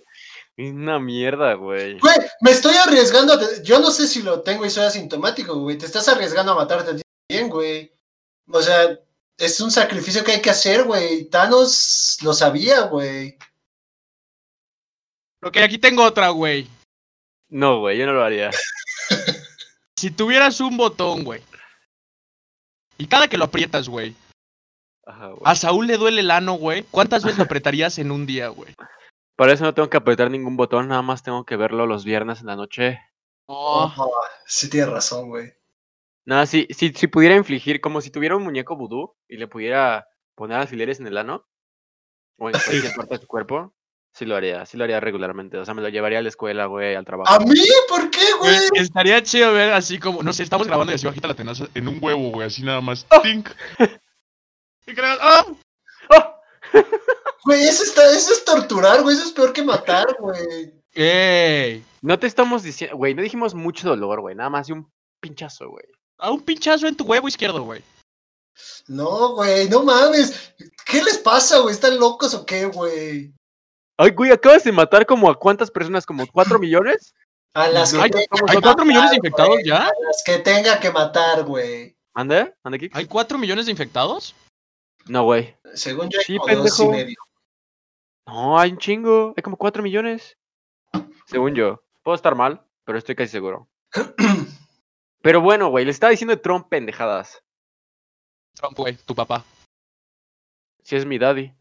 Es 0.58 0.72
una 0.72 1.00
mierda, 1.00 1.54
güey. 1.56 2.00
Güey, 2.00 2.16
me 2.42 2.52
estoy 2.52 2.76
arriesgando. 2.76 3.34
a 3.34 3.40
te- 3.40 3.64
Yo 3.64 3.80
no 3.80 3.92
sé 3.92 4.08
si 4.08 4.22
lo 4.22 4.42
tengo 4.42 4.66
y 4.66 4.70
soy 4.70 4.86
asintomático, 4.86 5.56
güey. 5.60 5.78
Te 5.78 5.86
estás 5.86 6.08
arriesgando 6.08 6.52
a 6.52 6.56
matarte 6.56 6.92
a 6.92 6.96
ti 6.96 7.02
también, 7.28 7.50
güey. 7.50 7.92
O 8.50 8.62
sea, 8.62 8.98
es 9.38 9.60
un 9.60 9.72
sacrificio 9.72 10.24
que 10.24 10.34
hay 10.34 10.42
que 10.42 10.50
hacer, 10.52 10.84
güey. 10.84 11.26
Thanos 11.30 12.18
lo 12.22 12.34
sabía, 12.34 12.82
güey. 12.82 13.38
Ok, 15.46 15.58
aquí 15.58 15.78
tengo 15.78 16.04
otra, 16.04 16.30
güey. 16.30 16.68
No, 17.50 17.80
güey, 17.82 18.00
yo 18.00 18.08
no 18.08 18.14
lo 18.14 18.24
haría. 18.24 18.50
Si 19.98 20.12
tuvieras 20.12 20.60
un 20.60 20.76
botón, 20.76 21.24
güey. 21.24 21.42
Y 22.98 23.08
cada 23.08 23.30
que 23.30 23.38
lo 23.38 23.46
aprietas, 23.46 23.88
güey. 23.88 24.14
Ajá, 25.06 25.28
güey. 25.28 25.42
A 25.46 25.56
Saúl 25.56 25.88
le 25.88 25.96
duele 25.96 26.20
el 26.20 26.32
ano, 26.32 26.56
güey. 26.56 26.84
¿Cuántas 26.92 27.24
veces 27.24 27.38
lo 27.38 27.44
apretarías 27.46 27.98
en 27.98 28.12
un 28.12 28.26
día, 28.26 28.50
güey? 28.50 28.76
Para 29.38 29.54
eso 29.54 29.64
no 29.64 29.74
tengo 29.74 29.90
que 29.90 29.96
apretar 29.96 30.30
ningún 30.30 30.58
botón, 30.58 30.90
nada 30.90 31.02
más 31.02 31.24
tengo 31.24 31.46
que 31.46 31.56
verlo 31.56 31.86
los 31.86 32.04
viernes 32.04 32.42
en 32.42 32.48
la 32.48 32.58
noche. 32.58 33.00
Oh, 33.48 33.92
Oh, 33.98 34.22
sí 34.46 34.70
tienes 34.70 34.90
razón, 34.90 35.30
güey. 35.30 35.54
Nada, 36.26 36.46
si, 36.46 36.68
si, 36.72 36.92
si 36.92 37.08
pudiera 37.08 37.36
infligir, 37.36 37.80
como 37.80 38.02
si 38.02 38.12
tuviera 38.12 38.36
un 38.36 38.44
muñeco 38.44 38.76
vudú 38.76 39.16
y 39.30 39.38
le 39.38 39.48
pudiera 39.48 40.08
poner 40.36 40.58
alfileres 40.58 41.00
en 41.00 41.08
el 41.08 41.18
ano 41.18 41.48
o 42.38 42.50
en 42.50 42.54
cualquier 42.54 42.94
parte 42.96 43.16
de 43.16 43.22
su 43.22 43.28
cuerpo, 43.28 43.74
sí 44.16 44.26
lo 44.26 44.36
haría, 44.36 44.66
sí 44.66 44.78
lo 44.78 44.86
haría 44.86 45.00
regularmente. 45.00 45.58
O 45.58 45.66
sea, 45.66 45.74
me 45.74 45.82
lo 45.82 45.90
llevaría 45.90 46.20
a 46.20 46.22
la 46.22 46.30
escuela, 46.30 46.66
güey, 46.68 46.96
al 46.96 47.06
trabajo. 47.06 47.34
¿A 47.34 47.40
mí? 47.40 47.62
¿Por 47.90 48.10
qué, 48.10 48.26
güey? 48.40 48.58
estaría 48.76 49.22
chido 49.22 49.54
ver 49.54 49.74
así 49.74 50.00
como, 50.00 50.24
no 50.24 50.32
sé, 50.32 50.44
estamos 50.44 50.68
grabando 50.68 50.92
y 50.92 50.96
así 50.96 51.06
bajita 51.06 51.28
la 51.28 51.36
tenaza 51.36 51.68
en 51.74 51.88
un 51.88 52.00
huevo, 52.02 52.32
güey, 52.32 52.48
así 52.48 52.64
nada 52.64 52.82
más. 52.82 53.06
Tink. 53.22 53.50
Y 54.88 54.94
creas, 54.94 55.18
¡ah! 55.22 55.46
¡Oh! 56.10 56.36
Güey, 57.46 57.62
eso, 57.68 57.84
está, 57.84 58.04
eso 58.12 58.34
es 58.34 58.44
torturar, 58.44 59.04
güey. 59.04 59.16
Eso 59.16 59.26
es 59.26 59.32
peor 59.32 59.54
que 59.54 59.64
matar, 59.64 60.08
güey. 60.20 60.74
¡Ey! 60.96 61.86
No 62.02 62.18
te 62.18 62.26
estamos 62.26 62.64
diciendo, 62.64 62.98
güey, 62.98 63.14
no 63.14 63.22
dijimos 63.22 63.54
mucho 63.54 63.88
dolor, 63.88 64.22
güey, 64.22 64.34
nada 64.34 64.50
más 64.50 64.66
de 64.66 64.74
un 64.74 64.92
pinchazo, 65.20 65.70
güey. 65.70 65.86
A 66.18 66.32
un 66.32 66.42
pinchazo 66.42 66.88
en 66.88 66.96
tu 66.96 67.04
huevo 67.04 67.28
izquierdo, 67.28 67.62
güey. 67.62 67.84
No, 68.88 69.36
güey, 69.36 69.70
no 69.70 69.84
mames. 69.84 70.56
¿Qué 70.88 71.04
les 71.04 71.20
pasa, 71.20 71.60
güey? 71.60 71.76
¿Están 71.76 72.00
locos 72.00 72.34
o 72.34 72.48
qué, 72.48 72.66
güey? 72.66 73.32
Ay, 73.98 74.12
güey, 74.12 74.32
acabas 74.32 74.64
de 74.64 74.72
matar 74.72 75.06
como 75.06 75.30
a 75.30 75.40
cuántas 75.40 75.72
personas, 75.72 76.06
como 76.06 76.26
cuatro 76.28 76.60
millones. 76.60 77.14
A 77.54 77.68
las 77.70 77.94
que 77.94 78.02
Hay, 78.02 78.10
tenga 78.12 78.28
como 78.30 78.46
que 78.46 78.52
hay 78.52 78.62
cuatro 78.62 78.86
matar, 78.86 78.86
millones 78.86 79.12
de 79.12 79.18
güey. 79.18 79.28
infectados 79.30 79.60
ya. 79.64 79.88
A 79.88 79.92
las 80.06 80.24
que 80.26 80.40
tenga 80.40 80.80
que 80.80 80.92
matar, 80.92 81.44
güey. 81.44 81.96
¿Ande? 82.14 82.54
¿Ande, 82.64 82.80
Kix? 82.80 82.96
¿Hay 82.96 83.06
cuatro 83.06 83.38
millones 83.38 83.66
de 83.66 83.72
infectados? 83.72 84.36
No, 85.08 85.24
güey. 85.24 85.56
Según 85.74 86.10
yo, 86.10 86.20
hay 86.20 86.26
Sí, 86.26 86.38
como 86.38 86.56
dos 86.56 86.80
y 86.80 86.88
medio. 86.88 87.16
No, 88.28 88.60
hay 88.60 88.72
un 88.72 88.78
chingo. 88.78 89.34
Hay 89.38 89.44
como 89.44 89.56
cuatro 89.58 89.84
millones. 89.84 90.38
Según 91.28 91.56
yo. 91.56 91.82
Puedo 92.04 92.16
estar 92.16 92.36
mal, 92.36 92.62
pero 92.84 92.98
estoy 92.98 93.16
casi 93.16 93.32
seguro. 93.32 93.68
Pero 95.22 95.42
bueno, 95.42 95.70
güey, 95.70 95.86
le 95.86 95.90
estaba 95.92 96.12
diciendo 96.12 96.36
de 96.36 96.42
Trump 96.42 96.68
pendejadas. 96.70 97.42
Trump, 98.54 98.78
güey, 98.78 98.96
tu 98.96 99.16
papá. 99.16 99.44
Si 100.84 100.96
es 100.96 101.04
mi 101.04 101.18
daddy. 101.18 101.52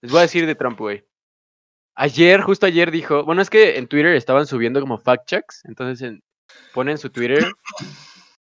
Les 0.00 0.10
voy 0.10 0.18
a 0.18 0.22
decir 0.22 0.46
de 0.46 0.56
Trump, 0.56 0.78
güey. 0.80 1.06
Ayer, 2.00 2.42
justo 2.42 2.64
ayer 2.64 2.92
dijo, 2.92 3.24
bueno, 3.24 3.42
es 3.42 3.50
que 3.50 3.76
en 3.76 3.88
Twitter 3.88 4.14
estaban 4.14 4.46
subiendo 4.46 4.80
como 4.80 4.98
fact 4.98 5.26
checks, 5.26 5.64
entonces 5.64 6.00
en- 6.06 6.22
ponen 6.72 6.92
en 6.92 6.98
su 6.98 7.10
Twitter 7.10 7.44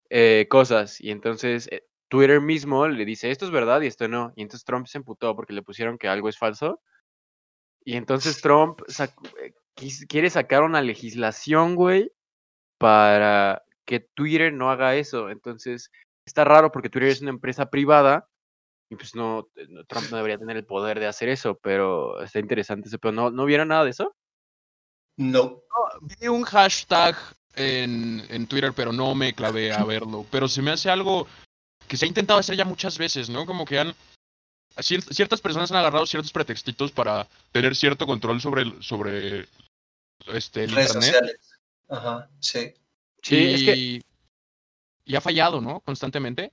eh, 0.08 0.46
cosas 0.48 1.00
y 1.00 1.10
entonces 1.10 1.68
eh, 1.72 1.82
Twitter 2.08 2.40
mismo 2.40 2.86
le 2.86 3.04
dice, 3.04 3.30
esto 3.30 3.44
es 3.44 3.50
verdad 3.50 3.80
y 3.80 3.88
esto 3.88 4.06
no. 4.06 4.32
Y 4.36 4.42
entonces 4.42 4.64
Trump 4.64 4.86
se 4.86 4.98
emputó 4.98 5.34
porque 5.34 5.52
le 5.52 5.62
pusieron 5.62 5.98
que 5.98 6.06
algo 6.06 6.28
es 6.28 6.38
falso. 6.38 6.80
Y 7.84 7.96
entonces 7.96 8.40
Trump 8.40 8.82
eh, 9.42 9.52
quiere 10.08 10.30
sacar 10.30 10.62
una 10.62 10.80
legislación, 10.80 11.74
güey, 11.74 12.12
para 12.78 13.64
que 13.84 13.98
Twitter 13.98 14.52
no 14.52 14.70
haga 14.70 14.94
eso. 14.94 15.28
Entonces 15.28 15.90
está 16.24 16.44
raro 16.44 16.70
porque 16.70 16.88
Twitter 16.88 17.08
es 17.10 17.20
una 17.20 17.30
empresa 17.30 17.68
privada 17.68 18.29
y 18.90 18.96
pues 18.96 19.14
no, 19.14 19.48
eh, 19.56 19.66
no- 19.68 19.84
Trump 19.84 20.10
no 20.10 20.16
debería 20.18 20.36
tener 20.38 20.56
el 20.56 20.66
poder 20.66 20.98
de 21.00 21.06
hacer 21.06 21.28
eso, 21.28 21.56
pero 21.62 22.20
está 22.22 22.38
interesante 22.40 22.88
ese, 22.88 22.98
pero 22.98 23.12
no, 23.12 23.30
¿no 23.30 23.44
vieron 23.46 23.68
nada 23.68 23.84
de 23.84 23.90
eso? 23.90 24.14
No. 25.16 25.62
Vi 26.20 26.28
un 26.28 26.42
hashtag 26.44 27.16
en, 27.54 28.24
en 28.28 28.46
Twitter, 28.46 28.72
pero 28.74 28.92
no 28.92 29.14
me 29.14 29.34
clavé 29.34 29.72
a 29.72 29.84
verlo. 29.84 30.26
Pero 30.30 30.48
se 30.48 30.62
me 30.62 30.70
hace 30.70 30.88
algo 30.90 31.26
que 31.88 31.96
se 31.96 32.04
ha 32.04 32.08
intentado 32.08 32.38
hacer 32.40 32.56
ya 32.56 32.64
muchas 32.64 32.96
veces, 32.98 33.28
¿no? 33.28 33.44
Como 33.46 33.64
que 33.64 33.78
han. 33.78 33.94
cier- 34.76 35.02
ciertas 35.12 35.40
personas 35.40 35.70
han 35.70 35.78
agarrado 35.78 36.06
ciertos 36.06 36.32
pretextitos 36.32 36.90
para 36.92 37.26
tener 37.52 37.76
cierto 37.76 38.06
control 38.06 38.40
sobre 38.40 38.62
el, 38.62 38.82
sobre 38.82 39.46
este, 40.28 40.64
el 40.64 40.70
Redes 40.72 40.94
internet. 40.94 41.02
sociales. 41.12 41.58
Ajá, 41.88 42.30
sí. 42.40 42.72
Sí, 43.22 43.36
y, 43.36 43.54
es 43.54 43.62
que 43.64 44.02
y 45.04 45.16
ha 45.16 45.20
fallado, 45.20 45.60
¿no? 45.60 45.80
Constantemente. 45.80 46.52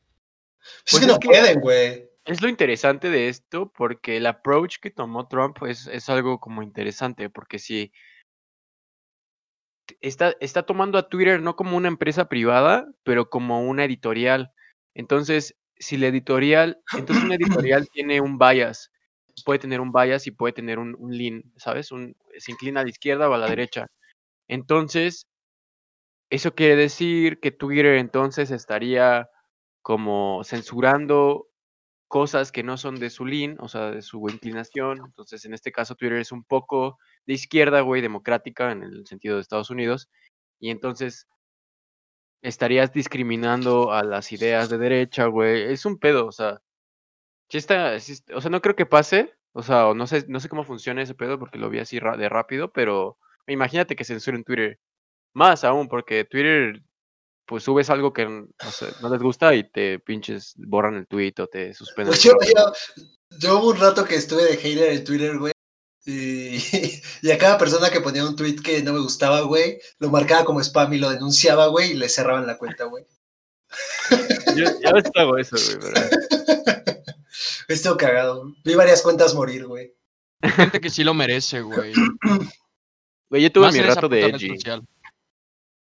Pues 0.59 0.83
Pues 0.91 0.93
es 0.93 0.99
que 0.99 1.05
es 1.05 1.11
no 1.13 1.19
que- 1.19 1.27
pueden, 1.29 1.59
güey. 1.61 2.09
Es 2.27 2.41
lo 2.41 2.49
interesante 2.49 3.09
de 3.09 3.29
esto, 3.29 3.71
porque 3.71 4.17
el 4.17 4.25
approach 4.27 4.77
que 4.81 4.91
tomó 4.91 5.27
Trump 5.27 5.57
es, 5.65 5.87
es 5.87 6.09
algo 6.09 6.39
como 6.39 6.61
interesante, 6.61 7.29
porque 7.29 7.57
si 7.57 7.91
está, 10.01 10.35
está 10.41 10.63
tomando 10.63 10.97
a 10.97 11.07
Twitter 11.09 11.41
no 11.41 11.55
como 11.55 11.77
una 11.77 11.87
empresa 11.87 12.27
privada, 12.27 12.87
pero 13.03 13.29
como 13.29 13.61
una 13.61 13.85
editorial. 13.85 14.51
Entonces, 14.93 15.55
si 15.77 15.97
la 15.97 16.07
editorial, 16.07 16.79
entonces 16.97 17.23
una 17.23 17.35
editorial 17.65 17.87
tiene 17.93 18.19
un 18.21 18.37
bias, 18.37 18.91
puede 19.45 19.59
tener 19.59 19.79
un 19.79 19.91
bias 19.91 20.27
y 20.27 20.31
puede 20.31 20.53
tener 20.53 20.79
un, 20.79 20.95
un 20.99 21.17
lean, 21.17 21.43
¿sabes? 21.57 21.91
Un, 21.91 22.15
se 22.37 22.51
inclina 22.51 22.81
a 22.81 22.83
la 22.83 22.89
izquierda 22.89 23.29
o 23.29 23.33
a 23.33 23.37
la 23.37 23.47
derecha. 23.47 23.87
Entonces, 24.49 25.27
eso 26.29 26.55
quiere 26.55 26.75
decir 26.75 27.39
que 27.39 27.51
Twitter 27.51 27.95
entonces 27.95 28.51
estaría 28.51 29.29
como 29.81 30.43
censurando 30.43 31.47
cosas 32.07 32.51
que 32.51 32.63
no 32.63 32.77
son 32.77 32.95
de 32.99 33.09
su 33.09 33.25
lean, 33.25 33.57
o 33.59 33.67
sea, 33.69 33.91
de 33.91 34.01
su 34.01 34.27
inclinación. 34.29 34.99
Entonces, 35.05 35.45
en 35.45 35.53
este 35.53 35.71
caso, 35.71 35.95
Twitter 35.95 36.19
es 36.19 36.31
un 36.31 36.43
poco 36.43 36.97
de 37.25 37.33
izquierda, 37.33 37.81
güey, 37.81 38.01
democrática 38.01 38.71
en 38.71 38.83
el 38.83 39.05
sentido 39.07 39.35
de 39.35 39.41
Estados 39.41 39.69
Unidos. 39.69 40.09
Y 40.59 40.71
entonces 40.71 41.27
estarías 42.41 42.91
discriminando 42.93 43.91
a 43.93 44.03
las 44.03 44.31
ideas 44.31 44.69
de 44.69 44.77
derecha, 44.77 45.25
güey. 45.25 45.63
Es 45.73 45.85
un 45.85 45.97
pedo, 45.97 46.27
o 46.27 46.31
sea. 46.31 46.61
Sí 47.49 47.57
está, 47.59 47.99
sí 47.99 48.13
está- 48.13 48.35
o 48.37 48.41
sea, 48.41 48.51
no 48.51 48.61
creo 48.61 48.75
que 48.75 48.85
pase. 48.85 49.33
O 49.53 49.63
sea, 49.63 49.93
no 49.95 50.07
sé, 50.07 50.25
no 50.29 50.39
sé 50.39 50.49
cómo 50.49 50.63
funciona 50.65 51.01
ese 51.01 51.15
pedo 51.15 51.39
porque 51.39 51.59
lo 51.59 51.69
vi 51.69 51.79
así 51.79 51.99
de 51.99 52.29
rápido, 52.29 52.71
pero 52.71 53.17
imagínate 53.47 53.95
que 53.95 54.05
censuren 54.05 54.43
Twitter. 54.43 54.79
Más 55.33 55.63
aún, 55.65 55.87
porque 55.89 56.25
Twitter, 56.25 56.83
pues 57.47 57.63
subes 57.63 57.89
algo 57.89 58.13
que 58.13 58.25
no, 58.25 58.47
sé, 58.71 58.87
no 59.01 59.09
les 59.09 59.21
gusta 59.21 59.55
y 59.55 59.63
te 59.69 59.99
pinches 59.99 60.53
borran 60.57 60.95
el 60.95 61.07
tweet 61.07 61.33
o 61.39 61.47
te 61.47 61.73
suspenden. 61.73 62.13
el 62.13 62.19
Yo, 62.19 62.33
tweet. 62.33 62.51
yo, 62.55 62.73
yo 63.39 63.57
hubo 63.59 63.69
un 63.69 63.77
rato 63.79 64.03
que 64.05 64.15
estuve 64.15 64.43
de 64.43 64.57
hater 64.57 64.91
en 64.91 65.03
Twitter, 65.03 65.37
güey. 65.39 65.53
Y, 66.05 66.57
y 67.21 67.31
a 67.31 67.37
cada 67.37 67.57
persona 67.57 67.89
que 67.89 68.01
ponía 68.01 68.25
un 68.25 68.35
tweet 68.35 68.57
que 68.57 68.81
no 68.83 68.93
me 68.93 68.99
gustaba, 68.99 69.41
güey, 69.41 69.79
lo 69.99 70.09
marcaba 70.09 70.45
como 70.45 70.61
spam 70.61 70.93
y 70.93 70.99
lo 70.99 71.09
denunciaba, 71.09 71.67
güey, 71.67 71.91
y 71.91 71.95
le 71.95 72.09
cerraban 72.09 72.45
la 72.45 72.57
cuenta, 72.57 72.85
güey. 72.85 73.05
Yo, 74.55 74.65
yo 74.81 74.89
a 74.89 74.93
veces 74.93 75.11
hago 75.15 75.37
eso, 75.37 75.55
güey, 75.57 75.77
pero- 75.93 76.09
Estuvo 77.67 77.97
cagado. 77.97 78.53
Vi 78.63 78.75
varias 78.75 79.01
cuentas 79.01 79.33
morir, 79.35 79.65
güey. 79.67 79.93
Gente 80.41 80.79
que 80.79 80.89
sí 80.89 81.03
lo 81.03 81.13
merece, 81.13 81.61
güey. 81.61 81.93
Güey, 83.29 83.43
yo 83.43 83.51
tuve 83.51 83.65
Más 83.65 83.73
mi 83.75 83.81
rato 83.81 84.07
de 84.07 84.21
edgy. 84.25 84.47
social. 84.55 84.87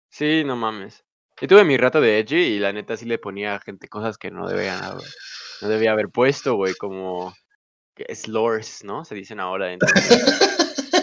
Sí, 0.08 0.44
no 0.46 0.56
mames. 0.56 1.04
Yo 1.40 1.48
tuve 1.48 1.64
mi 1.64 1.76
rato 1.76 2.00
de 2.00 2.18
edgy 2.20 2.36
y 2.36 2.58
la 2.58 2.72
neta 2.72 2.96
sí 2.96 3.04
le 3.06 3.18
ponía 3.18 3.56
a 3.56 3.60
gente 3.60 3.88
cosas 3.88 4.16
que 4.18 4.30
no 4.30 4.48
debía, 4.48 4.78
haber- 4.78 5.04
no 5.62 5.68
debía 5.68 5.92
haber 5.92 6.08
puesto, 6.08 6.54
güey, 6.54 6.74
como 6.74 7.34
slurs, 8.12 8.84
¿no? 8.84 9.04
Se 9.04 9.14
dicen 9.14 9.40
ahora. 9.40 9.72
Entonces, 9.72 10.22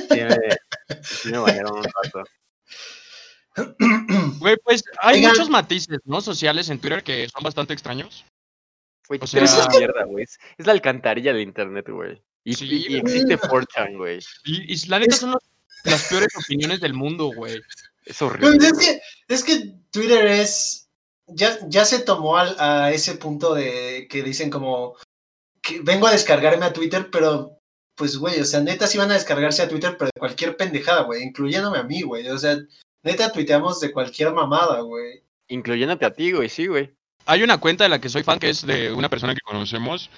sí 0.10 0.20
me, 0.22 0.38
sí 1.04 1.32
me 1.32 1.38
bañaron 1.40 1.78
un 1.80 1.84
rato. 1.84 2.24
Güey, 4.40 4.56
pues 4.64 4.84
hay 5.02 5.18
Oigan. 5.18 5.32
muchos 5.32 5.50
matices, 5.50 6.00
¿no? 6.06 6.22
Sociales 6.22 6.70
en 6.70 6.80
Twitter 6.80 7.04
que 7.04 7.28
son 7.28 7.44
bastante 7.44 7.74
extraños. 7.74 8.26
Güey, 9.08 9.20
O 9.22 9.26
es 9.26 9.32
sea- 9.32 9.44
una 9.66 9.78
mierda, 9.78 10.04
güey. 10.06 10.24
Es, 10.24 10.40
es 10.58 10.66
la 10.66 10.72
alcantarilla 10.72 11.34
del 11.34 11.42
internet, 11.42 11.90
güey. 11.90 12.22
Y, 12.46 12.54
Sí, 12.54 12.66
y- 12.66 12.76
y 12.96 13.02
güey. 13.02 13.14
existe 13.16 13.38
4chan, 13.38 13.98
güey. 13.98 14.20
Y, 14.46 14.74
y 14.74 14.88
la 14.88 15.00
neta 15.00 15.14
Es- 15.14 15.20
son 15.20 15.32
los- 15.32 15.44
las 15.84 16.08
peores 16.08 16.30
opiniones 16.38 16.80
del 16.80 16.94
mundo, 16.94 17.26
güey. 17.36 17.60
Es 18.06 18.22
horrible. 18.22 18.58
Pues 18.58 18.72
es 18.72 18.78
que, 18.80 19.02
es 19.28 19.44
que 19.44 19.74
Twitter 19.92 20.26
es. 20.28 20.88
Ya, 21.28 21.58
ya 21.68 21.86
se 21.86 22.00
tomó 22.00 22.38
al- 22.38 22.58
a 22.60 22.92
ese 22.92 23.16
punto 23.16 23.54
de 23.54 24.08
que 24.10 24.24
dicen 24.24 24.50
como. 24.50 24.96
Que 25.62 25.80
vengo 25.82 26.08
a 26.08 26.12
descargarme 26.12 26.66
a 26.66 26.74
Twitter, 26.74 27.10
pero. 27.12 27.58
Pues, 27.96 28.18
güey, 28.18 28.40
o 28.40 28.46
sea, 28.46 28.62
neta 28.62 28.88
sí 28.88 28.98
van 28.98 29.12
a 29.12 29.16
descargarse 29.16 29.62
a 29.62 29.68
Twitter, 29.70 29.96
pero 29.98 30.10
de 30.14 30.20
cualquier 30.20 30.58
pendejada, 30.58 31.02
güey, 31.04 31.22
incluyéndome 31.22 31.78
a 31.78 31.84
mí, 31.84 32.02
güey. 32.02 32.28
O 32.30 32.38
sea, 32.40 32.58
neta 33.04 33.32
tuiteamos 33.32 33.80
de 33.80 33.92
cualquier 33.92 34.32
mamada, 34.34 34.80
güey. 34.80 35.22
Incluyéndote 35.50 36.06
a 36.06 36.14
ti, 36.14 36.32
güey, 36.32 36.50
sí, 36.50 36.66
güey. 36.68 36.96
Hay 37.26 37.44
una 37.44 37.60
cuenta 37.60 37.84
de 37.84 37.90
la 37.90 38.02
que 38.02 38.10
soy 38.10 38.24
fan 38.24 38.40
que 38.40 38.50
es 38.50 38.66
de 38.66 38.92
una 38.92 39.10
persona 39.10 39.34
que 39.36 39.42
conocemos 39.42 40.10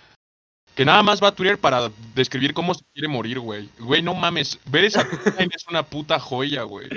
que 0.76 0.86
nada 0.86 1.04
más 1.04 1.22
va 1.22 1.30
a 1.30 1.36
Twitter 1.36 1.58
para 1.58 1.92
describir 2.16 2.54
cómo 2.54 2.74
se 2.74 2.84
quiere 2.94 3.08
morir, 3.08 3.40
güey. 3.40 3.70
Güey, 3.80 4.02
no 4.02 4.14
mames. 4.14 4.60
Ver 4.66 4.86
esa 4.86 5.08
timeline 5.08 5.52
es 5.56 5.68
una 5.68 5.84
puta 5.84 6.20
joya, 6.20 6.64
güey. 6.64 6.90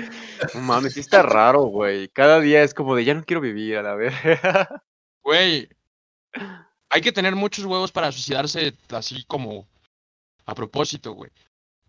No 0.53 0.61
mames, 0.61 0.93
sí 0.93 0.99
está 0.99 1.21
raro, 1.21 1.63
güey. 1.63 2.07
Cada 2.09 2.39
día 2.39 2.63
es 2.63 2.73
como 2.73 2.95
de 2.95 3.05
ya 3.05 3.13
no 3.13 3.23
quiero 3.23 3.41
vivir, 3.41 3.77
a 3.77 3.83
la 3.83 3.95
vez. 3.95 4.13
Güey. 5.23 5.67
Hay 6.89 7.01
que 7.01 7.11
tener 7.11 7.35
muchos 7.35 7.65
huevos 7.65 7.91
para 7.91 8.13
suicidarse 8.13 8.73
así 8.91 9.25
como 9.25 9.67
a 10.45 10.55
propósito, 10.55 11.11
güey. 11.11 11.29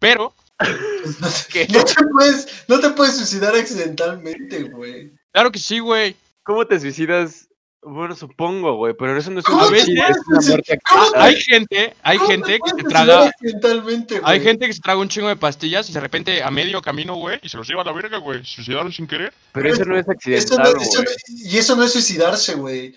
Pero, 0.01 0.34
¿Qué? 1.53 1.68
No 1.68 1.84
te 1.84 1.95
puedes, 2.12 2.64
no 2.66 2.80
te 2.80 2.91
puedes 2.91 3.16
suicidar 3.16 3.55
accidentalmente, 3.55 4.64
güey. 4.64 5.12
claro 5.32 5.53
que 5.53 5.59
sí, 5.59 5.78
güey. 5.78 6.16
¿Cómo 6.43 6.66
te 6.66 6.80
suicidas? 6.80 7.47
Bueno, 7.82 8.14
supongo, 8.16 8.76
güey, 8.76 8.92
pero 8.98 9.16
eso 9.16 9.30
no 9.30 9.38
es 9.38 9.46
¿Cómo 9.46 9.64
un 9.64 9.72
te 9.72 9.78
suicidio, 9.80 10.02
puedes 10.04 10.16
es 10.16 10.26
una 10.26 10.38
accidental. 10.56 11.12
Hay 11.14 11.36
gente, 11.36 11.94
hay 12.02 12.18
¿Cómo 12.18 12.28
te 12.28 12.34
gente 12.34 12.58
que 12.58 12.82
se 12.82 12.88
traga, 12.88 13.26
accidentalmente, 13.28 14.18
güey? 14.20 14.32
hay 14.34 14.40
gente 14.40 14.66
que 14.66 14.72
se 14.72 14.80
traga 14.80 15.00
un 15.00 15.08
chingo 15.08 15.28
de 15.28 15.36
pastillas 15.36 15.88
y 15.88 15.92
de 15.92 16.00
repente 16.00 16.42
a 16.42 16.50
medio 16.50 16.82
camino, 16.82 17.14
güey, 17.14 17.38
y 17.42 17.48
se 17.48 17.56
los 17.56 17.68
lleva 17.68 17.82
a 17.82 17.84
la 17.84 17.92
verga, 17.92 18.18
güey. 18.18 18.44
Suicidaron 18.44 18.92
sin 18.92 19.06
querer. 19.06 19.32
Pero 19.52 19.72
eso 19.72 19.84
no 19.84 19.96
es 19.96 20.06
Eso 20.08 20.08
no- 20.08 20.12
accidental, 20.64 20.82
eso 20.82 21.02
güey. 21.02 21.04
no- 21.04 21.50
y 21.50 21.56
eso 21.58 21.76
no 21.76 21.84
es 21.84 21.92
suicidarse, 21.92 22.54
güey. 22.56 22.96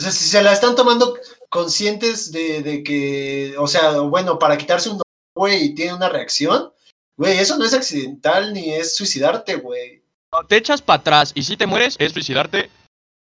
O 0.00 0.02
sea, 0.02 0.10
si 0.10 0.24
se 0.28 0.42
la 0.42 0.52
están 0.54 0.74
tomando 0.76 1.14
conscientes 1.50 2.32
de, 2.32 2.62
de 2.62 2.82
que, 2.82 3.54
o 3.58 3.66
sea, 3.66 4.00
bueno, 4.00 4.38
para 4.38 4.56
quitarse 4.56 4.88
un 4.88 5.00
güey 5.36 5.64
y 5.66 5.74
tiene 5.74 5.92
una 5.94 6.08
reacción, 6.08 6.72
güey, 7.18 7.38
eso 7.38 7.58
no 7.58 7.66
es 7.66 7.74
accidental 7.74 8.54
ni 8.54 8.72
es 8.72 8.96
suicidarte, 8.96 9.56
güey. 9.56 10.02
Cuando 10.30 10.48
te 10.48 10.56
echas 10.56 10.80
para 10.80 11.00
atrás 11.00 11.32
y 11.34 11.42
si 11.42 11.58
te 11.58 11.66
mueres, 11.66 11.96
es 11.98 12.12
suicidarte 12.12 12.70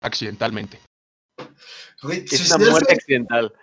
accidentalmente. 0.01 0.79
Güey, 2.01 2.25
Es 2.29 2.51
una 2.51 2.69
muerte 2.69 2.93
accidental. 2.93 3.53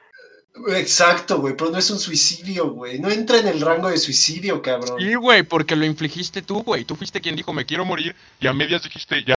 Exacto, 0.77 1.41
güey, 1.41 1.57
pero 1.57 1.71
no 1.71 1.79
es 1.79 1.91
un 1.91 1.99
suicidio, 1.99 2.71
güey. 2.73 2.99
No 2.99 3.11
entra 3.11 3.39
en 3.39 3.49
el 3.49 3.61
rango 3.61 3.89
de 3.89 3.97
suicidio, 3.97 4.61
cabrón. 4.61 5.01
Sí, 5.01 5.15
güey, 5.15 5.43
porque 5.45 5.75
lo 5.77 5.87
infligiste 5.87 6.43
tú, 6.43 6.63
güey. 6.63 6.85
Tú 6.85 6.95
fuiste 6.95 7.21
quien 7.23 7.37
dijo, 7.37 7.53
me 7.55 7.65
quiero 7.65 7.85
morir, 7.87 8.15
y 8.39 8.47
a 8.47 8.53
medias 8.53 8.83
dijiste, 8.83 9.25
ya, 9.25 9.35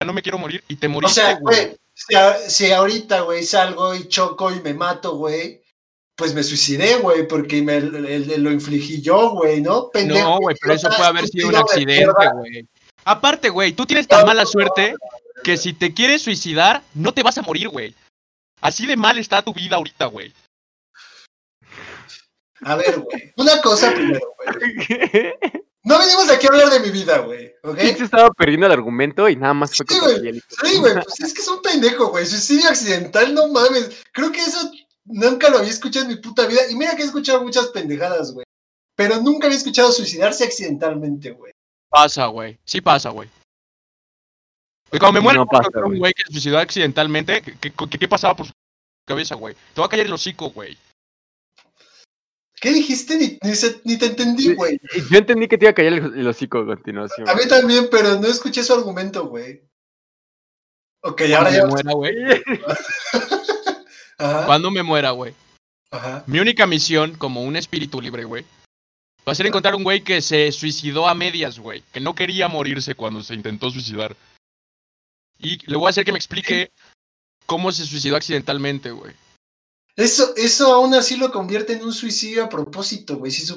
ya 0.00 0.06
no 0.06 0.12
me 0.12 0.22
quiero 0.22 0.38
morir, 0.38 0.62
y 0.68 0.76
te 0.76 0.86
o 0.86 0.90
moriste, 0.90 1.20
sea, 1.20 1.38
güey. 1.40 1.76
si, 2.46 2.70
ahorita, 2.70 3.22
güey, 3.22 3.42
salgo 3.44 3.94
y 3.94 4.06
choco 4.06 4.52
y 4.52 4.60
me 4.60 4.72
mato, 4.72 5.16
güey, 5.16 5.62
pues 6.14 6.32
me 6.32 6.44
suicidé, 6.44 6.94
güey, 6.96 7.26
porque 7.26 7.60
me, 7.62 7.78
el- 7.78 8.06
el- 8.30 8.42
lo 8.42 8.52
infligí 8.52 9.00
yo, 9.02 9.30
güey, 9.30 9.60
¿no? 9.60 9.88
Pendejo, 9.90 10.20
No, 10.28 10.38
güey, 10.38 10.54
pero 10.60 10.74
eso 10.74 10.88
puede 10.90 11.04
haber 11.08 11.26
sido 11.26 11.48
un 11.48 11.56
accidente, 11.56 12.28
güey. 12.34 12.68
Aparte, 13.04 13.48
güey, 13.48 13.72
tú 13.72 13.84
tienes 13.84 14.06
tan 14.06 14.24
mala 14.24 14.46
suerte 14.46 14.94
que 15.42 15.56
si 15.56 15.72
te 15.72 15.92
quieres 15.92 16.22
suicidar, 16.22 16.82
no 16.94 17.12
te 17.12 17.22
vas 17.22 17.38
a 17.38 17.42
morir, 17.42 17.68
güey. 17.68 17.94
Así 18.60 18.86
de 18.86 18.96
mal 18.96 19.18
está 19.18 19.42
tu 19.42 19.52
vida 19.52 19.76
ahorita, 19.76 20.06
güey. 20.06 20.32
A 22.60 22.76
ver, 22.76 23.00
güey. 23.00 23.32
Una 23.36 23.60
cosa 23.60 23.92
primero, 23.92 24.34
güey. 24.36 25.34
No 25.84 25.98
venimos 25.98 26.30
aquí 26.30 26.46
a 26.46 26.50
hablar 26.50 26.70
de 26.70 26.78
mi 26.78 26.90
vida, 26.90 27.18
güey. 27.18 27.52
¿Ok? 27.64 27.76
Kix 27.76 28.02
estaba 28.02 28.30
perdiendo 28.30 28.66
el 28.66 28.72
argumento 28.72 29.28
y 29.28 29.34
nada 29.34 29.52
más 29.52 29.76
fue 29.76 29.84
Sí, 29.88 29.98
güey. 29.98 30.40
Sí, 30.40 30.78
güey. 30.78 30.94
Pues 30.94 31.20
es 31.20 31.34
que 31.34 31.40
es 31.40 31.48
un 31.48 31.60
pendejo, 31.60 32.06
güey. 32.06 32.24
Suicidio 32.24 32.68
accidental, 32.68 33.34
no 33.34 33.48
mames. 33.48 34.02
Creo 34.12 34.30
que 34.30 34.40
eso 34.40 34.70
nunca 35.04 35.50
lo 35.50 35.58
había 35.58 35.70
escuchado 35.70 36.04
en 36.04 36.12
mi 36.12 36.20
puta 36.20 36.46
vida. 36.46 36.60
Y 36.70 36.76
mira 36.76 36.94
que 36.94 37.02
he 37.02 37.06
escuchado 37.06 37.42
muchas 37.42 37.66
pendejadas, 37.68 38.32
güey. 38.32 38.46
Pero 38.94 39.20
nunca 39.20 39.46
había 39.46 39.58
escuchado 39.58 39.90
suicidarse 39.90 40.44
accidentalmente, 40.44 41.32
güey. 41.32 41.52
Pasa, 41.88 42.26
güey. 42.26 42.60
Sí 42.64 42.80
pasa, 42.80 43.10
güey. 43.10 43.28
Y 44.92 44.98
cuando 44.98 45.12
me 45.14 45.20
muera 45.20 45.38
No 45.38 45.46
pasa, 45.46 45.68
un 45.84 45.98
güey. 45.98 46.12
que 46.12 46.22
se 46.26 46.32
suicidó 46.32 46.58
accidentalmente, 46.58 47.40
¿qué, 47.42 47.56
qué, 47.58 47.72
qué- 47.72 47.98
qué 47.98 48.08
pasaba 48.08 48.36
por 48.36 48.46
su 48.46 48.52
cabeza, 49.06 49.34
güey? 49.36 49.54
Te 49.74 49.80
va 49.80 49.86
a 49.86 49.90
caer 49.90 50.06
el 50.06 50.12
hocico, 50.12 50.50
güey. 50.50 50.76
¿Qué 52.60 52.72
dijiste? 52.72 53.16
Ni, 53.16 53.38
ni, 53.42 53.56
se- 53.56 53.80
ni 53.84 53.96
te 53.96 54.06
entendí, 54.06 54.54
güey. 54.54 54.78
Yo 55.10 55.18
entendí 55.18 55.48
que 55.48 55.56
te 55.58 55.64
iba 55.64 55.70
a 55.70 55.74
caer 55.74 55.94
el, 55.94 56.18
el 56.18 56.26
hocico 56.28 56.58
a 56.58 56.66
continuación. 56.66 57.28
A 57.28 57.34
mí 57.34 57.42
también, 57.48 57.88
pero 57.90 58.20
no 58.20 58.28
escuché 58.28 58.62
su 58.62 58.72
argumento, 58.74 59.26
güey. 59.26 59.62
Ok, 61.02 61.22
ahora 61.22 61.50
Cuando 61.50 61.50
ya. 61.50 61.64
me 61.64 61.70
muera, 61.70 61.92
güey. 61.94 62.14
Ajá, 64.18 64.46
Cuando 64.46 64.70
me 64.70 64.82
muera, 64.84 65.10
güey. 65.10 65.34
ajá. 65.90 66.22
Mi 66.26 66.38
única 66.38 66.66
misión 66.66 67.14
como 67.16 67.42
un 67.42 67.56
espíritu 67.56 68.00
libre, 68.00 68.24
güey, 68.24 68.44
va 69.26 69.32
a 69.32 69.34
ser 69.34 69.46
encontrar 69.46 69.74
un 69.74 69.82
güey 69.82 70.02
que 70.02 70.20
se 70.22 70.52
suicidó 70.52 71.08
a 71.08 71.14
medias, 71.14 71.58
güey, 71.58 71.82
que 71.92 71.98
no 72.00 72.14
quería 72.14 72.46
morirse 72.46 72.94
cuando 72.94 73.22
se 73.24 73.34
intentó 73.34 73.70
suicidar. 73.70 74.14
Y 75.42 75.58
le 75.70 75.76
voy 75.76 75.88
a 75.88 75.90
hacer 75.90 76.04
que 76.04 76.12
me 76.12 76.18
explique 76.18 76.70
cómo 77.46 77.70
se 77.72 77.84
suicidó 77.84 78.16
accidentalmente, 78.16 78.90
güey. 78.92 79.14
Eso, 79.96 80.32
eso 80.36 80.72
aún 80.72 80.94
así 80.94 81.16
lo 81.16 81.30
convierte 81.30 81.74
en 81.74 81.84
un 81.84 81.92
suicidio 81.92 82.44
a 82.44 82.48
propósito, 82.48 83.16
güey. 83.16 83.30
Si 83.30 83.44
su, 83.44 83.56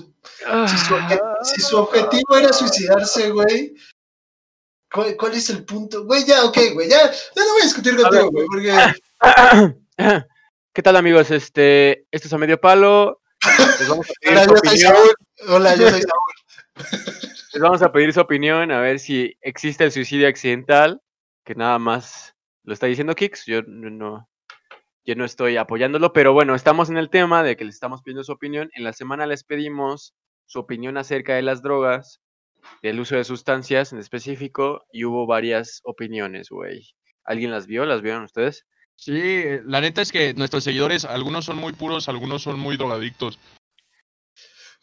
si 0.68 0.78
su, 0.78 0.96
obje- 0.96 1.22
si 1.44 1.62
su 1.62 1.78
objetivo 1.78 2.36
era 2.36 2.52
suicidarse, 2.52 3.30
güey. 3.32 3.74
¿Cuál, 4.92 5.16
cuál 5.16 5.34
es 5.34 5.50
el 5.50 5.64
punto? 5.64 6.04
Güey, 6.06 6.26
ya, 6.26 6.44
ok, 6.44 6.58
güey, 6.74 6.90
ya, 6.90 7.10
ya 7.12 7.44
no 7.44 7.52
voy 7.54 7.62
a 7.62 7.66
discutir 7.66 7.96
contigo, 7.96 8.32
güey, 8.32 8.46
porque 8.48 9.76
¿Qué 10.74 10.82
tal 10.82 10.96
amigos? 10.98 11.32
Este, 11.32 12.06
esto 12.12 12.28
es 12.28 12.34
a 12.34 12.38
medio 12.38 12.60
palo. 12.60 13.22
Les 13.80 13.88
vamos 13.88 14.08
a 14.10 14.14
pedir 14.20 14.38
Hola, 14.38 14.44
su 14.44 14.50
yo 14.50 14.58
soy 14.58 14.68
opinión. 14.70 14.94
Saúl. 14.96 15.16
Hola, 15.56 15.76
yo 15.76 15.90
soy 15.90 16.02
Saúl. 16.02 17.04
Les 17.54 17.62
vamos 17.62 17.82
a 17.82 17.92
pedir 17.94 18.14
su 18.14 18.20
opinión 18.20 18.72
a 18.72 18.82
ver 18.82 19.00
si 19.00 19.38
existe 19.42 19.86
el 19.86 19.92
suicidio 19.94 20.28
accidental, 20.28 21.02
que 21.46 21.56
nada 21.56 21.80
más 21.80 22.36
lo 22.64 22.74
está 22.74 22.88
diciendo 22.88 23.16
Kix. 23.16 23.46
Yo 23.46 23.62
no, 23.62 24.28
yo 25.06 25.16
no 25.16 25.24
estoy 25.24 25.58
apoyándolo, 25.58 26.12
pero 26.12 26.34
bueno, 26.34 26.56
estamos 26.56 26.90
en 26.90 26.98
el 26.98 27.10
tema 27.10 27.44
de 27.44 27.56
que 27.56 27.64
les 27.64 27.76
estamos 27.76 28.02
pidiendo 28.02 28.24
su 28.24 28.34
opinión. 28.34 28.70
En 28.74 28.84
la 28.84 28.92
semana 28.92 29.26
les 29.28 29.44
pedimos 29.44 30.14
su 30.48 30.60
opinión 30.60 30.98
acerca 30.98 31.36
de 31.36 31.44
las 31.44 31.62
drogas, 31.62 32.22
del 32.82 33.00
uso 33.00 33.16
de 33.16 33.24
sustancias 33.24 33.94
en 33.94 34.00
específico, 34.00 34.86
y 34.92 35.06
hubo 35.06 35.28
varias 35.28 35.82
opiniones, 35.84 36.50
güey. 36.50 36.96
¿Alguien 37.24 37.52
las 37.52 37.68
vio? 37.68 37.86
¿Las 37.86 38.02
vieron 38.02 38.24
ustedes? 38.24 38.66
Sí, 38.96 39.14
eh, 39.14 39.62
la 39.66 39.82
neta 39.82 40.02
es 40.02 40.12
que 40.12 40.34
nuestros 40.34 40.64
seguidores, 40.64 41.06
algunos 41.06 41.46
son 41.46 41.58
muy 41.58 41.74
puros, 41.74 42.10
algunos 42.10 42.42
son 42.42 42.60
muy 42.60 42.78
drogadictos. 42.78 43.40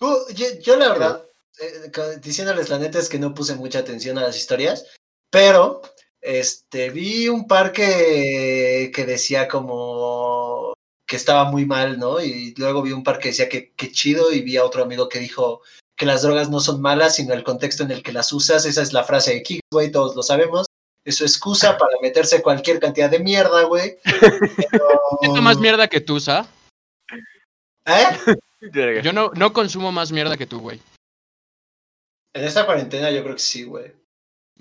Uh, 0.00 0.32
yo, 0.34 0.46
yo 0.60 0.76
la 0.76 0.88
verdad, 0.88 1.24
eh, 1.60 2.18
diciéndoles 2.20 2.68
la 2.68 2.78
neta 2.78 2.98
es 2.98 3.08
que 3.08 3.18
no 3.18 3.34
puse 3.34 3.54
mucha 3.54 3.78
atención 3.78 4.18
a 4.18 4.22
las 4.22 4.36
historias, 4.36 4.86
pero 5.30 5.80
este 6.22 6.90
vi 6.90 7.28
un 7.28 7.46
par 7.46 7.72
que, 7.72 8.90
que 8.94 9.04
decía 9.04 9.48
como 9.48 10.74
que 11.06 11.16
estaba 11.16 11.44
muy 11.44 11.66
mal, 11.66 11.98
¿no? 11.98 12.22
Y 12.22 12.54
luego 12.56 12.80
vi 12.82 12.92
un 12.92 13.02
par 13.02 13.18
que 13.18 13.28
decía 13.28 13.48
que, 13.48 13.72
que 13.72 13.90
chido 13.92 14.32
y 14.32 14.40
vi 14.40 14.56
a 14.56 14.64
otro 14.64 14.82
amigo 14.82 15.08
que 15.08 15.18
dijo 15.18 15.60
que 15.96 16.06
las 16.06 16.22
drogas 16.22 16.48
no 16.48 16.60
son 16.60 16.80
malas, 16.80 17.16
sino 17.16 17.34
el 17.34 17.44
contexto 17.44 17.82
en 17.82 17.90
el 17.90 18.02
que 18.02 18.12
las 18.12 18.32
usas. 18.32 18.64
Esa 18.64 18.80
es 18.82 18.92
la 18.92 19.04
frase 19.04 19.34
de 19.34 19.42
Kicks, 19.42 19.66
güey, 19.70 19.90
todos 19.90 20.16
lo 20.16 20.22
sabemos. 20.22 20.66
Es 21.04 21.16
su 21.16 21.24
excusa 21.24 21.76
para 21.78 21.96
meterse 22.00 22.40
cualquier 22.40 22.80
cantidad 22.80 23.10
de 23.10 23.18
mierda, 23.18 23.64
güey. 23.64 23.98
Pero- 24.70 24.88
Siento 25.20 25.42
más 25.42 25.58
mierda 25.58 25.88
que 25.88 26.00
tú, 26.00 26.18
¿sa? 26.18 26.46
¿Eh? 27.84 29.00
Yo 29.02 29.12
no, 29.12 29.32
no 29.34 29.52
consumo 29.52 29.90
más 29.92 30.12
mierda 30.12 30.36
que 30.36 30.46
tú, 30.46 30.60
güey. 30.60 30.80
En 32.34 32.44
esta 32.44 32.64
cuarentena 32.64 33.10
yo 33.10 33.22
creo 33.22 33.34
que 33.34 33.42
sí, 33.42 33.64
güey. 33.64 33.92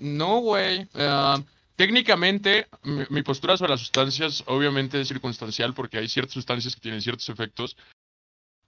No, 0.02 0.40
güey. 0.40 0.88
Ah, 0.94 1.40
técnicamente, 1.76 2.66
mi, 2.82 3.22
postura 3.22 3.56
sobre 3.56 3.70
las 3.70 3.80
sustancias 3.80 4.42
obviamente 4.46 5.00
es 5.00 5.08
circunstancial 5.08 5.74
porque 5.74 5.98
hay 5.98 6.08
ciertas 6.08 6.34
sustancias 6.34 6.74
que 6.74 6.80
tienen 6.80 7.00
ciertos 7.00 7.28
efectos. 7.28 7.76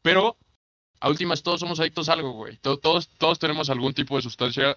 Pero, 0.00 0.36
a 1.00 1.08
últimas, 1.08 1.42
todos 1.42 1.58
somos 1.58 1.80
adictos 1.80 2.08
a 2.08 2.12
algo, 2.12 2.32
güey. 2.32 2.56
To- 2.58 2.78
Todos, 2.78 3.08
todos 3.18 3.38
tenemos 3.40 3.68
algún 3.68 3.94
tipo 3.94 4.14
de 4.16 4.22
sustancia 4.22 4.76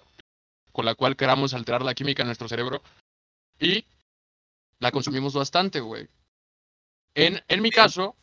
con 0.72 0.84
la 0.84 0.94
cual 0.96 1.16
queramos 1.16 1.54
alterar 1.54 1.82
la 1.82 1.94
química 1.94 2.22
en 2.22 2.28
nuestro 2.28 2.48
cerebro. 2.48 2.82
Y 3.60 3.84
la 4.80 4.90
consumimos 4.90 5.34
bastante, 5.34 5.78
güey. 5.80 6.08
En, 7.14 7.40
en 7.46 7.62
mi 7.62 7.70
caso, 7.70 8.16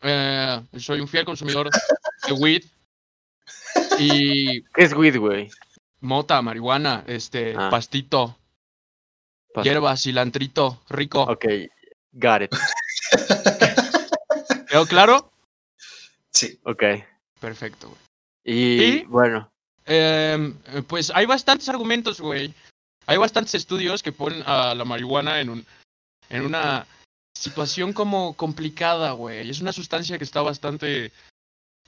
eh, 0.00 0.62
soy 0.78 1.00
un 1.00 1.08
fiel 1.08 1.24
consumidor 1.26 1.68
de 2.26 2.32
weed. 2.32 2.64
Y 3.98 4.62
¿Qué 4.62 4.82
es 4.84 4.92
weed, 4.94 5.18
güey? 5.18 5.50
Mota, 6.06 6.40
marihuana, 6.40 7.04
este, 7.06 7.54
Ah. 7.56 7.68
pastito, 7.70 8.36
Pas- 9.52 9.64
hierba, 9.64 9.96
cilantrito, 9.96 10.82
rico. 10.88 11.22
Ok, 11.22 11.44
got 12.12 12.42
it. 12.42 12.50
¿Quedó 14.68 14.86
claro? 14.86 15.32
Sí. 16.32 16.58
Ok. 16.64 16.82
Perfecto, 17.40 17.88
güey. 17.88 18.00
Y, 18.44 18.82
¿Y? 18.82 19.04
bueno, 19.04 19.50
Em, 19.88 20.52
eh, 20.66 20.82
pues 20.82 21.12
hay 21.14 21.26
bastantes 21.26 21.68
argumentos, 21.68 22.20
güey. 22.20 22.52
Hay 23.06 23.18
bastantes 23.18 23.54
estudios 23.54 24.02
que 24.02 24.10
ponen 24.10 24.42
a 24.44 24.74
la 24.74 24.84
marihuana 24.84 25.40
en 25.40 25.50
un 25.50 25.66
en 26.28 26.44
una 26.44 26.84
situación 27.38 27.92
como 27.92 28.34
complicada, 28.34 29.12
güey. 29.12 29.48
Es 29.48 29.60
una 29.60 29.72
sustancia 29.72 30.18
que 30.18 30.24
está 30.24 30.42
bastante 30.42 31.12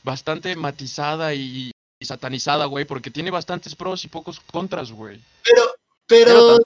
bastante 0.04 0.54
matizada 0.54 1.34
y, 1.34 1.72
y 1.99 2.05
satanizada, 2.07 2.66
güey, 2.66 2.84
porque 2.84 3.11
tiene 3.11 3.30
bastantes 3.30 3.74
pros 3.74 4.05
y 4.05 4.09
pocos 4.09 4.40
contras, 4.40 4.92
güey. 4.92 5.20
Pero, 5.42 5.74
pero 6.07 6.59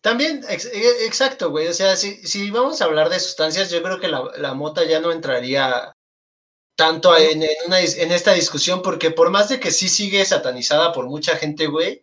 también, 0.00 0.42
ex- 0.48 0.64
e- 0.72 1.04
exacto, 1.06 1.50
güey. 1.50 1.68
O 1.68 1.74
sea, 1.74 1.96
si, 1.96 2.16
si 2.26 2.50
vamos 2.50 2.80
a 2.80 2.84
hablar 2.86 3.10
de 3.10 3.20
sustancias, 3.20 3.70
yo 3.70 3.82
creo 3.82 4.00
que 4.00 4.08
la, 4.08 4.24
la 4.38 4.54
mota 4.54 4.84
ya 4.84 5.00
no 5.00 5.12
entraría 5.12 5.92
tanto 6.76 7.14
en, 7.16 7.42
en 7.42 7.50
una 7.66 7.80
dis- 7.80 7.98
en 7.98 8.10
esta 8.12 8.32
discusión, 8.32 8.80
porque 8.80 9.10
por 9.10 9.28
más 9.30 9.50
de 9.50 9.60
que 9.60 9.70
sí 9.70 9.88
sigue 9.88 10.24
satanizada 10.24 10.92
por 10.92 11.06
mucha 11.06 11.36
gente, 11.36 11.66
güey, 11.66 12.02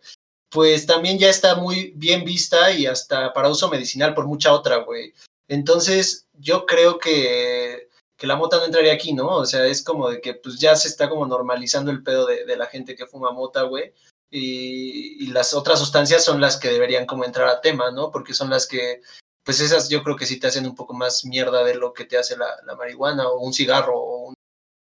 pues 0.50 0.86
también 0.86 1.18
ya 1.18 1.28
está 1.28 1.56
muy 1.56 1.92
bien 1.96 2.24
vista 2.24 2.70
y 2.70 2.86
hasta 2.86 3.32
para 3.32 3.50
uso 3.50 3.68
medicinal 3.68 4.14
por 4.14 4.26
mucha 4.26 4.52
otra, 4.52 4.76
güey. 4.78 5.12
Entonces, 5.48 6.26
yo 6.34 6.66
creo 6.66 6.98
que, 7.00 7.87
que 8.18 8.26
la 8.26 8.36
mota 8.36 8.58
no 8.58 8.64
entraría 8.64 8.92
aquí, 8.92 9.12
¿no? 9.14 9.28
O 9.28 9.46
sea, 9.46 9.64
es 9.66 9.82
como 9.82 10.10
de 10.10 10.20
que 10.20 10.34
pues 10.34 10.58
ya 10.58 10.74
se 10.76 10.88
está 10.88 11.08
como 11.08 11.24
normalizando 11.26 11.90
el 11.90 12.02
pedo 12.02 12.26
de, 12.26 12.44
de 12.44 12.56
la 12.56 12.66
gente 12.66 12.94
que 12.96 13.06
fuma 13.06 13.30
mota, 13.32 13.62
güey. 13.62 13.94
Y, 14.30 15.24
y 15.24 15.28
las 15.28 15.54
otras 15.54 15.78
sustancias 15.78 16.24
son 16.24 16.40
las 16.40 16.58
que 16.58 16.68
deberían 16.68 17.06
como 17.06 17.24
entrar 17.24 17.48
a 17.48 17.60
tema, 17.62 17.90
¿no? 17.90 18.10
Porque 18.10 18.34
son 18.34 18.50
las 18.50 18.66
que, 18.66 19.00
pues 19.44 19.60
esas 19.60 19.88
yo 19.88 20.02
creo 20.02 20.16
que 20.16 20.26
sí 20.26 20.38
te 20.38 20.48
hacen 20.48 20.66
un 20.66 20.74
poco 20.74 20.92
más 20.92 21.24
mierda 21.24 21.64
de 21.64 21.76
lo 21.76 21.94
que 21.94 22.04
te 22.04 22.18
hace 22.18 22.36
la, 22.36 22.48
la 22.66 22.74
marihuana 22.76 23.28
o 23.28 23.38
un 23.38 23.54
cigarro 23.54 23.96
o 23.96 24.28
un 24.28 24.34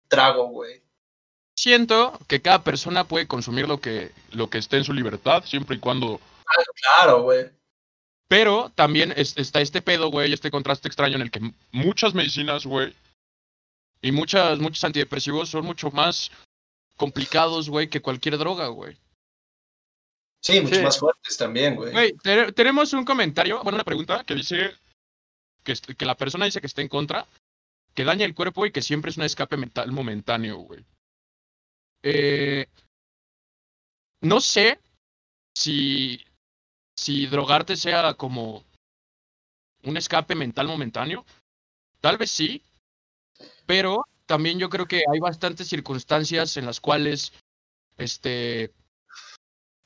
trago, 0.08 0.46
güey. 0.48 0.82
Siento 1.58 2.18
que 2.28 2.40
cada 2.40 2.62
persona 2.62 3.04
puede 3.04 3.26
consumir 3.26 3.66
lo 3.66 3.80
que 3.80 4.12
lo 4.30 4.48
que 4.50 4.58
esté 4.58 4.76
en 4.76 4.84
su 4.84 4.92
libertad, 4.92 5.42
siempre 5.44 5.76
y 5.76 5.80
cuando 5.80 6.20
Claro, 6.98 7.22
güey. 7.22 7.50
Pero 8.28 8.70
también 8.74 9.12
es- 9.16 9.36
está 9.36 9.60
este 9.60 9.82
pedo, 9.82 10.10
güey, 10.10 10.32
este 10.32 10.50
contraste 10.50 10.88
extraño 10.88 11.16
en 11.16 11.22
el 11.22 11.30
que 11.30 11.40
muchas 11.72 12.14
medicinas, 12.14 12.66
güey, 12.66 12.94
y 14.02 14.12
muchas, 14.12 14.58
muchos 14.58 14.82
antidepresivos 14.84 15.48
son 15.48 15.64
mucho 15.64 15.90
más 15.90 16.30
complicados, 16.96 17.68
güey, 17.68 17.88
que 17.88 18.00
cualquier 18.02 18.38
droga, 18.38 18.68
güey. 18.68 18.96
Sí, 20.42 20.60
mucho 20.60 20.76
Sí. 20.76 20.82
más 20.82 20.98
fuertes 20.98 21.36
también, 21.36 21.74
güey. 21.74 21.92
Güey, 21.92 22.12
te- 22.22 22.52
tenemos 22.52 22.92
un 22.92 23.04
comentario, 23.04 23.62
bueno, 23.62 23.76
una 23.76 23.84
pregunta 23.84 24.22
que 24.24 24.34
dice 24.34 24.70
que, 25.64 25.74
que 25.96 26.04
la 26.04 26.14
persona 26.16 26.44
dice 26.44 26.60
que 26.60 26.68
está 26.68 26.82
en 26.82 26.88
contra, 26.88 27.26
que 27.94 28.04
daña 28.04 28.24
el 28.24 28.34
cuerpo 28.34 28.64
y 28.66 28.70
que 28.72 28.82
siempre 28.82 29.10
es 29.10 29.16
un 29.16 29.24
escape 29.24 29.56
mental 29.56 29.90
momentáneo, 29.90 30.58
güey. 30.58 30.84
Eh, 32.02 32.66
no 34.22 34.40
sé 34.40 34.78
si, 35.56 36.24
si 36.96 37.26
drogarte 37.26 37.76
sea 37.76 38.14
como 38.14 38.62
un 39.82 39.96
escape 39.96 40.34
mental 40.34 40.68
momentáneo. 40.68 41.24
Tal 42.00 42.18
vez 42.18 42.30
sí, 42.30 42.62
pero 43.66 44.04
también 44.26 44.58
yo 44.58 44.68
creo 44.68 44.86
que 44.86 45.02
hay 45.12 45.18
bastantes 45.20 45.68
circunstancias 45.68 46.56
en 46.56 46.66
las 46.66 46.80
cuales, 46.80 47.32
este, 47.98 48.72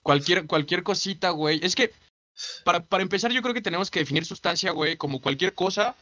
cualquier, 0.03 0.47
cualquier 0.47 0.83
cosita, 0.83 1.31
güey. 1.31 1.61
Es 1.63 1.75
que, 1.75 1.93
para, 2.65 2.81
para 2.85 3.03
empezar, 3.03 3.31
yo 3.33 3.43
creo 3.43 3.55
que 3.55 3.63
tenemos 3.63 3.91
que 3.91 4.01
definir 4.01 4.25
sustancia, 4.25 4.71
güey, 4.73 4.97
como 4.97 5.21
cualquier 5.21 5.55
cosa 5.55 5.95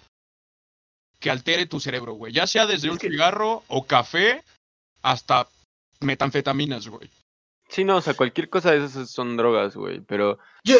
que 1.18 1.30
altere 1.30 1.66
tu 1.66 1.80
cerebro, 1.80 2.12
güey. 2.14 2.32
Ya 2.32 2.46
sea 2.46 2.66
desde 2.66 2.86
Es 2.88 2.92
un 2.92 2.98
que- 2.98 3.08
cigarro 3.10 3.64
o 3.68 3.84
café 3.86 4.44
hasta 5.02 5.48
metanfetaminas, 6.00 6.86
güey. 6.88 7.10
sí, 7.68 7.82
no, 7.84 7.96
o 7.96 8.00
sea, 8.00 8.14
cualquier 8.14 8.48
cosa 8.48 8.70
de 8.70 8.84
esas 8.84 9.10
son 9.10 9.36
drogas, 9.36 9.74
güey, 9.74 10.00
pero... 10.00 10.38
Yo- 10.64 10.76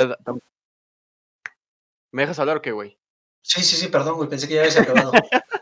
¿Me 2.13 2.23
dejas 2.23 2.39
hablar 2.39 2.57
o 2.59 2.63
qué, 2.63 2.73
güey? 2.73 2.99
Sí, 3.43 3.63
sí, 3.63 3.77
sí, 3.77 3.89
perdón, 3.89 4.17
güey, 4.17 4.29
pensé 4.31 4.49
que 4.49 4.55
ya 4.55 4.61
habías 4.61 4.79
acabado. 4.79 5.13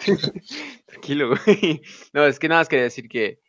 Tranquilo, 0.86 1.30
güey. 1.30 1.82
No, 2.12 2.26
es 2.26 2.38
que 2.38 2.48
nada 2.48 2.60
más 2.60 2.68
quería 2.68 2.84
decir 2.84 3.08
que, 3.08 3.40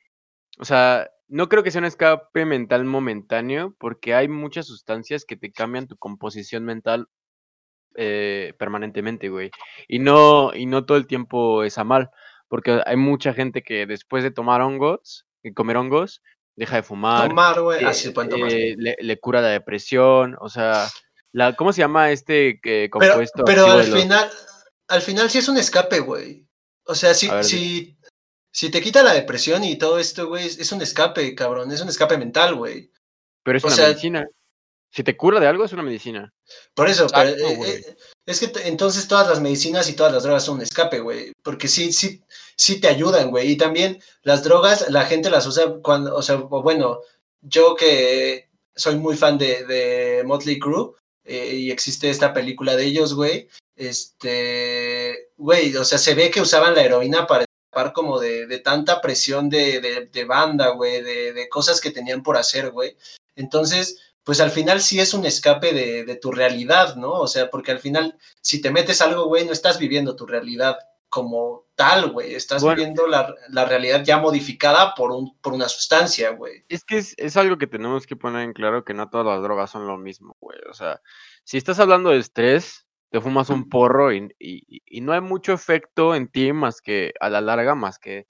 o 0.60 0.66
sea, 0.66 1.10
no 1.28 1.50
creo 1.50 1.64
que 1.64 1.72
sea 1.72 1.80
un 1.80 1.86
escape 1.86 2.46
mental 2.46 2.86
momentáneo, 2.86 3.76
porque 3.80 4.14
hay 4.14 4.28
muchas 4.28 4.68
sustancias 4.68 5.26
que 5.26 5.36
te 5.38 5.52
cambian 5.52 5.88
tu 5.88 5.98
composición 5.98 6.64
mental 6.66 7.08
eh, 7.96 8.54
permanentemente, 8.58 9.30
güey. 9.30 9.52
Y 9.88 10.00
no, 10.00 10.54
y 10.54 10.66
no 10.66 10.86
todo 10.86 10.98
el 10.98 11.08
tiempo 11.08 11.64
es 11.64 11.78
a 11.78 11.84
mal, 11.84 12.10
porque 12.48 12.82
hay 12.86 12.98
mucha 12.98 13.34
gente 13.34 13.62
que 13.64 13.86
después 13.86 14.24
de 14.24 14.32
tomar 14.32 14.62
hongos, 14.62 15.26
de 15.44 15.54
comer 15.54 15.78
hongos, 15.78 16.22
deja 16.56 16.78
de 16.78 16.84
fumar, 16.84 17.30
Tomar, 17.30 17.62
güey. 17.62 17.84
eh, 17.84 17.88
Así 17.88 18.04
se 18.04 18.12
pueden 18.12 18.30
tomar. 18.30 18.52
eh, 18.52 18.76
le, 18.78 18.96
le 19.00 19.20
cura 19.20 19.42
la 19.42 19.50
depresión, 19.50 20.36
o 20.40 20.50
sea, 20.50 20.88
la, 21.32 21.54
¿cómo 21.54 21.74
se 21.74 21.82
llama 21.82 22.12
este 22.12 22.60
Pero, 22.62 22.90
compuesto? 22.92 23.44
pero 23.46 23.66
al 23.66 23.90
los- 23.90 24.00
final, 24.02 24.30
al 24.88 25.02
final 25.02 25.30
sí 25.30 25.40
es 25.40 25.48
un 25.48 25.58
escape, 25.58 26.00
güey. 26.00 26.48
O 26.86 26.96
sea, 26.96 27.14
si, 27.14 27.30
ver, 27.30 27.44
si, 27.44 27.98
si 28.52 28.70
te 28.70 28.82
quita 28.82 29.04
la 29.04 29.14
depresión 29.14 29.64
y 29.64 29.78
todo 29.78 30.00
esto, 30.00 30.28
güey, 30.28 30.46
es, 30.46 30.72
un 30.72 30.82
escape, 30.82 31.34
cabrón. 31.36 31.72
Es 31.72 31.82
un 31.82 31.90
escape 31.90 32.18
mental, 32.18 32.56
güey. 32.56 32.92
Pero 33.44 33.58
es 33.58 33.64
o 33.64 33.68
una 33.68 33.76
sea- 33.76 33.88
medicina. 33.90 34.28
Si 34.92 35.04
te 35.04 35.18
cura 35.18 35.40
de 35.40 35.48
algo, 35.48 35.66
es 35.66 35.74
una 35.74 35.82
medicina. 35.82 36.32
Por 36.76 36.88
eso, 36.88 37.08
pero, 37.12 37.30
eh, 37.30 37.60
eh, 37.66 37.96
es 38.28 38.40
que 38.40 38.52
entonces 38.68 39.08
todas 39.08 39.28
las 39.28 39.42
medicinas 39.42 39.90
y 39.90 39.96
todas 39.96 40.14
las 40.14 40.22
drogas 40.22 40.46
son 40.46 40.58
un 40.58 40.62
escape, 40.62 41.00
güey. 41.00 41.32
Porque 41.42 41.68
sí, 41.68 41.92
sí, 41.92 42.22
sí 42.56 42.80
te 42.80 42.90
ayudan, 42.90 43.32
güey. 43.32 43.50
Y 43.50 43.58
también 43.58 44.04
las 44.22 44.44
drogas, 44.44 44.92
la 44.92 45.06
gente 45.06 45.32
las 45.32 45.48
usa 45.48 45.80
cuando, 45.82 46.16
o 46.16 46.22
sea, 46.22 46.36
bueno, 46.36 47.00
yo 47.42 47.76
que 47.76 48.52
soy 48.76 48.98
muy 48.98 49.18
fan 49.18 49.40
de, 49.40 49.66
de 49.66 50.24
Motley 50.26 50.60
Crue 50.60 50.92
eh, 51.24 51.56
y 51.56 51.72
existe 51.72 52.12
esta 52.12 52.32
película 52.32 52.76
de 52.76 52.86
ellos, 52.86 53.16
güey. 53.16 53.50
Este, 53.76 55.30
güey, 55.38 55.76
o 55.76 55.84
sea, 55.86 55.98
se 55.98 56.16
ve 56.16 56.30
que 56.32 56.42
usaban 56.42 56.76
la 56.76 56.84
heroína 56.84 57.26
para 57.28 57.46
escapar 57.46 57.94
como 57.94 58.20
de, 58.20 58.48
de 58.48 58.60
tanta 58.60 59.02
presión 59.02 59.50
de, 59.50 59.80
de, 59.82 60.06
de 60.08 60.26
banda, 60.26 60.70
güey, 60.70 61.02
de, 61.02 61.34
de 61.34 61.50
cosas 61.50 61.82
que 61.82 61.92
tenían 61.92 62.24
por 62.24 62.38
hacer, 62.38 62.72
güey. 62.72 62.96
Entonces, 63.36 64.00
pues 64.24 64.40
al 64.42 64.52
final 64.52 64.82
sí 64.82 65.00
es 65.00 65.14
un 65.14 65.26
escape 65.26 65.74
de, 65.74 66.06
de 66.06 66.16
tu 66.16 66.32
realidad, 66.32 66.96
¿no? 66.96 67.12
O 67.14 67.28
sea, 67.28 67.50
porque 67.50 67.72
al 67.72 67.80
final, 67.80 68.18
si 68.42 68.62
te 68.62 68.72
metes 68.72 69.02
algo, 69.02 69.26
güey, 69.26 69.46
no 69.46 69.52
estás 69.52 69.80
viviendo 69.80 70.16
tu 70.16 70.26
realidad 70.26 70.78
como 71.10 71.66
tal, 71.76 72.12
güey. 72.12 72.34
Estás 72.34 72.64
Bueno. 72.64 72.76
viviendo 72.78 73.06
la, 73.08 73.34
la 73.50 73.66
realidad 73.66 74.04
ya 74.04 74.18
modificada 74.18 74.96
por, 74.96 75.12
un, 75.12 75.38
por 75.42 75.54
una 75.54 75.68
sustancia, 75.70 76.32
güey. 76.32 76.64
Es 76.70 76.84
que 76.84 76.98
es, 76.98 77.14
es 77.18 77.38
algo 77.38 77.58
que 77.58 77.68
tenemos 77.68 78.08
que 78.08 78.16
poner 78.16 78.44
en 78.44 78.54
claro 78.54 78.84
que 78.84 78.94
no 78.96 79.10
todas 79.10 79.26
las 79.28 79.42
drogas 79.44 79.70
son 79.72 79.86
lo 79.88 79.98
mismo, 79.98 80.36
güey. 80.40 80.58
O 80.70 80.74
sea, 80.74 81.02
si 81.44 81.58
estás 81.58 81.80
hablando 81.80 82.10
de 82.12 82.18
estrés, 82.20 82.83
te 83.14 83.22
fumas 83.22 83.52
un 83.52 83.70
porro 83.70 84.12
y, 84.12 84.28
y- 84.40 84.82
y 84.88 85.02
no 85.02 85.14
hay 85.14 85.22
mucho 85.22 85.54
efecto 85.54 86.16
en 86.16 86.28
ti 86.30 86.52
más 86.52 86.82
que 86.82 87.14
a 87.20 87.30
la 87.30 87.42
larga, 87.42 87.76
más 87.76 88.00
que 88.00 88.26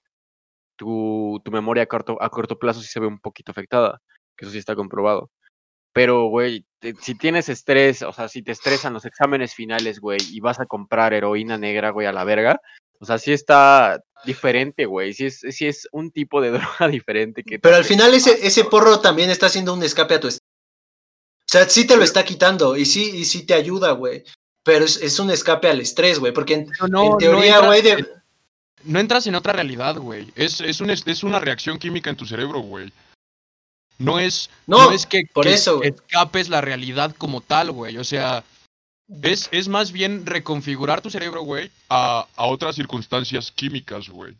tu, 0.75 1.41
tu 1.45 1.51
memoria 1.51 1.83
a 1.83 1.85
corto, 1.85 2.21
a 2.21 2.29
corto 2.29 2.59
plazo 2.59 2.81
sí 2.81 2.87
se 2.87 2.99
ve 2.99 3.07
un 3.07 3.19
poquito 3.19 3.51
afectada, 3.51 4.01
que 4.35 4.43
eso 4.45 4.51
sí 4.51 4.57
está 4.57 4.75
comprobado. 4.75 5.31
Pero, 5.93 6.25
güey, 6.25 6.65
si 7.01 7.15
tienes 7.15 7.49
estrés, 7.49 8.01
o 8.01 8.11
sea, 8.11 8.27
si 8.27 8.43
te 8.43 8.51
estresan 8.51 8.93
los 8.93 9.05
exámenes 9.05 9.55
finales, 9.55 10.01
güey, 10.01 10.19
y 10.31 10.41
vas 10.41 10.59
a 10.59 10.65
comprar 10.65 11.13
heroína 11.13 11.57
negra, 11.57 11.91
güey, 11.91 12.07
a 12.07 12.11
la 12.11 12.25
verga, 12.25 12.59
o 12.99 13.05
sea, 13.05 13.17
sí 13.19 13.31
está 13.31 14.01
diferente, 14.25 14.85
güey. 14.85 15.13
Sí 15.13 15.27
es, 15.27 15.39
sí 15.49 15.65
es 15.67 15.87
un 15.93 16.11
tipo 16.11 16.41
de 16.41 16.51
droga 16.51 16.89
diferente 16.89 17.43
que... 17.43 17.57
Pero 17.59 17.77
al 17.77 17.85
final 17.85 18.13
ese, 18.13 18.45
ese 18.45 18.65
porro 18.65 18.99
también 18.99 19.29
está 19.29 19.45
haciendo 19.45 19.73
un 19.73 19.83
escape 19.83 20.15
a 20.15 20.19
tu 20.19 20.27
estrés. 20.27 20.41
O 21.47 21.51
sea, 21.53 21.69
sí 21.69 21.87
te 21.87 21.95
lo 21.95 22.03
está 22.03 22.25
quitando 22.25 22.75
y 22.75 22.85
sí, 22.85 23.11
y 23.15 23.25
sí 23.25 23.45
te 23.45 23.53
ayuda, 23.53 23.91
güey. 23.91 24.23
Pero 24.63 24.85
es, 24.85 24.97
es 24.97 25.19
un 25.19 25.29
escape 25.31 25.69
al 25.69 25.81
estrés, 25.81 26.19
güey. 26.19 26.31
Porque 26.33 26.53
en, 26.53 26.71
no, 26.89 27.03
en 27.03 27.09
no 27.11 27.17
teoría, 27.17 27.59
güey, 27.59 27.81
de... 27.81 27.91
en- 27.91 28.07
no 28.85 28.99
entras 28.99 29.27
en 29.27 29.35
otra 29.35 29.53
realidad, 29.53 29.95
güey. 29.97 30.31
Es, 30.35 30.59
es, 30.59 30.81
un, 30.81 30.89
es 30.89 31.23
una 31.23 31.39
reacción 31.39 31.79
química 31.79 32.09
en 32.09 32.17
tu 32.17 32.25
cerebro, 32.25 32.59
güey. 32.59 32.91
No 33.97 34.19
es, 34.19 34.49
No, 34.67 34.85
no, 34.85 34.91
es 34.91 35.05
que, 35.05 35.23
por 35.31 35.45
que 35.45 35.53
eso, 35.53 35.81
escapes 35.83 36.49
la 36.49 36.59
realidad 36.59 37.15
como 37.17 37.39
tal, 37.39 37.71
güey. 37.71 37.97
O 37.97 38.03
sea, 38.03 38.43
es, 39.21 39.47
es 39.51 39.69
más 39.69 39.91
bien 39.93 40.25
reconfigurar 40.25 41.01
tu 41.01 41.09
cerebro, 41.09 41.43
güey, 41.43 41.71
a, 41.89 42.27
a 42.35 42.45
otras 42.45 42.75
circunstancias 42.75 43.51
químicas, 43.51 44.09
güey. 44.09 44.35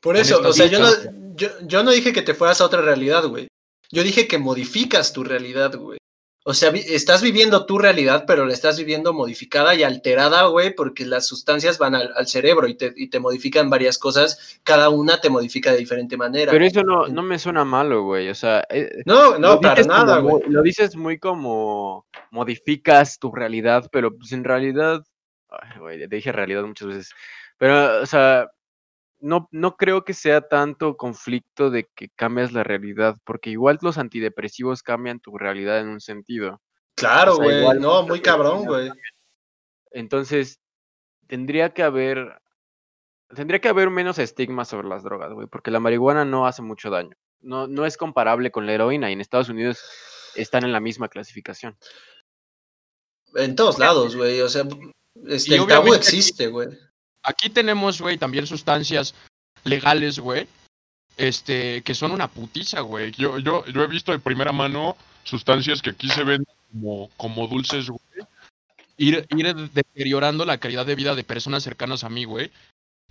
Por 0.00 0.16
eso, 0.16 0.40
o 0.40 0.52
sea, 0.52 0.66
yo 0.66 0.80
no, 0.80 0.88
yo, 1.36 1.48
yo 1.62 1.84
no 1.84 1.90
dije 1.92 2.12
que 2.12 2.22
te 2.22 2.34
fueras 2.34 2.60
a 2.60 2.64
otra 2.64 2.80
realidad, 2.80 3.24
güey. 3.26 3.46
Yo 3.92 4.02
dije 4.02 4.26
que 4.26 4.38
modificas 4.38 5.12
tu 5.12 5.22
realidad, 5.22 5.76
güey. 5.76 5.99
O 6.42 6.54
sea, 6.54 6.70
vi- 6.70 6.80
estás 6.88 7.20
viviendo 7.22 7.66
tu 7.66 7.78
realidad, 7.78 8.24
pero 8.26 8.46
la 8.46 8.54
estás 8.54 8.78
viviendo 8.78 9.12
modificada 9.12 9.74
y 9.74 9.82
alterada, 9.82 10.44
güey, 10.46 10.74
porque 10.74 11.04
las 11.04 11.26
sustancias 11.26 11.76
van 11.78 11.94
al, 11.94 12.10
al 12.16 12.26
cerebro 12.28 12.66
y 12.66 12.76
te, 12.76 12.92
y 12.96 13.10
te 13.10 13.20
modifican 13.20 13.68
varias 13.68 13.98
cosas. 13.98 14.58
Cada 14.64 14.88
una 14.88 15.20
te 15.20 15.28
modifica 15.28 15.70
de 15.70 15.76
diferente 15.78 16.16
manera. 16.16 16.50
Pero 16.50 16.64
eso 16.64 16.82
no, 16.82 17.08
no 17.08 17.22
me 17.22 17.38
suena 17.38 17.64
malo, 17.66 18.04
güey. 18.04 18.30
O 18.30 18.34
sea, 18.34 18.64
eh, 18.70 19.02
No, 19.04 19.38
no, 19.38 19.60
para 19.60 19.82
nada, 19.82 20.18
güey. 20.20 20.42
Lo 20.48 20.62
dices 20.62 20.96
muy 20.96 21.18
como 21.18 22.06
modificas 22.30 23.18
tu 23.18 23.30
realidad, 23.32 23.88
pero 23.92 24.16
pues 24.16 24.32
en 24.32 24.44
realidad, 24.44 25.02
ay, 25.50 25.78
güey, 25.78 26.06
dije 26.08 26.32
realidad 26.32 26.62
muchas 26.64 26.88
veces. 26.88 27.10
Pero, 27.58 28.00
o 28.00 28.06
sea, 28.06 28.48
no, 29.20 29.48
no 29.52 29.76
creo 29.76 30.04
que 30.04 30.14
sea 30.14 30.40
tanto 30.40 30.96
conflicto 30.96 31.70
de 31.70 31.88
que 31.94 32.08
cambias 32.10 32.52
la 32.52 32.64
realidad, 32.64 33.16
porque 33.24 33.50
igual 33.50 33.78
los 33.82 33.98
antidepresivos 33.98 34.82
cambian 34.82 35.20
tu 35.20 35.36
realidad 35.38 35.80
en 35.80 35.88
un 35.88 36.00
sentido. 36.00 36.60
Claro, 36.96 37.34
o 37.34 37.36
sea, 37.36 37.62
güey. 37.62 37.78
No, 37.78 38.06
muy 38.06 38.20
cabrón, 38.20 38.64
güey. 38.64 38.90
Entonces, 39.92 40.60
tendría 41.26 41.72
que 41.72 41.82
haber, 41.82 42.40
tendría 43.34 43.60
que 43.60 43.68
haber 43.68 43.90
menos 43.90 44.18
estigma 44.18 44.64
sobre 44.64 44.88
las 44.88 45.02
drogas, 45.02 45.32
güey, 45.32 45.46
porque 45.46 45.70
la 45.70 45.80
marihuana 45.80 46.24
no 46.24 46.46
hace 46.46 46.62
mucho 46.62 46.90
daño. 46.90 47.16
No, 47.40 47.66
no 47.66 47.86
es 47.86 47.96
comparable 47.96 48.50
con 48.50 48.66
la 48.66 48.74
heroína 48.74 49.10
y 49.10 49.14
en 49.14 49.20
Estados 49.20 49.48
Unidos 49.48 49.82
están 50.34 50.64
en 50.64 50.72
la 50.72 50.80
misma 50.80 51.08
clasificación. 51.08 51.76
En 53.34 53.54
todos 53.54 53.78
lados, 53.78 54.16
güey. 54.16 54.40
O 54.40 54.48
sea, 54.48 54.64
este, 55.26 55.56
el 55.56 55.66
tabú 55.66 55.94
existe, 55.94 56.48
güey. 56.48 56.68
Aquí 57.22 57.50
tenemos, 57.50 58.00
güey, 58.00 58.18
también 58.18 58.46
sustancias 58.46 59.14
legales, 59.64 60.18
güey. 60.18 60.46
Este, 61.16 61.82
que 61.82 61.94
son 61.94 62.12
una 62.12 62.28
putiza, 62.28 62.80
güey. 62.80 63.12
Yo, 63.12 63.38
yo, 63.38 63.64
yo 63.66 63.82
he 63.82 63.86
visto 63.86 64.12
de 64.12 64.18
primera 64.18 64.52
mano 64.52 64.96
sustancias 65.24 65.82
que 65.82 65.90
aquí 65.90 66.08
se 66.08 66.24
ven 66.24 66.46
como, 66.70 67.10
como 67.16 67.46
dulces, 67.46 67.90
güey. 67.90 68.00
Ir, 68.96 69.26
ir 69.36 69.54
deteriorando 69.70 70.44
la 70.44 70.58
calidad 70.58 70.86
de 70.86 70.94
vida 70.94 71.14
de 71.14 71.24
personas 71.24 71.62
cercanas 71.62 72.04
a 72.04 72.08
mí, 72.08 72.24
güey. 72.24 72.50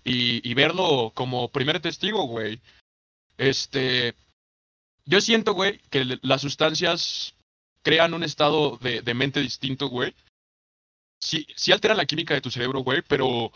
Y, 0.03 0.53
verlo 0.55 1.11
como 1.13 1.49
primer 1.49 1.79
testigo, 1.81 2.23
güey. 2.23 2.59
Este. 3.37 4.15
Yo 5.05 5.21
siento, 5.21 5.53
güey, 5.53 5.79
que 5.89 6.17
las 6.21 6.41
sustancias 6.41 7.35
crean 7.83 8.13
un 8.13 8.23
estado 8.23 8.77
de, 8.77 9.01
de 9.01 9.13
mente 9.13 9.39
distinto, 9.39 9.87
güey. 9.87 10.15
Sí, 11.19 11.45
sí 11.55 11.71
altera 11.71 11.93
la 11.93 12.05
química 12.05 12.33
de 12.33 12.41
tu 12.41 12.49
cerebro, 12.49 12.79
güey, 12.79 13.03
pero 13.07 13.51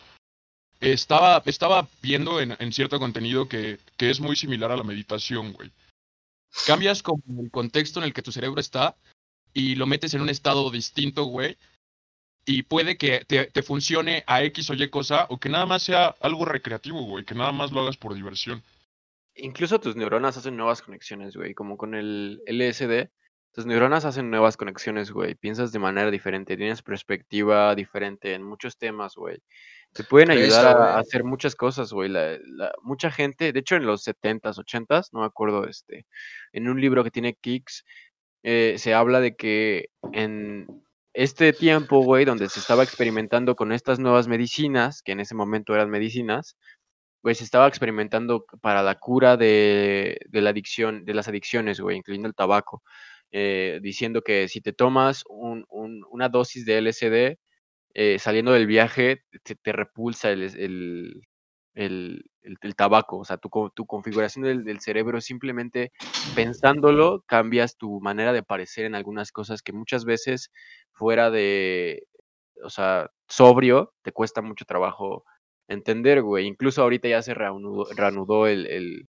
estaba, 0.91 1.41
estaba 1.45 1.88
viendo 2.01 2.41
en, 2.41 2.73
cierto 2.73 2.99
contenido 2.99 3.47
que, 3.47 3.79
que 3.97 4.09
es 4.09 4.19
muy 4.19 4.36
similar 4.36 4.71
a 4.71 4.77
la 4.77 4.84
meditación, 4.84 5.53
güey. 5.53 5.71
Cambias 6.67 7.01
como 7.01 7.41
el 7.41 7.49
contexto 7.49 7.99
en 7.99 8.05
el 8.05 8.13
que 8.13 8.21
tu 8.21 8.31
cerebro 8.31 8.59
está 8.59 8.95
y 9.53 9.75
lo 9.75 9.88
metes 9.88 10.13
en 10.13 10.21
un 10.21 10.29
estado 10.29 10.69
distinto, 10.69 11.23
güey. 11.25 11.57
Y 12.45 12.63
puede 12.63 12.97
que 12.97 13.23
te, 13.25 13.45
te 13.45 13.63
funcione 13.63 14.23
a 14.27 14.43
X 14.43 14.69
o 14.69 14.73
Y 14.73 14.89
cosa 14.89 15.25
o 15.29 15.39
que 15.39 15.49
nada 15.49 15.65
más 15.65 15.84
sea 15.84 16.15
algo 16.19 16.45
recreativo, 16.45 17.03
güey. 17.03 17.23
Que 17.23 17.36
nada 17.36 17.53
más 17.53 17.71
lo 17.71 17.81
hagas 17.81 17.97
por 17.97 18.13
diversión. 18.13 18.61
Incluso 19.36 19.79
tus 19.79 19.95
neuronas 19.95 20.38
hacen 20.38 20.57
nuevas 20.57 20.81
conexiones, 20.81 21.36
güey, 21.36 21.53
como 21.53 21.77
con 21.77 21.95
el 21.95 22.41
LSD. 22.45 23.09
Tus 23.53 23.65
neuronas 23.65 24.05
hacen 24.05 24.29
nuevas 24.29 24.57
conexiones, 24.57 25.11
güey. 25.11 25.36
Piensas 25.36 25.71
de 25.71 25.79
manera 25.79 26.11
diferente, 26.11 26.57
tienes 26.57 26.81
perspectiva 26.81 27.73
diferente 27.75 28.34
en 28.34 28.43
muchos 28.43 28.77
temas, 28.77 29.15
güey. 29.15 29.41
Te 29.94 30.04
pueden 30.04 30.32
ayudar 30.32 30.66
Eso, 30.66 30.68
a, 30.70 30.74
güey. 30.74 30.89
a 30.89 30.98
hacer 31.00 31.24
muchas 31.24 31.56
cosas, 31.56 31.94
güey. 31.94 32.10
La, 32.10 32.38
la- 32.46 32.74
mucha 32.82 33.12
gente, 33.12 33.54
de 33.54 33.60
hecho 33.60 33.76
en 33.76 33.86
los 33.86 34.04
70s, 34.06 34.58
80s, 34.58 35.10
no 35.14 35.20
me 35.22 35.26
acuerdo, 35.26 35.68
este, 35.68 36.06
en 36.52 36.68
un 36.68 36.82
libro 36.82 37.04
que 37.04 37.12
tiene 37.12 37.36
Kicks, 37.36 37.86
eh, 38.44 38.76
se 38.78 38.94
habla 38.94 39.20
de 39.22 39.36
que 39.36 39.89
en 40.12 40.68
este 41.14 41.54
tiempo, 41.54 42.00
güey, 42.04 42.26
donde 42.26 42.50
se 42.50 42.60
estaba 42.60 42.84
experimentando 42.84 43.56
con 43.56 43.72
estas 43.72 44.00
nuevas 44.00 44.28
medicinas, 44.28 45.02
que 45.04 45.12
en 45.12 45.20
ese 45.20 45.36
momento 45.36 45.76
eran 45.76 45.89
medicinas, 45.91 46.58
pues 47.22 47.38
se 47.38 47.44
estaba 47.46 47.68
experimentando 47.68 48.46
para 48.62 48.82
la 48.84 48.96
cura 48.96 49.38
de, 49.38 50.18
de 50.28 50.41
la 50.41 50.50
adicción, 50.50 51.06
de 51.06 51.14
las 51.14 51.28
adicciones, 51.28 51.80
güey, 51.80 51.98
incluyendo 51.98 52.28
el 52.28 52.36
tabaco, 52.36 52.84
eh, 53.32 53.80
diciendo 53.82 54.22
que 54.24 54.48
si 54.50 54.60
te 54.60 54.74
tomas 54.74 55.24
un- 55.30 55.66
un- 55.70 56.04
una 56.10 56.28
dosis 56.30 56.66
de 56.66 56.80
LSD, 56.82 57.38
eh, 57.94 58.20
saliendo 58.20 58.52
del 58.52 58.68
viaje, 58.68 59.24
te, 59.44 59.72
repulsa 59.72 60.32
el, 60.32 60.44
el, 61.76 62.26
el- 62.41 62.76
tabaco, 62.76 63.20
o 63.20 63.26
sea, 63.26 63.38
tu, 63.38 63.50
tu 63.76 63.86
configuración 63.86 64.44
del, 64.46 64.80
cerebro, 64.80 65.22
simplemente 65.22 65.91
pensándolo, 66.36 67.24
cambias 67.28 67.78
tu 67.78 68.00
manera 68.02 68.34
de 68.34 68.44
parecer 68.44 68.86
en 68.86 68.96
algunas 68.96 69.32
cosas 69.32 69.62
que 69.62 69.74
muchas 69.74 70.06
veces 70.06 70.52
fuera 70.91 71.30
de, 71.30 72.08
o 72.64 72.70
sea, 72.70 73.10
sobrio, 73.28 73.94
te 74.02 74.12
cuesta 74.12 74.41
mucho 74.41 74.66
trabajo 74.66 75.24
entender, 75.68 76.22
güey. 76.22 76.48
Incluso 76.48 76.82
ahorita 76.82 77.08
ya 77.08 77.22
se 77.22 77.34
reanudó, 77.34 77.86
reanudó 77.96 78.48
el, 78.48 79.08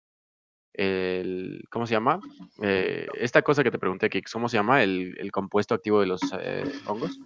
el, 0.74 1.62
¿cómo 1.70 1.86
se 1.86 1.94
llama? 1.94 2.20
Eh, 2.62 3.06
esta 3.14 3.42
cosa 3.42 3.64
que 3.64 3.70
te 3.70 3.78
pregunté, 3.78 4.08
Kix, 4.08 4.32
¿cómo 4.32 4.48
se 4.48 4.56
llama? 4.56 4.82
El, 4.82 5.16
el 5.18 5.32
compuesto 5.32 5.74
activo 5.74 6.00
de 6.00 6.06
los 6.06 6.20
eh, 6.40 6.64
hongos. 6.86 7.18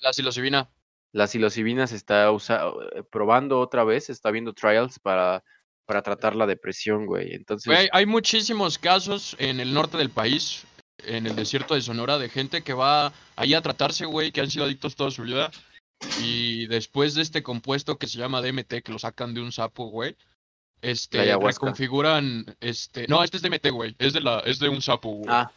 La 0.00 0.12
psilocibina. 0.12 0.70
La 1.12 1.26
psilocibina 1.26 1.86
se 1.86 1.96
está 1.96 2.30
usa- 2.30 2.70
eh, 2.94 3.02
probando 3.10 3.58
otra 3.60 3.84
vez, 3.84 4.10
está 4.10 4.30
viendo 4.30 4.52
trials 4.52 4.98
para, 4.98 5.42
para 5.86 6.02
tratar 6.02 6.36
la 6.36 6.46
depresión, 6.46 7.06
güey. 7.06 7.34
Entonces, 7.34 7.66
Güey, 7.66 7.88
hay 7.92 8.06
muchísimos 8.06 8.78
casos 8.78 9.34
en 9.38 9.58
el 9.60 9.74
norte 9.74 9.96
del 9.98 10.10
país, 10.10 10.64
en 11.04 11.26
el 11.26 11.34
desierto 11.34 11.74
de 11.74 11.80
Sonora, 11.82 12.18
de 12.18 12.28
gente 12.28 12.62
que 12.62 12.74
va 12.74 13.12
ahí 13.36 13.54
a 13.54 13.62
tratarse, 13.62 14.04
güey, 14.06 14.30
que 14.32 14.40
han 14.40 14.50
sido 14.50 14.64
adictos 14.66 14.94
toda 14.96 15.10
su 15.10 15.22
vida. 15.22 15.50
Y 16.22 16.66
después 16.68 17.14
de 17.14 17.22
este 17.22 17.42
compuesto 17.42 17.98
que 17.98 18.06
se 18.06 18.18
llama 18.18 18.40
DMT, 18.40 18.82
que 18.82 18.92
lo 18.92 18.98
sacan 18.98 19.34
de 19.34 19.40
un 19.40 19.52
sapo, 19.52 19.86
güey, 19.88 20.16
este, 20.80 21.18
reconfiguran, 21.66 22.56
este, 22.60 23.06
no, 23.08 23.22
este 23.22 23.36
es 23.36 23.42
DMT, 23.42 23.68
güey, 23.70 23.94
es 23.98 24.12
de 24.14 24.20
la, 24.20 24.40
es 24.40 24.58
de 24.60 24.68
un 24.70 24.80
sapo, 24.80 25.10
güey. 25.10 25.26
ah, 25.28 25.52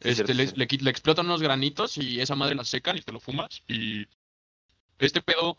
sí, 0.00 0.08
este, 0.10 0.14
cierto, 0.26 0.32
le, 0.34 0.46
sí. 0.46 0.52
le 0.56 0.68
quit- 0.68 0.80
le 0.80 0.90
explotan 0.90 1.26
unos 1.26 1.42
granitos 1.42 1.98
y 1.98 2.20
esa 2.20 2.36
madre 2.36 2.54
la 2.54 2.64
secan 2.64 2.96
y 2.96 3.02
te 3.02 3.12
lo 3.12 3.20
fumas. 3.20 3.62
Y 3.68 4.06
este 5.00 5.22
pedo 5.22 5.56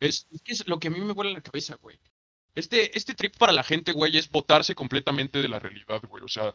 es, 0.00 0.26
es 0.30 0.42
que 0.42 0.52
es 0.52 0.66
lo 0.68 0.78
que 0.78 0.88
a 0.88 0.90
mí 0.90 1.00
me 1.00 1.12
vuela 1.12 1.30
la 1.32 1.40
cabeza, 1.40 1.76
güey. 1.80 1.98
Este, 2.54 2.96
este 2.96 3.14
trip 3.14 3.36
para 3.36 3.52
la 3.52 3.62
gente, 3.62 3.92
güey, 3.92 4.16
es 4.16 4.30
botarse 4.30 4.74
completamente 4.74 5.40
de 5.40 5.48
la 5.48 5.58
realidad, 5.60 6.02
güey. 6.08 6.24
O 6.24 6.28
sea, 6.28 6.54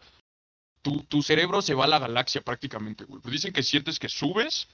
tu, 0.82 1.02
tu 1.04 1.24
cerebro 1.24 1.62
se 1.62 1.74
va 1.74 1.86
a 1.86 1.88
la 1.88 2.00
galaxia 2.00 2.42
prácticamente, 2.42 3.06
güey. 3.06 3.22
Pues 3.22 3.32
dicen 3.32 3.54
que 3.54 3.64
sientes 3.64 3.98
que 3.98 4.10
subes, 4.10 4.68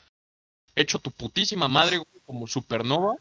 hecho 0.76 1.00
tu 1.00 1.12
putísima 1.12 1.68
madre, 1.68 1.98
güey, 1.98 2.22
como 2.26 2.48
supernova. 2.48 3.16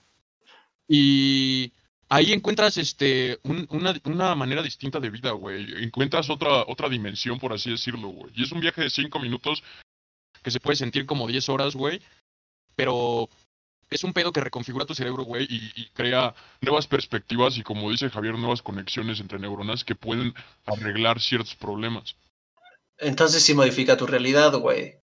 Y 0.88 1.72
ahí 2.09 2.32
encuentras 2.32 2.76
este 2.78 3.38
un- 3.45 3.66
una, 3.70 3.95
una 4.05 4.34
manera 4.34 4.62
distinta 4.62 4.99
de 4.99 5.11
vida, 5.11 5.30
güey. 5.32 5.84
Encuentras 5.84 6.30
otra, 6.30 6.64
otra 6.66 6.88
dimensión, 6.88 7.38
por 7.38 7.53
así 7.53 7.70
decirlo, 7.70 8.09
güey. 8.09 8.32
Y 8.34 8.43
es 8.45 8.53
un 8.53 8.61
viaje 8.61 8.82
de 8.82 8.91
cinco 8.91 9.20
minutos 9.20 9.62
que 10.43 10.51
se 10.51 10.61
puede 10.61 10.76
sentir 10.76 11.05
como 11.07 11.28
10 11.28 11.49
horas, 11.51 11.76
güey, 11.76 12.01
pero 12.74 13.28
es 13.91 14.05
un 14.05 14.12
pedo 14.12 14.32
que 14.32 14.41
reconfigura 14.41 14.86
tu 14.86 14.95
cerebro, 14.95 15.24
güey, 15.24 15.45
y, 15.51 15.72
y 15.74 15.86
crea 15.91 16.34
nuevas 16.61 16.86
perspectivas 16.86 17.59
y, 17.59 17.62
como 17.62 17.91
dice 17.91 18.09
Javier, 18.09 18.34
nuevas 18.38 18.62
conexiones 18.62 19.20
entre 19.20 19.38
neuronas 19.38 19.84
que 19.84 19.97
pueden 19.97 20.32
arreglar 20.64 21.20
ciertos 21.20 21.57
problemas. 21.57 22.16
Entonces 22.99 23.43
sí 23.43 23.55
modifica 23.55 23.97
tu 23.97 24.07
realidad, 24.07 24.53
güey. 24.55 24.97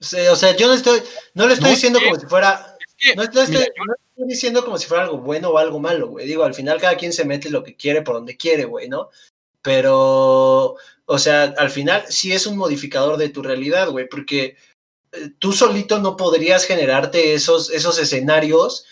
O 0.00 0.04
sea, 0.04 0.32
o 0.32 0.36
sea, 0.36 0.56
yo 0.56 0.68
no 0.68 0.74
estoy, 0.74 1.00
no 1.34 1.46
lo 1.46 1.52
estoy 1.52 1.70
No, 1.70 1.74
diciendo 1.74 1.98
como 2.00 2.20
si 2.20 2.26
fuera, 2.26 2.76
Es 2.78 2.94
que, 2.96 3.16
no, 3.16 3.22
estoy, 3.24 3.46
mira, 3.48 3.66
no 3.84 3.94
estoy 3.94 4.28
diciendo 4.28 4.64
como 4.64 4.78
si 4.78 4.86
fuera 4.86 5.04
algo 5.04 5.18
bueno 5.18 5.48
o 5.50 5.58
algo 5.58 5.80
malo, 5.80 6.08
güey. 6.08 6.26
Digo, 6.26 6.44
al 6.44 6.54
final 6.54 6.80
cada 6.80 6.96
quien 6.96 7.12
se 7.12 7.24
mete 7.24 7.50
lo 7.50 7.64
que 7.64 7.74
quiere 7.74 8.02
por 8.02 8.14
donde 8.14 8.36
quiere, 8.36 8.64
güey, 8.64 8.88
¿no? 8.88 9.10
Pero, 9.62 10.76
o 11.06 11.18
sea, 11.18 11.54
al 11.58 11.70
final 11.70 12.04
sí 12.08 12.32
es 12.32 12.46
un 12.46 12.56
modificador 12.56 13.16
de 13.16 13.30
tu 13.30 13.42
realidad, 13.42 13.90
güey, 13.90 14.08
porque 14.08 14.56
tú 15.38 15.52
solito 15.52 15.98
no 15.98 16.16
podrías 16.16 16.66
generarte 16.66 17.34
esos, 17.34 17.70
esos 17.70 17.98
escenarios 17.98 18.86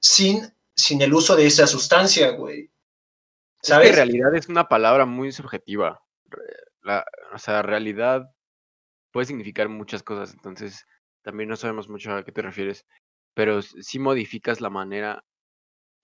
sin, 0.00 0.52
sin 0.74 1.02
el 1.02 1.14
uso 1.14 1.36
de 1.36 1.46
esa 1.46 1.66
sustancia, 1.66 2.30
güey. 2.30 2.70
Es 3.62 3.68
que 3.68 3.68
¿Sabes? 3.68 3.96
realidad 3.96 4.34
es 4.34 4.48
una 4.48 4.68
palabra 4.68 5.06
muy 5.06 5.32
subjetiva. 5.32 6.02
La, 6.82 7.04
o 7.34 7.38
sea, 7.38 7.62
realidad 7.62 8.30
puede 9.10 9.26
significar 9.26 9.68
muchas 9.68 10.02
cosas, 10.02 10.32
entonces 10.34 10.86
también 11.22 11.48
no 11.48 11.56
sabemos 11.56 11.88
mucho 11.88 12.12
a 12.12 12.24
qué 12.24 12.32
te 12.32 12.42
refieres, 12.42 12.86
pero 13.34 13.62
sí 13.62 13.98
modificas 13.98 14.60
la 14.60 14.70
manera 14.70 15.24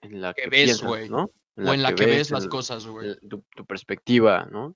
en 0.00 0.20
la 0.20 0.34
Que 0.34 0.42
que, 0.42 0.48
ves, 0.48 0.64
piensas, 0.64 0.88
güey, 0.88 1.08
¿no? 1.08 1.30
o 1.56 1.74
en 1.74 1.82
la 1.82 1.94
que 1.94 2.06
ves 2.06 2.30
las 2.30 2.48
cosas, 2.48 2.86
güey. 2.86 3.16
tu, 3.28 3.44
tu 3.54 3.64
perspectiva, 3.66 4.48
¿no? 4.50 4.74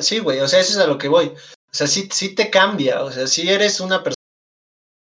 Sí, 0.00 0.20
güey, 0.20 0.40
o 0.40 0.48
sea, 0.48 0.60
eso 0.60 0.72
es 0.72 0.78
a 0.78 0.86
lo 0.86 0.98
que 0.98 1.08
voy. 1.08 1.32
O 1.72 1.76
sea, 1.76 1.86
sí, 1.86 2.08
sí 2.12 2.34
te 2.34 2.50
cambia, 2.50 3.04
o 3.04 3.12
sea, 3.12 3.26
si 3.26 3.48
eres 3.48 3.80
una 3.80 4.02
persona, 4.02 4.16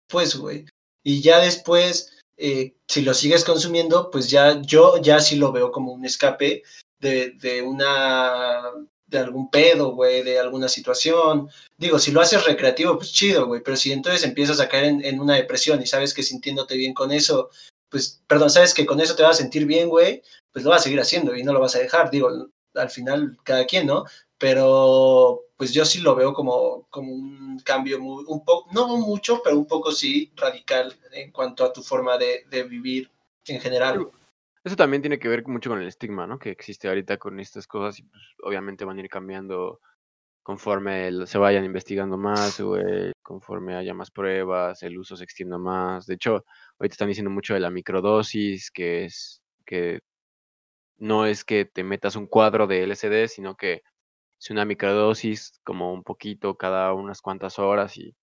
pues, 0.10 0.36
güey. 0.36 0.66
Y 1.04 1.22
ya 1.22 1.40
después, 1.40 2.18
eh, 2.38 2.76
si 2.88 3.02
lo 3.02 3.14
sigues 3.14 3.44
consumiendo, 3.44 4.10
pues 4.12 4.30
ya 4.30 4.62
yo 4.62 4.98
ya 5.02 5.20
sí 5.20 5.36
lo 5.36 5.52
veo 5.52 5.72
como 5.72 5.94
un 5.94 6.06
escape 6.06 6.64
de, 7.00 7.32
de 7.32 7.62
una, 7.62 8.64
de 9.06 9.20
algún 9.20 9.50
pedo, 9.50 9.92
güey, 9.94 10.24
de 10.24 10.40
alguna 10.40 10.68
situación. 10.68 11.50
Digo, 11.78 12.00
si 12.00 12.12
lo 12.12 12.22
haces 12.22 12.46
recreativo, 12.46 12.98
pues 12.98 13.12
chido, 13.14 13.46
güey, 13.48 13.62
pero 13.64 13.78
si 13.78 13.92
entonces 13.92 14.24
empiezas 14.24 14.60
a 14.60 14.68
caer 14.68 14.86
en, 14.86 15.06
en 15.06 15.20
una 15.20 15.36
depresión 15.36 15.82
y 15.82 15.86
sabes 15.86 16.14
que 16.14 16.24
sintiéndote 16.24 16.76
bien 16.76 16.94
con 16.94 17.12
eso, 17.12 17.50
pues, 17.90 18.22
perdón, 18.28 18.50
sabes 18.50 18.74
que 18.74 18.86
con 18.86 19.00
eso 19.00 19.16
te 19.16 19.24
vas 19.24 19.38
a 19.38 19.42
sentir 19.42 19.66
bien, 19.66 19.90
güey, 19.90 20.24
pues 20.52 20.66
lo 20.66 20.72
vas 20.72 20.82
a 20.82 20.84
seguir 20.86 21.00
haciendo 21.00 21.36
y 21.36 21.44
no 21.44 21.54
lo 21.54 21.60
vas 21.60 21.76
a 21.76 21.80
dejar. 21.80 22.10
Digo, 22.12 22.30
al 22.74 22.90
final, 22.90 23.38
cada 23.44 23.66
quien, 23.66 23.88
¿no? 23.88 24.06
Pero 24.38 25.42
pues 25.58 25.74
yo 25.74 25.86
sí 25.86 26.00
lo 26.02 26.16
veo 26.16 26.34
como, 26.34 26.88
como 26.90 27.12
un 27.12 27.60
cambio 27.64 28.00
muy, 28.00 28.24
un 28.28 28.46
poco, 28.46 28.70
no 28.74 28.88
mucho, 28.98 29.42
pero 29.44 29.58
un 29.58 29.68
poco 29.68 29.92
sí 29.92 30.32
radical 30.36 30.96
en 31.12 31.32
cuanto 31.32 31.66
a 31.66 31.74
tu 31.74 31.82
forma 31.82 32.18
de, 32.18 32.46
de 32.50 32.64
vivir 32.64 33.12
en 33.48 33.60
general. 33.60 34.08
Eso 34.64 34.76
también 34.76 35.02
tiene 35.02 35.18
que 35.18 35.30
ver 35.30 35.48
mucho 35.48 35.70
con 35.70 35.82
el 35.82 35.88
estigma, 35.88 36.28
¿no? 36.28 36.38
Que 36.38 36.52
existe 36.52 36.88
ahorita 36.88 37.18
con 37.18 37.40
estas 37.40 37.66
cosas 37.68 38.00
y 38.00 38.04
pues 38.04 38.22
obviamente 38.44 38.86
van 38.86 38.98
a 38.98 39.02
ir 39.02 39.10
cambiando 39.10 39.80
conforme 40.44 41.26
se 41.26 41.38
vayan 41.38 41.66
investigando 41.66 42.18
más, 42.18 42.62
güey, 42.62 43.12
conforme 43.22 43.76
haya 43.76 43.94
más 43.94 44.12
pruebas, 44.12 44.82
el 44.82 44.98
uso 44.98 45.18
se 45.18 45.26
extienda 45.26 45.58
más. 45.58 46.06
De 46.06 46.14
hecho, 46.14 46.46
ahorita 46.80 46.94
están 46.94 47.10
diciendo 47.10 47.30
mucho 47.30 47.54
de 47.54 47.60
la 47.60 47.70
microdosis, 47.70 48.72
que 48.72 49.04
es 49.04 49.42
que 49.66 50.00
no 50.98 51.26
es 51.26 51.44
que 51.44 51.66
te 51.66 51.84
metas 51.84 52.16
un 52.16 52.28
cuadro 52.28 52.66
de 52.66 52.84
LSD, 52.88 53.28
sino 53.28 53.56
que 53.56 53.84
es 54.40 54.50
una 54.50 54.66
microdosis 54.66 55.60
como 55.64 55.94
un 55.94 56.04
poquito 56.04 56.56
cada 56.56 56.94
unas 56.94 57.22
cuantas 57.22 57.60
horas 57.60 57.98
y 57.98 58.16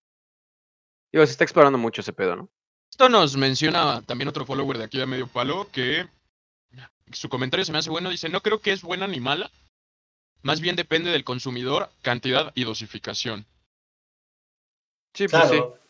digo, 1.13 1.25
se 1.27 1.33
está 1.33 1.45
explorando 1.45 1.79
mucho 1.79 2.01
ese 2.01 2.13
pedo, 2.13 2.37
¿no? 2.37 2.51
Esto 2.91 3.09
nos 3.09 3.37
menciona 3.37 4.03
también 4.03 4.29
otro 4.29 4.47
follower 4.47 4.79
de 4.79 4.85
aquí 4.85 4.99
de 4.99 5.07
Medio 5.07 5.27
Palo 5.27 5.69
que 5.73 6.09
su 7.13 7.29
comentario 7.29 7.65
se 7.65 7.73
me 7.73 7.79
hace 7.79 7.91
bueno. 7.91 8.11
Dice, 8.11 8.29
no 8.29 8.41
creo 8.41 8.61
que 8.61 8.73
es 8.73 8.83
buena 8.83 9.09
ni 9.09 9.19
mala. 9.19 9.51
Más 10.43 10.61
bien 10.61 10.77
depende 10.77 11.11
del 11.11 11.25
consumidor, 11.25 11.91
cantidad 12.03 12.53
y 12.55 12.65
dosificación. 12.65 13.47
Sí, 15.15 15.27
pues 15.27 15.43
sí. 15.45 15.49
Claro, 15.49 15.79
¿no? 15.81 15.85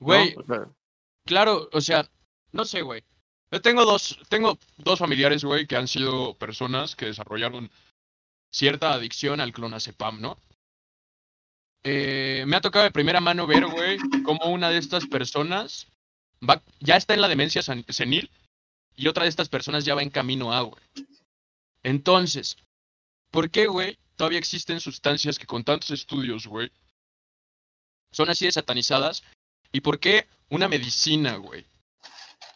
Güey, 0.00 0.34
O 0.36 0.44
sea, 0.44 0.68
claro, 1.24 1.68
o 1.72 1.80
sea, 1.80 2.10
no 2.52 2.64
sé, 2.64 2.82
güey. 2.82 3.04
Yo 3.52 3.60
tengo 3.60 3.84
dos, 3.84 4.18
tengo 4.28 4.58
dos 4.78 4.98
familiares, 4.98 5.44
güey, 5.44 5.66
que 5.66 5.76
han 5.76 5.88
sido 5.88 6.34
personas 6.34 6.96
que 6.96 7.06
desarrollaron 7.06 7.70
cierta 8.50 8.92
adicción 8.92 9.40
al 9.40 9.52
clonazepam, 9.52 10.20
¿no? 10.20 10.36
Eh, 11.82 12.44
me 12.46 12.56
ha 12.56 12.60
tocado 12.60 12.84
de 12.84 12.90
primera 12.90 13.20
mano 13.20 13.46
ver, 13.46 13.66
güey, 13.66 13.98
cómo 14.22 14.46
una 14.46 14.68
de 14.68 14.78
estas 14.78 15.06
personas 15.06 15.86
ya 16.80 16.96
está 16.96 17.14
en 17.14 17.20
la 17.20 17.28
demencia 17.28 17.62
senil 17.62 18.30
y 18.96 19.08
otra 19.08 19.22
de 19.24 19.30
estas 19.30 19.48
personas 19.48 19.84
ya 19.84 19.94
va 19.94 20.02
en 20.02 20.10
camino 20.10 20.52
a, 20.52 20.60
güey. 20.62 20.82
Entonces, 21.82 22.56
¿por 23.30 23.50
qué, 23.50 23.66
güey, 23.66 23.96
todavía 24.16 24.38
existen 24.38 24.80
sustancias 24.80 25.38
que 25.38 25.46
con 25.46 25.64
tantos 25.64 25.90
estudios, 25.90 26.46
güey, 26.46 26.70
son 28.12 28.28
así 28.28 28.44
de 28.44 28.52
satanizadas? 28.52 29.22
¿Y 29.72 29.80
por 29.80 30.00
qué 30.00 30.26
una 30.50 30.68
medicina, 30.68 31.36
güey, 31.36 31.64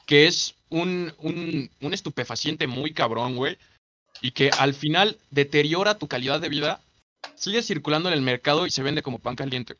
que 0.06 0.26
es 0.26 0.54
un, 0.68 1.14
un, 1.18 1.70
un 1.80 1.94
estupefaciente 1.94 2.66
muy 2.66 2.92
cabrón, 2.92 3.36
güey, 3.36 3.56
y 4.24 4.30
que 4.30 4.48
al 4.58 4.72
final 4.72 5.18
deteriora 5.30 5.98
tu 5.98 6.08
calidad 6.08 6.40
de 6.40 6.48
vida, 6.48 6.80
sigue 7.34 7.62
circulando 7.62 8.08
en 8.08 8.14
el 8.14 8.22
mercado 8.22 8.66
y 8.66 8.70
se 8.70 8.82
vende 8.82 9.02
como 9.02 9.18
pan 9.18 9.36
caliente? 9.36 9.74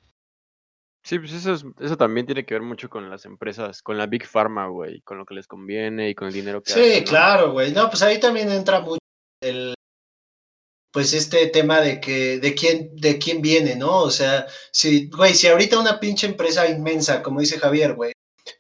Sí, 1.03 1.19
pues 1.19 1.33
eso, 1.33 1.55
es- 1.55 1.65
eso 1.81 1.97
también 1.97 2.27
tiene 2.27 2.45
que 2.45 2.53
ver 2.53 2.63
mucho 2.63 2.91
con 2.91 3.09
las 3.09 3.25
empresas, 3.25 3.81
con 3.81 3.97
la 3.97 4.07
Big 4.07 4.27
Pharma, 4.27 4.67
güey, 4.69 5.01
con 5.01 5.17
lo 5.17 5.25
que 5.25 5.35
les 5.35 5.47
conviene 5.47 6.11
y 6.11 6.15
con 6.15 6.29
el 6.29 6.35
dinero 6.35 6.63
que 6.63 6.73
sí, 6.75 6.79
hacen, 6.81 7.05
¿no? 7.05 7.09
claro, 7.11 7.53
güey. 7.53 7.73
No, 7.73 7.89
pues 7.89 8.03
ahí 8.03 8.21
también 8.21 8.51
entra 8.51 8.81
mucho 8.81 8.99
el, 9.43 9.73
pues 10.93 11.15
este 11.15 11.47
tema 11.47 11.81
de 11.81 11.99
que, 11.99 12.39
de 12.39 12.55
quién, 12.55 12.95
de 12.97 13.19
quién 13.19 13.41
viene, 13.41 13.77
¿no? 13.77 13.99
O 14.03 14.11
sea, 14.11 14.47
si, 14.71 15.09
güey, 15.09 15.35
si 15.35 15.47
ahorita 15.49 15.79
una 15.79 15.99
pinche 15.99 16.27
empresa 16.27 16.69
inmensa, 16.69 17.23
como 17.23 17.41
dice 17.41 17.59
Javier, 17.59 17.95
güey, 17.95 18.13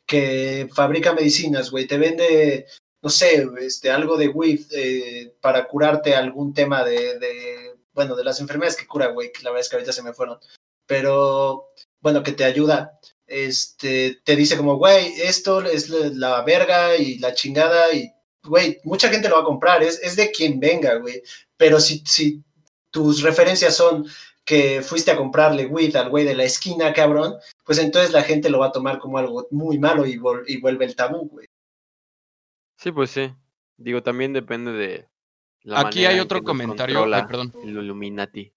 que 0.06 0.66
fabrica 0.74 1.12
medicinas, 1.12 1.70
güey, 1.70 1.86
te 1.86 1.98
vende, 1.98 2.66
no 3.04 3.10
sé, 3.10 3.46
este, 3.60 3.90
algo 3.90 4.16
de 4.16 4.28
weed 4.28 4.62
eh, 4.70 5.34
para 5.42 5.68
curarte 5.68 6.16
algún 6.16 6.54
tema 6.54 6.82
de, 6.82 7.18
de, 7.18 7.74
bueno, 7.92 8.16
de 8.16 8.24
las 8.24 8.40
enfermedades 8.40 8.76
que 8.76 8.86
cura, 8.86 9.08
güey, 9.08 9.30
que 9.30 9.42
la 9.42 9.50
verdad 9.50 9.60
es 9.60 9.68
que 9.68 9.76
ahorita 9.76 9.92
se 9.92 10.02
me 10.02 10.14
fueron, 10.14 10.38
pero, 10.86 11.66
bueno, 12.00 12.22
que 12.22 12.32
te 12.32 12.44
ayuda, 12.44 12.98
este, 13.26 14.22
te 14.24 14.36
dice 14.36 14.56
como, 14.56 14.78
güey, 14.78 15.20
esto 15.20 15.60
es 15.60 15.90
la, 15.90 16.40
verga 16.44 16.96
y 16.96 17.18
la 17.18 17.34
chingada 17.34 17.92
y, 17.92 18.10
güey, 18.42 18.80
mucha 18.84 19.10
gente 19.10 19.28
lo 19.28 19.36
va 19.36 19.42
a 19.42 19.44
comprar, 19.44 19.82
es, 19.82 20.00
es 20.02 20.16
de 20.16 20.30
quien 20.30 20.58
venga, 20.58 20.94
güey, 20.94 21.22
pero 21.58 21.80
si, 21.80 22.02
si 22.06 22.42
tus 22.90 23.20
referencias 23.20 23.76
son 23.76 24.06
que 24.46 24.80
fuiste 24.80 25.10
a 25.10 25.16
comprarle 25.18 25.66
weed 25.66 25.94
al 25.96 26.08
güey 26.08 26.24
de 26.24 26.34
la 26.34 26.44
esquina, 26.44 26.94
cabrón, 26.94 27.34
pues 27.66 27.78
entonces 27.78 28.12
la 28.12 28.22
gente 28.22 28.48
lo 28.48 28.60
va 28.60 28.68
a 28.68 28.72
tomar 28.72 28.98
como 28.98 29.18
algo 29.18 29.46
muy 29.50 29.78
malo 29.78 30.06
y, 30.06 30.18
y 30.46 30.56
vuelve 30.58 30.86
el 30.86 30.96
tabú, 30.96 31.28
güey. 31.28 31.46
Sí, 32.84 32.92
pues 32.92 33.10
sí. 33.10 33.32
Digo, 33.78 34.02
también 34.02 34.34
depende 34.34 34.70
de 34.72 35.08
la 35.62 35.80
Aquí 35.80 36.04
hay 36.04 36.20
otro 36.20 36.42
comentario, 36.42 37.02
ay, 37.12 37.22
perdón. 37.26 37.50
El 37.62 37.70
Illuminati. 37.70 38.52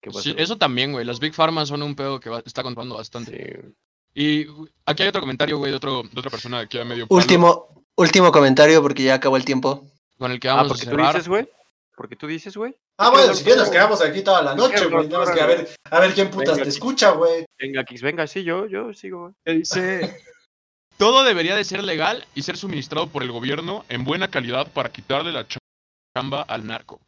¿Qué 0.00 0.10
Sí, 0.12 0.34
eso 0.38 0.56
también, 0.56 0.92
güey. 0.92 1.04
Las 1.04 1.20
Big 1.20 1.34
Pharma 1.34 1.66
son 1.66 1.82
un 1.82 1.94
pedo 1.94 2.18
que 2.20 2.30
va- 2.30 2.42
está 2.46 2.62
contando 2.62 2.94
bastante. 2.96 3.62
Sí. 3.62 3.74
Y 4.14 4.46
aquí 4.86 5.02
hay 5.02 5.10
otro 5.10 5.20
comentario, 5.20 5.58
güey, 5.58 5.72
de, 5.72 5.76
otro, 5.76 6.02
de 6.04 6.18
otra 6.18 6.30
persona 6.30 6.60
aquí 6.60 6.78
a 6.78 6.84
medio 6.86 7.06
palo, 7.06 7.18
Último, 7.20 7.84
último 7.96 8.32
comentario 8.32 8.80
porque 8.80 9.02
ya 9.02 9.14
acabó 9.14 9.36
el 9.36 9.44
tiempo. 9.44 9.86
con 10.18 10.30
el 10.32 10.40
que 10.40 10.48
Ah, 10.48 10.54
vamos 10.54 10.70
a 10.70 10.74
porque 10.74 10.84
tú 10.86 10.90
cerrar. 10.92 11.12
dices, 11.14 11.28
güey. 11.28 11.48
Porque 11.96 12.16
tú 12.16 12.26
dices, 12.26 12.56
güey. 12.56 12.74
Ah, 12.96 13.10
bueno, 13.10 13.34
si 13.34 13.44
quieres 13.44 13.60
nos 13.60 13.70
quedamos 13.70 14.00
aquí 14.00 14.22
toda 14.22 14.40
la 14.42 14.54
noche, 14.54 14.86
güey. 14.86 15.06
nada 15.08 15.24
más 15.26 15.34
que 15.34 15.40
a 15.42 15.46
ver, 15.46 15.68
a 15.90 16.00
ver 16.00 16.14
quién 16.14 16.30
putas 16.30 16.54
Venga, 16.54 16.62
te 16.62 16.68
escucha, 16.70 17.10
güey. 17.10 17.44
Venga, 17.58 17.84
Kix, 17.84 18.00
venga, 18.00 18.26
sí, 18.26 18.42
yo, 18.42 18.66
yo 18.66 18.94
sigo, 18.94 19.34
güey. 19.44 19.58
dice, 19.58 20.00
todo 20.96 21.24
debería 21.24 21.56
de 21.56 21.64
ser 21.64 21.82
legal 21.82 22.26
y 22.34 22.42
ser 22.42 22.56
suministrado 22.56 23.08
por 23.08 23.22
el 23.22 23.32
gobierno 23.32 23.84
en 23.88 24.04
buena 24.04 24.28
calidad 24.28 24.72
para 24.72 24.90
quitarle 24.90 25.32
la 25.32 25.46
chamba 26.14 26.42
al 26.42 26.66
narco. 26.66 27.00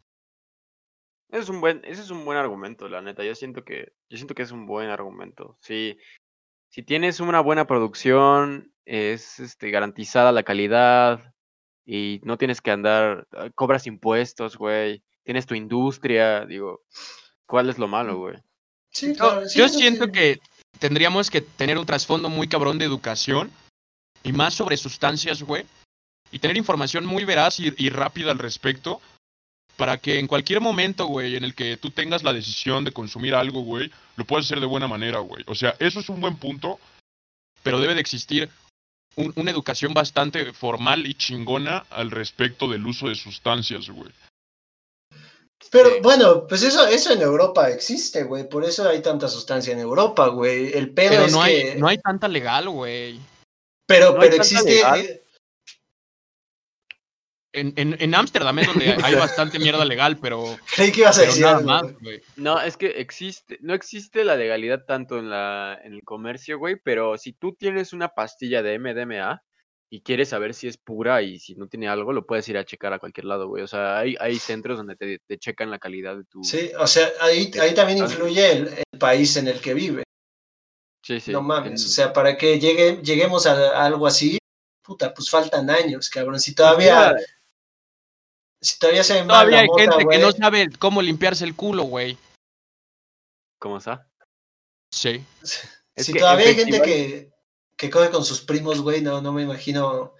Ese 1.28 1.42
es 1.42 1.48
un 1.48 1.60
buen, 1.60 1.82
ese 1.84 2.02
es 2.02 2.10
un 2.10 2.24
buen 2.24 2.38
argumento, 2.38 2.88
la 2.88 3.02
neta. 3.02 3.24
Yo 3.24 3.34
siento 3.34 3.64
que, 3.64 3.92
yo 4.08 4.16
siento 4.16 4.34
que 4.34 4.42
es 4.42 4.52
un 4.52 4.66
buen 4.66 4.90
argumento. 4.90 5.58
Si, 5.60 5.98
si 6.68 6.82
tienes 6.82 7.20
una 7.20 7.40
buena 7.40 7.66
producción, 7.66 8.72
es 8.84 9.40
este, 9.40 9.70
garantizada 9.70 10.32
la 10.32 10.44
calidad 10.44 11.34
y 11.84 12.20
no 12.24 12.38
tienes 12.38 12.60
que 12.60 12.70
andar, 12.70 13.26
ah, 13.32 13.48
cobras 13.54 13.86
impuestos, 13.86 14.56
güey. 14.56 15.02
Tienes 15.24 15.46
tu 15.46 15.54
industria, 15.54 16.46
digo, 16.46 16.84
¿cuál 17.46 17.68
es 17.68 17.78
lo 17.78 17.88
malo, 17.88 18.18
güey? 18.18 18.36
Sí, 18.90 19.14
Yo, 19.16 19.68
sí, 19.68 19.80
siento 19.80 20.06
sí. 20.06 20.12
que 20.12 20.40
tendríamos 20.78 21.30
que 21.30 21.40
tener 21.40 21.76
un 21.78 21.86
trasfondo 21.86 22.28
muy 22.28 22.48
cabrón 22.48 22.78
de 22.78 22.84
educación 22.84 23.50
y 24.26 24.32
más 24.32 24.54
sobre 24.54 24.76
sustancias, 24.76 25.42
güey. 25.42 25.64
Y 26.32 26.38
tener 26.38 26.56
información 26.56 27.06
muy 27.06 27.24
veraz 27.24 27.60
y, 27.60 27.72
y 27.76 27.88
rápida 27.90 28.32
al 28.32 28.38
respecto 28.38 29.00
para 29.76 29.98
que 29.98 30.18
en 30.18 30.26
cualquier 30.26 30.60
momento, 30.60 31.06
güey, 31.06 31.36
en 31.36 31.44
el 31.44 31.54
que 31.54 31.76
tú 31.76 31.90
tengas 31.90 32.22
la 32.24 32.32
decisión 32.32 32.84
de 32.84 32.92
consumir 32.92 33.34
algo, 33.34 33.60
güey, 33.60 33.90
lo 34.16 34.24
puedas 34.24 34.46
hacer 34.46 34.58
de 34.60 34.66
buena 34.66 34.88
manera, 34.88 35.18
güey. 35.20 35.44
O 35.46 35.54
sea, 35.54 35.76
eso 35.78 36.00
es 36.00 36.08
un 36.08 36.20
buen 36.20 36.36
punto, 36.36 36.80
pero 37.62 37.78
debe 37.78 37.94
de 37.94 38.00
existir 38.00 38.48
un- 39.16 39.32
una 39.36 39.50
educación 39.50 39.94
bastante 39.94 40.52
formal 40.52 41.06
y 41.06 41.14
chingona 41.14 41.86
al 41.90 42.10
respecto 42.10 42.68
del 42.68 42.86
uso 42.86 43.08
de 43.08 43.14
sustancias, 43.14 43.88
güey. 43.90 44.10
Pero 45.70 45.88
Sí. 45.90 45.94
bueno, 46.02 46.46
pues 46.46 46.62
eso, 46.62 46.86
eso 46.86 47.12
en 47.12 47.22
Europa 47.22 47.70
existe, 47.70 48.24
güey. 48.24 48.48
Por 48.48 48.64
eso 48.64 48.88
hay 48.88 49.00
tanta 49.02 49.28
sustancia 49.28 49.72
en 49.72 49.78
Europa, 49.80 50.28
güey. 50.28 50.72
El 50.72 50.90
pedo 50.90 51.10
Pero 51.10 51.24
es 51.26 51.32
no 51.32 51.42
que. 51.44 51.72
hay, 51.72 51.78
no 51.80 51.88
hay 51.88 51.98
tanta 51.98 52.28
legal, 52.28 52.68
güey. 52.68 53.18
Pero 53.86 54.12
no 54.12 54.20
pero 54.20 54.36
existe. 54.36 54.70
legal. 54.74 55.00
eh, 55.00 55.22
En 57.52 57.72
en- 57.76 57.96
en 57.98 58.14
Ámsterdam 58.14 58.58
es 58.58 58.66
donde 58.66 58.84
hay 59.02 59.14
bastante 59.14 59.58
mierda 59.58 59.84
legal, 59.86 60.18
pero, 60.20 60.58
creí 60.74 60.92
que 60.92 61.00
ibas 61.00 61.18
a 61.18 61.22
decir 61.22 61.42
nada 61.42 61.56
algo, 61.56 61.66
más, 61.70 62.00
güey. 62.02 62.20
No, 62.36 62.60
es 62.60 62.76
que 62.76 62.86
existe, 63.00 63.56
no 63.62 63.72
existe 63.72 64.24
la 64.24 64.36
legalidad 64.36 64.84
tanto 64.84 65.18
en 65.18 65.30
la, 65.30 65.80
en 65.82 65.94
el 65.94 66.02
comercio, 66.02 66.58
güey, 66.58 66.76
pero 66.76 67.16
si 67.16 67.32
tú 67.32 67.54
tienes 67.54 67.94
una 67.94 68.08
pastilla 68.10 68.62
de 68.62 68.78
MDMA 68.78 69.42
y 69.88 70.02
quieres 70.02 70.28
saber 70.30 70.52
si 70.52 70.66
es 70.68 70.76
pura 70.76 71.22
y 71.22 71.38
si 71.38 71.54
no 71.54 71.66
tiene 71.66 71.88
algo, 71.88 72.12
lo 72.12 72.26
puedes 72.26 72.46
ir 72.50 72.58
a 72.58 72.64
checar 72.64 72.92
a 72.92 72.98
cualquier 72.98 73.24
lado, 73.24 73.48
güey. 73.48 73.62
O 73.62 73.68
sea, 73.68 74.00
hay, 74.00 74.16
hay 74.20 74.36
centros 74.38 74.76
donde 74.76 74.96
te, 74.96 75.20
te 75.26 75.38
checan 75.38 75.70
la 75.70 75.78
calidad 75.78 76.14
de 76.16 76.24
tu. 76.24 76.42
Sí, 76.44 76.72
o 76.78 76.86
sea, 76.86 77.08
ahí, 77.22 77.50
ahí 77.58 77.72
también 77.72 77.98
influye 78.00 78.52
el, 78.52 78.68
el 78.92 78.98
país 78.98 79.34
en 79.38 79.48
el 79.48 79.60
que 79.60 79.72
vive. 79.72 80.02
Sí, 81.06 81.20
sí, 81.20 81.32
no 81.32 81.40
mames. 81.42 81.84
O 81.84 81.88
sea, 81.88 82.12
para 82.12 82.36
que 82.36 82.58
llegue, 82.58 83.00
lleguemos 83.02 83.46
a, 83.46 83.52
a 83.52 83.86
algo 83.86 84.06
así, 84.06 84.38
puta, 84.82 85.14
pues 85.14 85.30
faltan 85.30 85.70
años, 85.70 86.10
cabrón. 86.10 86.40
Si 86.40 86.54
todavía. 86.54 87.14
Si 88.60 88.78
todavía 88.78 89.04
se 89.04 89.22
Todavía 89.22 89.56
la 89.58 89.62
hay 89.62 89.68
mota, 89.68 89.82
gente 89.82 90.06
que 90.08 90.18
no 90.18 90.32
sabe 90.32 90.68
cómo 90.78 91.02
limpiarse 91.02 91.44
el 91.44 91.54
culo, 91.54 91.84
güey. 91.84 92.18
¿Cómo 93.60 93.78
está? 93.78 94.08
Sí. 94.90 95.24
Es 95.42 96.06
Si 96.06 96.12
que 96.12 96.18
todavía 96.18 96.46
hay 96.48 96.54
gente 96.54 96.82
que, 96.82 97.30
que 97.76 97.90
coge 97.90 98.10
con 98.10 98.24
sus 98.24 98.40
primos, 98.40 98.80
güey, 98.80 99.02
no, 99.02 99.20
no 99.20 99.32
me 99.32 99.42
imagino. 99.42 100.14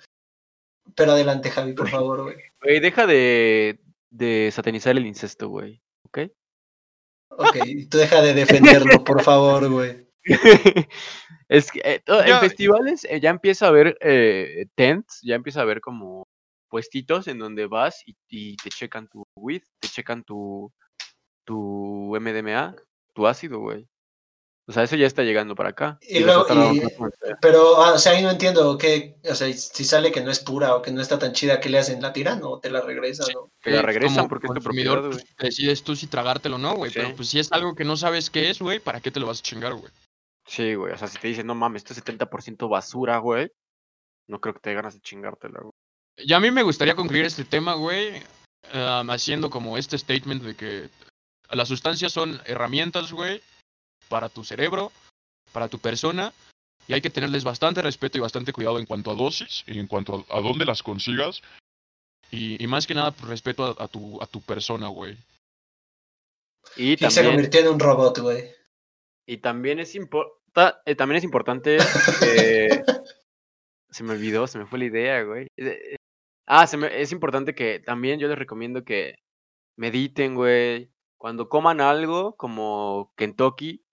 Pero 0.94 1.12
adelante, 1.12 1.50
Javi, 1.50 1.72
por 1.72 1.88
favor, 1.88 2.22
güey. 2.24 2.36
Güey, 2.62 2.80
deja 2.80 3.06
de, 3.06 3.80
de 4.10 4.50
satanizar 4.52 4.96
el 4.96 5.06
incesto, 5.06 5.48
güey. 5.48 5.82
¿Ok? 6.04 6.18
Ok, 7.30 7.56
tú 7.90 7.98
deja 7.98 8.22
de 8.22 8.34
defenderlo, 8.34 9.02
por 9.02 9.22
favor, 9.22 9.68
güey. 9.68 10.06
es 11.48 11.70
que 11.70 11.80
eh, 11.84 12.02
en 12.06 12.40
festivales 12.40 13.04
eh, 13.08 13.20
ya 13.20 13.30
empieza 13.30 13.66
a 13.66 13.68
haber 13.68 13.96
eh, 14.00 14.66
tents, 14.74 15.20
ya 15.22 15.34
empieza 15.34 15.60
a 15.60 15.62
haber 15.62 15.80
como 15.80 16.26
puestitos 16.68 17.28
en 17.28 17.38
donde 17.38 17.66
vas 17.66 18.02
y, 18.06 18.16
y 18.28 18.56
te 18.56 18.70
checan 18.70 19.08
tu 19.08 19.24
weed, 19.36 19.62
te 19.80 19.88
checan 19.88 20.24
tu, 20.24 20.72
tu 21.44 22.16
MDMA, 22.20 22.74
tu 23.14 23.26
ácido, 23.26 23.60
güey. 23.60 23.86
O 24.68 24.72
sea, 24.72 24.82
eso 24.82 24.96
ya 24.96 25.06
está 25.06 25.22
llegando 25.22 25.54
para 25.54 25.68
acá. 25.68 25.96
Y 26.02 26.18
luego- 26.20 26.44
y-. 26.74 26.82
Pero, 27.40 27.80
ah, 27.84 27.92
o 27.94 27.98
sea, 27.98 28.12
ahí 28.12 28.22
no 28.22 28.30
entiendo 28.30 28.76
qué, 28.76 29.16
o 29.30 29.34
sea, 29.34 29.52
si 29.52 29.84
sale 29.84 30.10
que 30.10 30.20
no 30.20 30.30
es 30.32 30.40
pura 30.40 30.74
o 30.74 30.82
que 30.82 30.90
no 30.90 31.00
está 31.00 31.20
tan 31.20 31.32
chida, 31.32 31.60
¿qué 31.60 31.68
le 31.68 31.78
hacen? 31.78 32.02
¿La 32.02 32.12
tiran 32.12 32.40
o 32.42 32.58
te 32.58 32.68
la 32.68 32.80
regresan? 32.80 33.28
o? 33.36 33.52
Te 33.62 33.70
la 33.70 33.82
regresan 33.82 34.16
como 34.16 34.28
porque 34.28 34.46
es 34.46 34.54
tu 34.54 34.54
consumidor, 34.54 35.02
propiedad, 35.02 35.24
pues, 35.24 35.36
decides 35.38 35.84
tú 35.84 35.94
si 35.94 36.08
tragártelo 36.08 36.56
o 36.56 36.58
no, 36.58 36.74
güey. 36.74 36.90
Sí. 36.90 36.98
Pero 36.98 37.14
pues 37.14 37.28
si 37.28 37.38
es 37.38 37.52
algo 37.52 37.76
que 37.76 37.84
no 37.84 37.96
sabes 37.96 38.28
qué 38.28 38.50
es, 38.50 38.58
güey, 38.58 38.80
¿para 38.80 39.00
qué 39.00 39.12
te 39.12 39.20
lo 39.20 39.28
vas 39.28 39.38
a 39.38 39.42
chingar, 39.42 39.74
güey? 39.74 39.92
Sí, 40.46 40.74
güey. 40.74 40.92
O 40.92 40.98
sea, 40.98 41.08
si 41.08 41.18
te 41.18 41.28
dicen, 41.28 41.46
no 41.46 41.54
mames, 41.54 41.82
esto 41.82 41.92
es 41.92 42.04
70% 42.04 42.68
basura, 42.68 43.18
güey. 43.18 43.50
No 44.28 44.40
creo 44.40 44.54
que 44.54 44.60
te 44.60 44.70
dé 44.70 44.76
ganas 44.76 44.94
de 44.94 45.00
chingártela, 45.00 45.60
güey. 45.60 45.72
Y 46.18 46.32
a 46.32 46.40
mí 46.40 46.50
me 46.50 46.62
gustaría 46.62 46.94
concluir 46.94 47.24
este 47.24 47.44
tema, 47.44 47.74
güey, 47.74 48.22
am, 48.72 49.10
haciendo 49.10 49.50
como 49.50 49.76
este 49.76 49.98
statement 49.98 50.42
de 50.42 50.56
que 50.56 50.88
las 51.50 51.68
sustancias 51.68 52.12
son 52.12 52.40
herramientas, 52.46 53.12
güey, 53.12 53.42
para 54.08 54.28
tu 54.28 54.42
cerebro, 54.42 54.92
para 55.52 55.68
tu 55.68 55.78
persona, 55.78 56.32
y 56.88 56.94
hay 56.94 57.02
que 57.02 57.10
tenerles 57.10 57.44
bastante 57.44 57.82
respeto 57.82 58.16
y 58.16 58.22
bastante 58.22 58.52
cuidado 58.52 58.78
en 58.78 58.86
cuanto 58.86 59.10
a 59.10 59.14
dosis 59.14 59.62
y 59.66 59.78
en 59.78 59.86
cuanto 59.86 60.24
a, 60.30 60.38
a 60.38 60.40
dónde 60.40 60.64
las 60.64 60.82
consigas. 60.82 61.42
Y, 62.30 62.62
y 62.62 62.66
más 62.66 62.86
que 62.86 62.94
nada, 62.94 63.10
pues, 63.10 63.28
respeto 63.28 63.64
a, 63.64 63.84
a 63.84 63.88
tu, 63.88 64.20
a 64.22 64.26
tu 64.26 64.40
persona, 64.40 64.88
güey. 64.88 65.16
Y 66.76 67.04
Y 67.04 67.10
se 67.10 67.24
convirtió 67.24 67.60
en 67.60 67.68
un 67.68 67.80
robot, 67.80 68.18
güey. 68.18 68.55
Y 69.26 69.38
también 69.38 69.78
es 69.80 69.94
importa, 69.94 70.82
eh, 70.86 70.94
también 70.94 71.18
es 71.18 71.24
importante 71.24 71.78
que 72.20 72.68
se 73.90 74.04
me 74.04 74.12
olvidó, 74.14 74.46
se 74.46 74.58
me 74.58 74.66
fue 74.66 74.78
la 74.80 74.84
idea, 74.86 75.22
güey. 75.22 75.46
Eh, 75.56 75.66
eh, 75.92 75.96
Ah, 76.48 76.66
se 76.68 76.76
me- 76.76 77.00
es 77.02 77.12
importante 77.12 77.54
que 77.56 77.80
también 77.80 78.20
yo 78.20 78.28
les 78.28 78.38
recomiendo 78.38 78.84
que 78.84 79.16
mediten, 79.76 80.34
güey. 80.36 80.90
Cuando 81.18 81.48
coman 81.48 81.80
algo 81.80 82.36
como 82.36 83.12
Kentucky, 83.16 83.84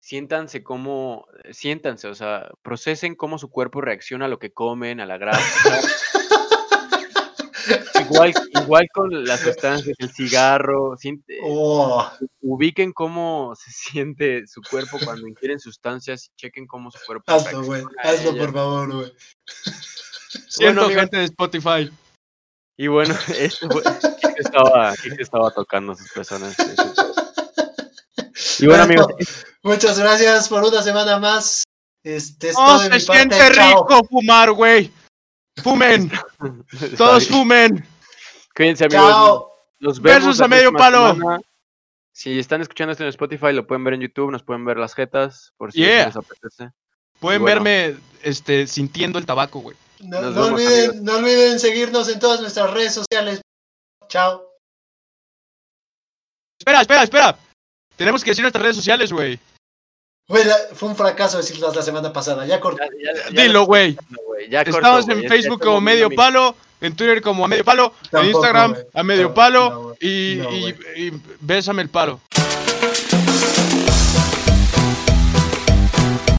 siéntanse 0.00 0.64
como, 0.64 1.26
eh, 1.44 1.54
siéntanse, 1.54 2.08
o 2.08 2.14
sea, 2.14 2.50
procesen 2.62 3.14
cómo 3.16 3.38
su 3.38 3.50
cuerpo 3.50 3.80
reacciona 3.82 4.26
a 4.26 4.28
lo 4.28 4.38
que 4.40 4.52
comen, 4.52 5.00
a 5.00 5.06
la 5.06 5.18
grasa. 5.18 5.40
igual, 8.00 8.32
igual 8.62 8.86
con 8.92 9.24
las 9.24 9.40
sustancias, 9.40 9.96
el 9.98 10.10
cigarro, 10.10 10.96
siente- 10.96 11.38
Oh, 11.42 12.10
ubiquen 12.42 12.92
cómo 12.92 13.54
se 13.56 13.70
siente 13.92 14.46
su 14.46 14.60
cuerpo 14.62 14.98
cuando 15.04 15.26
ingieren 15.28 15.58
sustancias 15.60 16.26
y 16.26 16.36
chequen 16.36 16.66
cómo 16.66 16.90
su 16.90 16.98
cuerpo 17.06 17.24
hazlo, 17.32 17.62
güey. 17.64 17.82
Hazlo, 18.02 18.36
por 18.36 18.52
favor, 18.52 18.92
güey. 18.94 19.12
Siento 20.48 20.82
amigos. 20.84 21.00
gente 21.00 21.16
de 21.18 21.24
Spotify. 21.24 21.90
Y 22.76 22.86
bueno, 22.86 23.14
esto 23.38 23.68
fue- 23.70 23.82
Kike 23.82 24.34
estaba, 24.40 24.94
Kike 24.96 25.22
estaba 25.22 25.50
tocando 25.50 25.92
a 25.92 25.96
sus 25.96 26.10
personas. 26.12 26.56
Y 28.58 28.66
bueno, 28.66 28.82
amigos, 28.84 29.06
Muchas 29.62 29.98
gracias 29.98 30.48
por 30.48 30.62
una 30.64 30.82
semana 30.82 31.18
más. 31.18 31.64
Este 32.02 32.48
es 32.48 32.56
¡Oh, 32.58 32.64
todo 32.64 32.78
se 32.78 32.84
mi 32.84 32.90
parte. 33.00 33.00
siente 33.00 33.36
Chao. 33.54 33.84
rico 33.84 34.04
fumar, 34.08 34.52
güey! 34.52 34.90
¡Fumen! 35.56 36.10
¡Todos 36.96 37.28
fumen! 37.28 37.86
Cuídense, 38.54 38.84
amigos. 38.86 39.10
Chao. 39.10 39.52
Nos 39.80 40.00
vemos 40.00 40.38
la 40.38 40.44
a 40.44 40.48
medio 40.48 40.72
palo. 40.72 41.14
semana. 41.14 41.40
Si 42.12 42.38
están 42.38 42.60
escuchando 42.60 42.92
esto 42.92 43.04
en 43.04 43.08
Spotify, 43.10 43.52
lo 43.52 43.66
pueden 43.66 43.84
ver 43.84 43.94
en 43.94 44.00
YouTube, 44.02 44.30
nos 44.30 44.42
pueden 44.42 44.64
ver 44.64 44.76
las 44.76 44.94
jetas, 44.94 45.52
por 45.56 45.72
si 45.72 45.80
Yeah. 45.80 46.06
les 46.06 46.16
apetece. 46.16 46.70
Pueden 47.18 47.42
bueno. 47.42 47.62
verme 47.62 47.96
este, 48.22 48.66
sintiendo 48.66 49.18
el 49.18 49.26
tabaco, 49.26 49.60
güey. 49.60 49.76
No, 50.00 50.18
olviden, 50.18 51.04
no 51.04 51.16
olviden 51.16 51.58
seguirnos 51.58 52.08
en 52.08 52.18
todas 52.18 52.40
nuestras 52.40 52.70
redes 52.72 52.94
sociales. 52.94 53.40
Chao. 54.08 54.46
Espera, 56.58 56.80
espera, 56.82 57.02
espera. 57.04 57.38
Tenemos 57.96 58.24
que 58.24 58.30
decir 58.30 58.42
nuestras 58.42 58.62
redes 58.62 58.76
sociales, 58.76 59.12
güey. 59.12 59.38
Güey, 60.30 60.44
fue 60.74 60.88
un 60.88 60.94
fracaso 60.96 61.38
decirlas 61.38 61.74
la 61.74 61.82
semana 61.82 62.12
pasada. 62.12 62.46
Ya 62.46 62.60
corté. 62.60 62.84
Ya- 63.02 63.12
ya- 63.12 63.30
ya 63.32 63.42
Dilo, 63.42 63.52
lo- 63.60 63.64
güey. 63.66 63.98
Estamos 64.48 65.08
en 65.08 65.28
Facebook 65.28 65.60
como 65.60 65.80
medio 65.80 66.08
palo, 66.08 66.54
en 66.80 66.94
Twitter 66.94 67.20
como 67.20 67.44
a 67.44 67.48
medio 67.48 67.64
palo, 67.64 67.92
en 68.12 68.26
Instagram 68.26 68.76
a 68.94 69.02
medio 69.02 69.28
No, 69.28 69.34
palo 69.34 69.70
no, 69.70 69.80
güey. 69.82 69.96
y, 70.00 70.36
No, 70.36 70.50
y- 70.52 70.60
güey. 70.72 71.06
y 71.08 71.12
bésame 71.40 71.82
el 71.82 71.88
palo. 71.88 72.20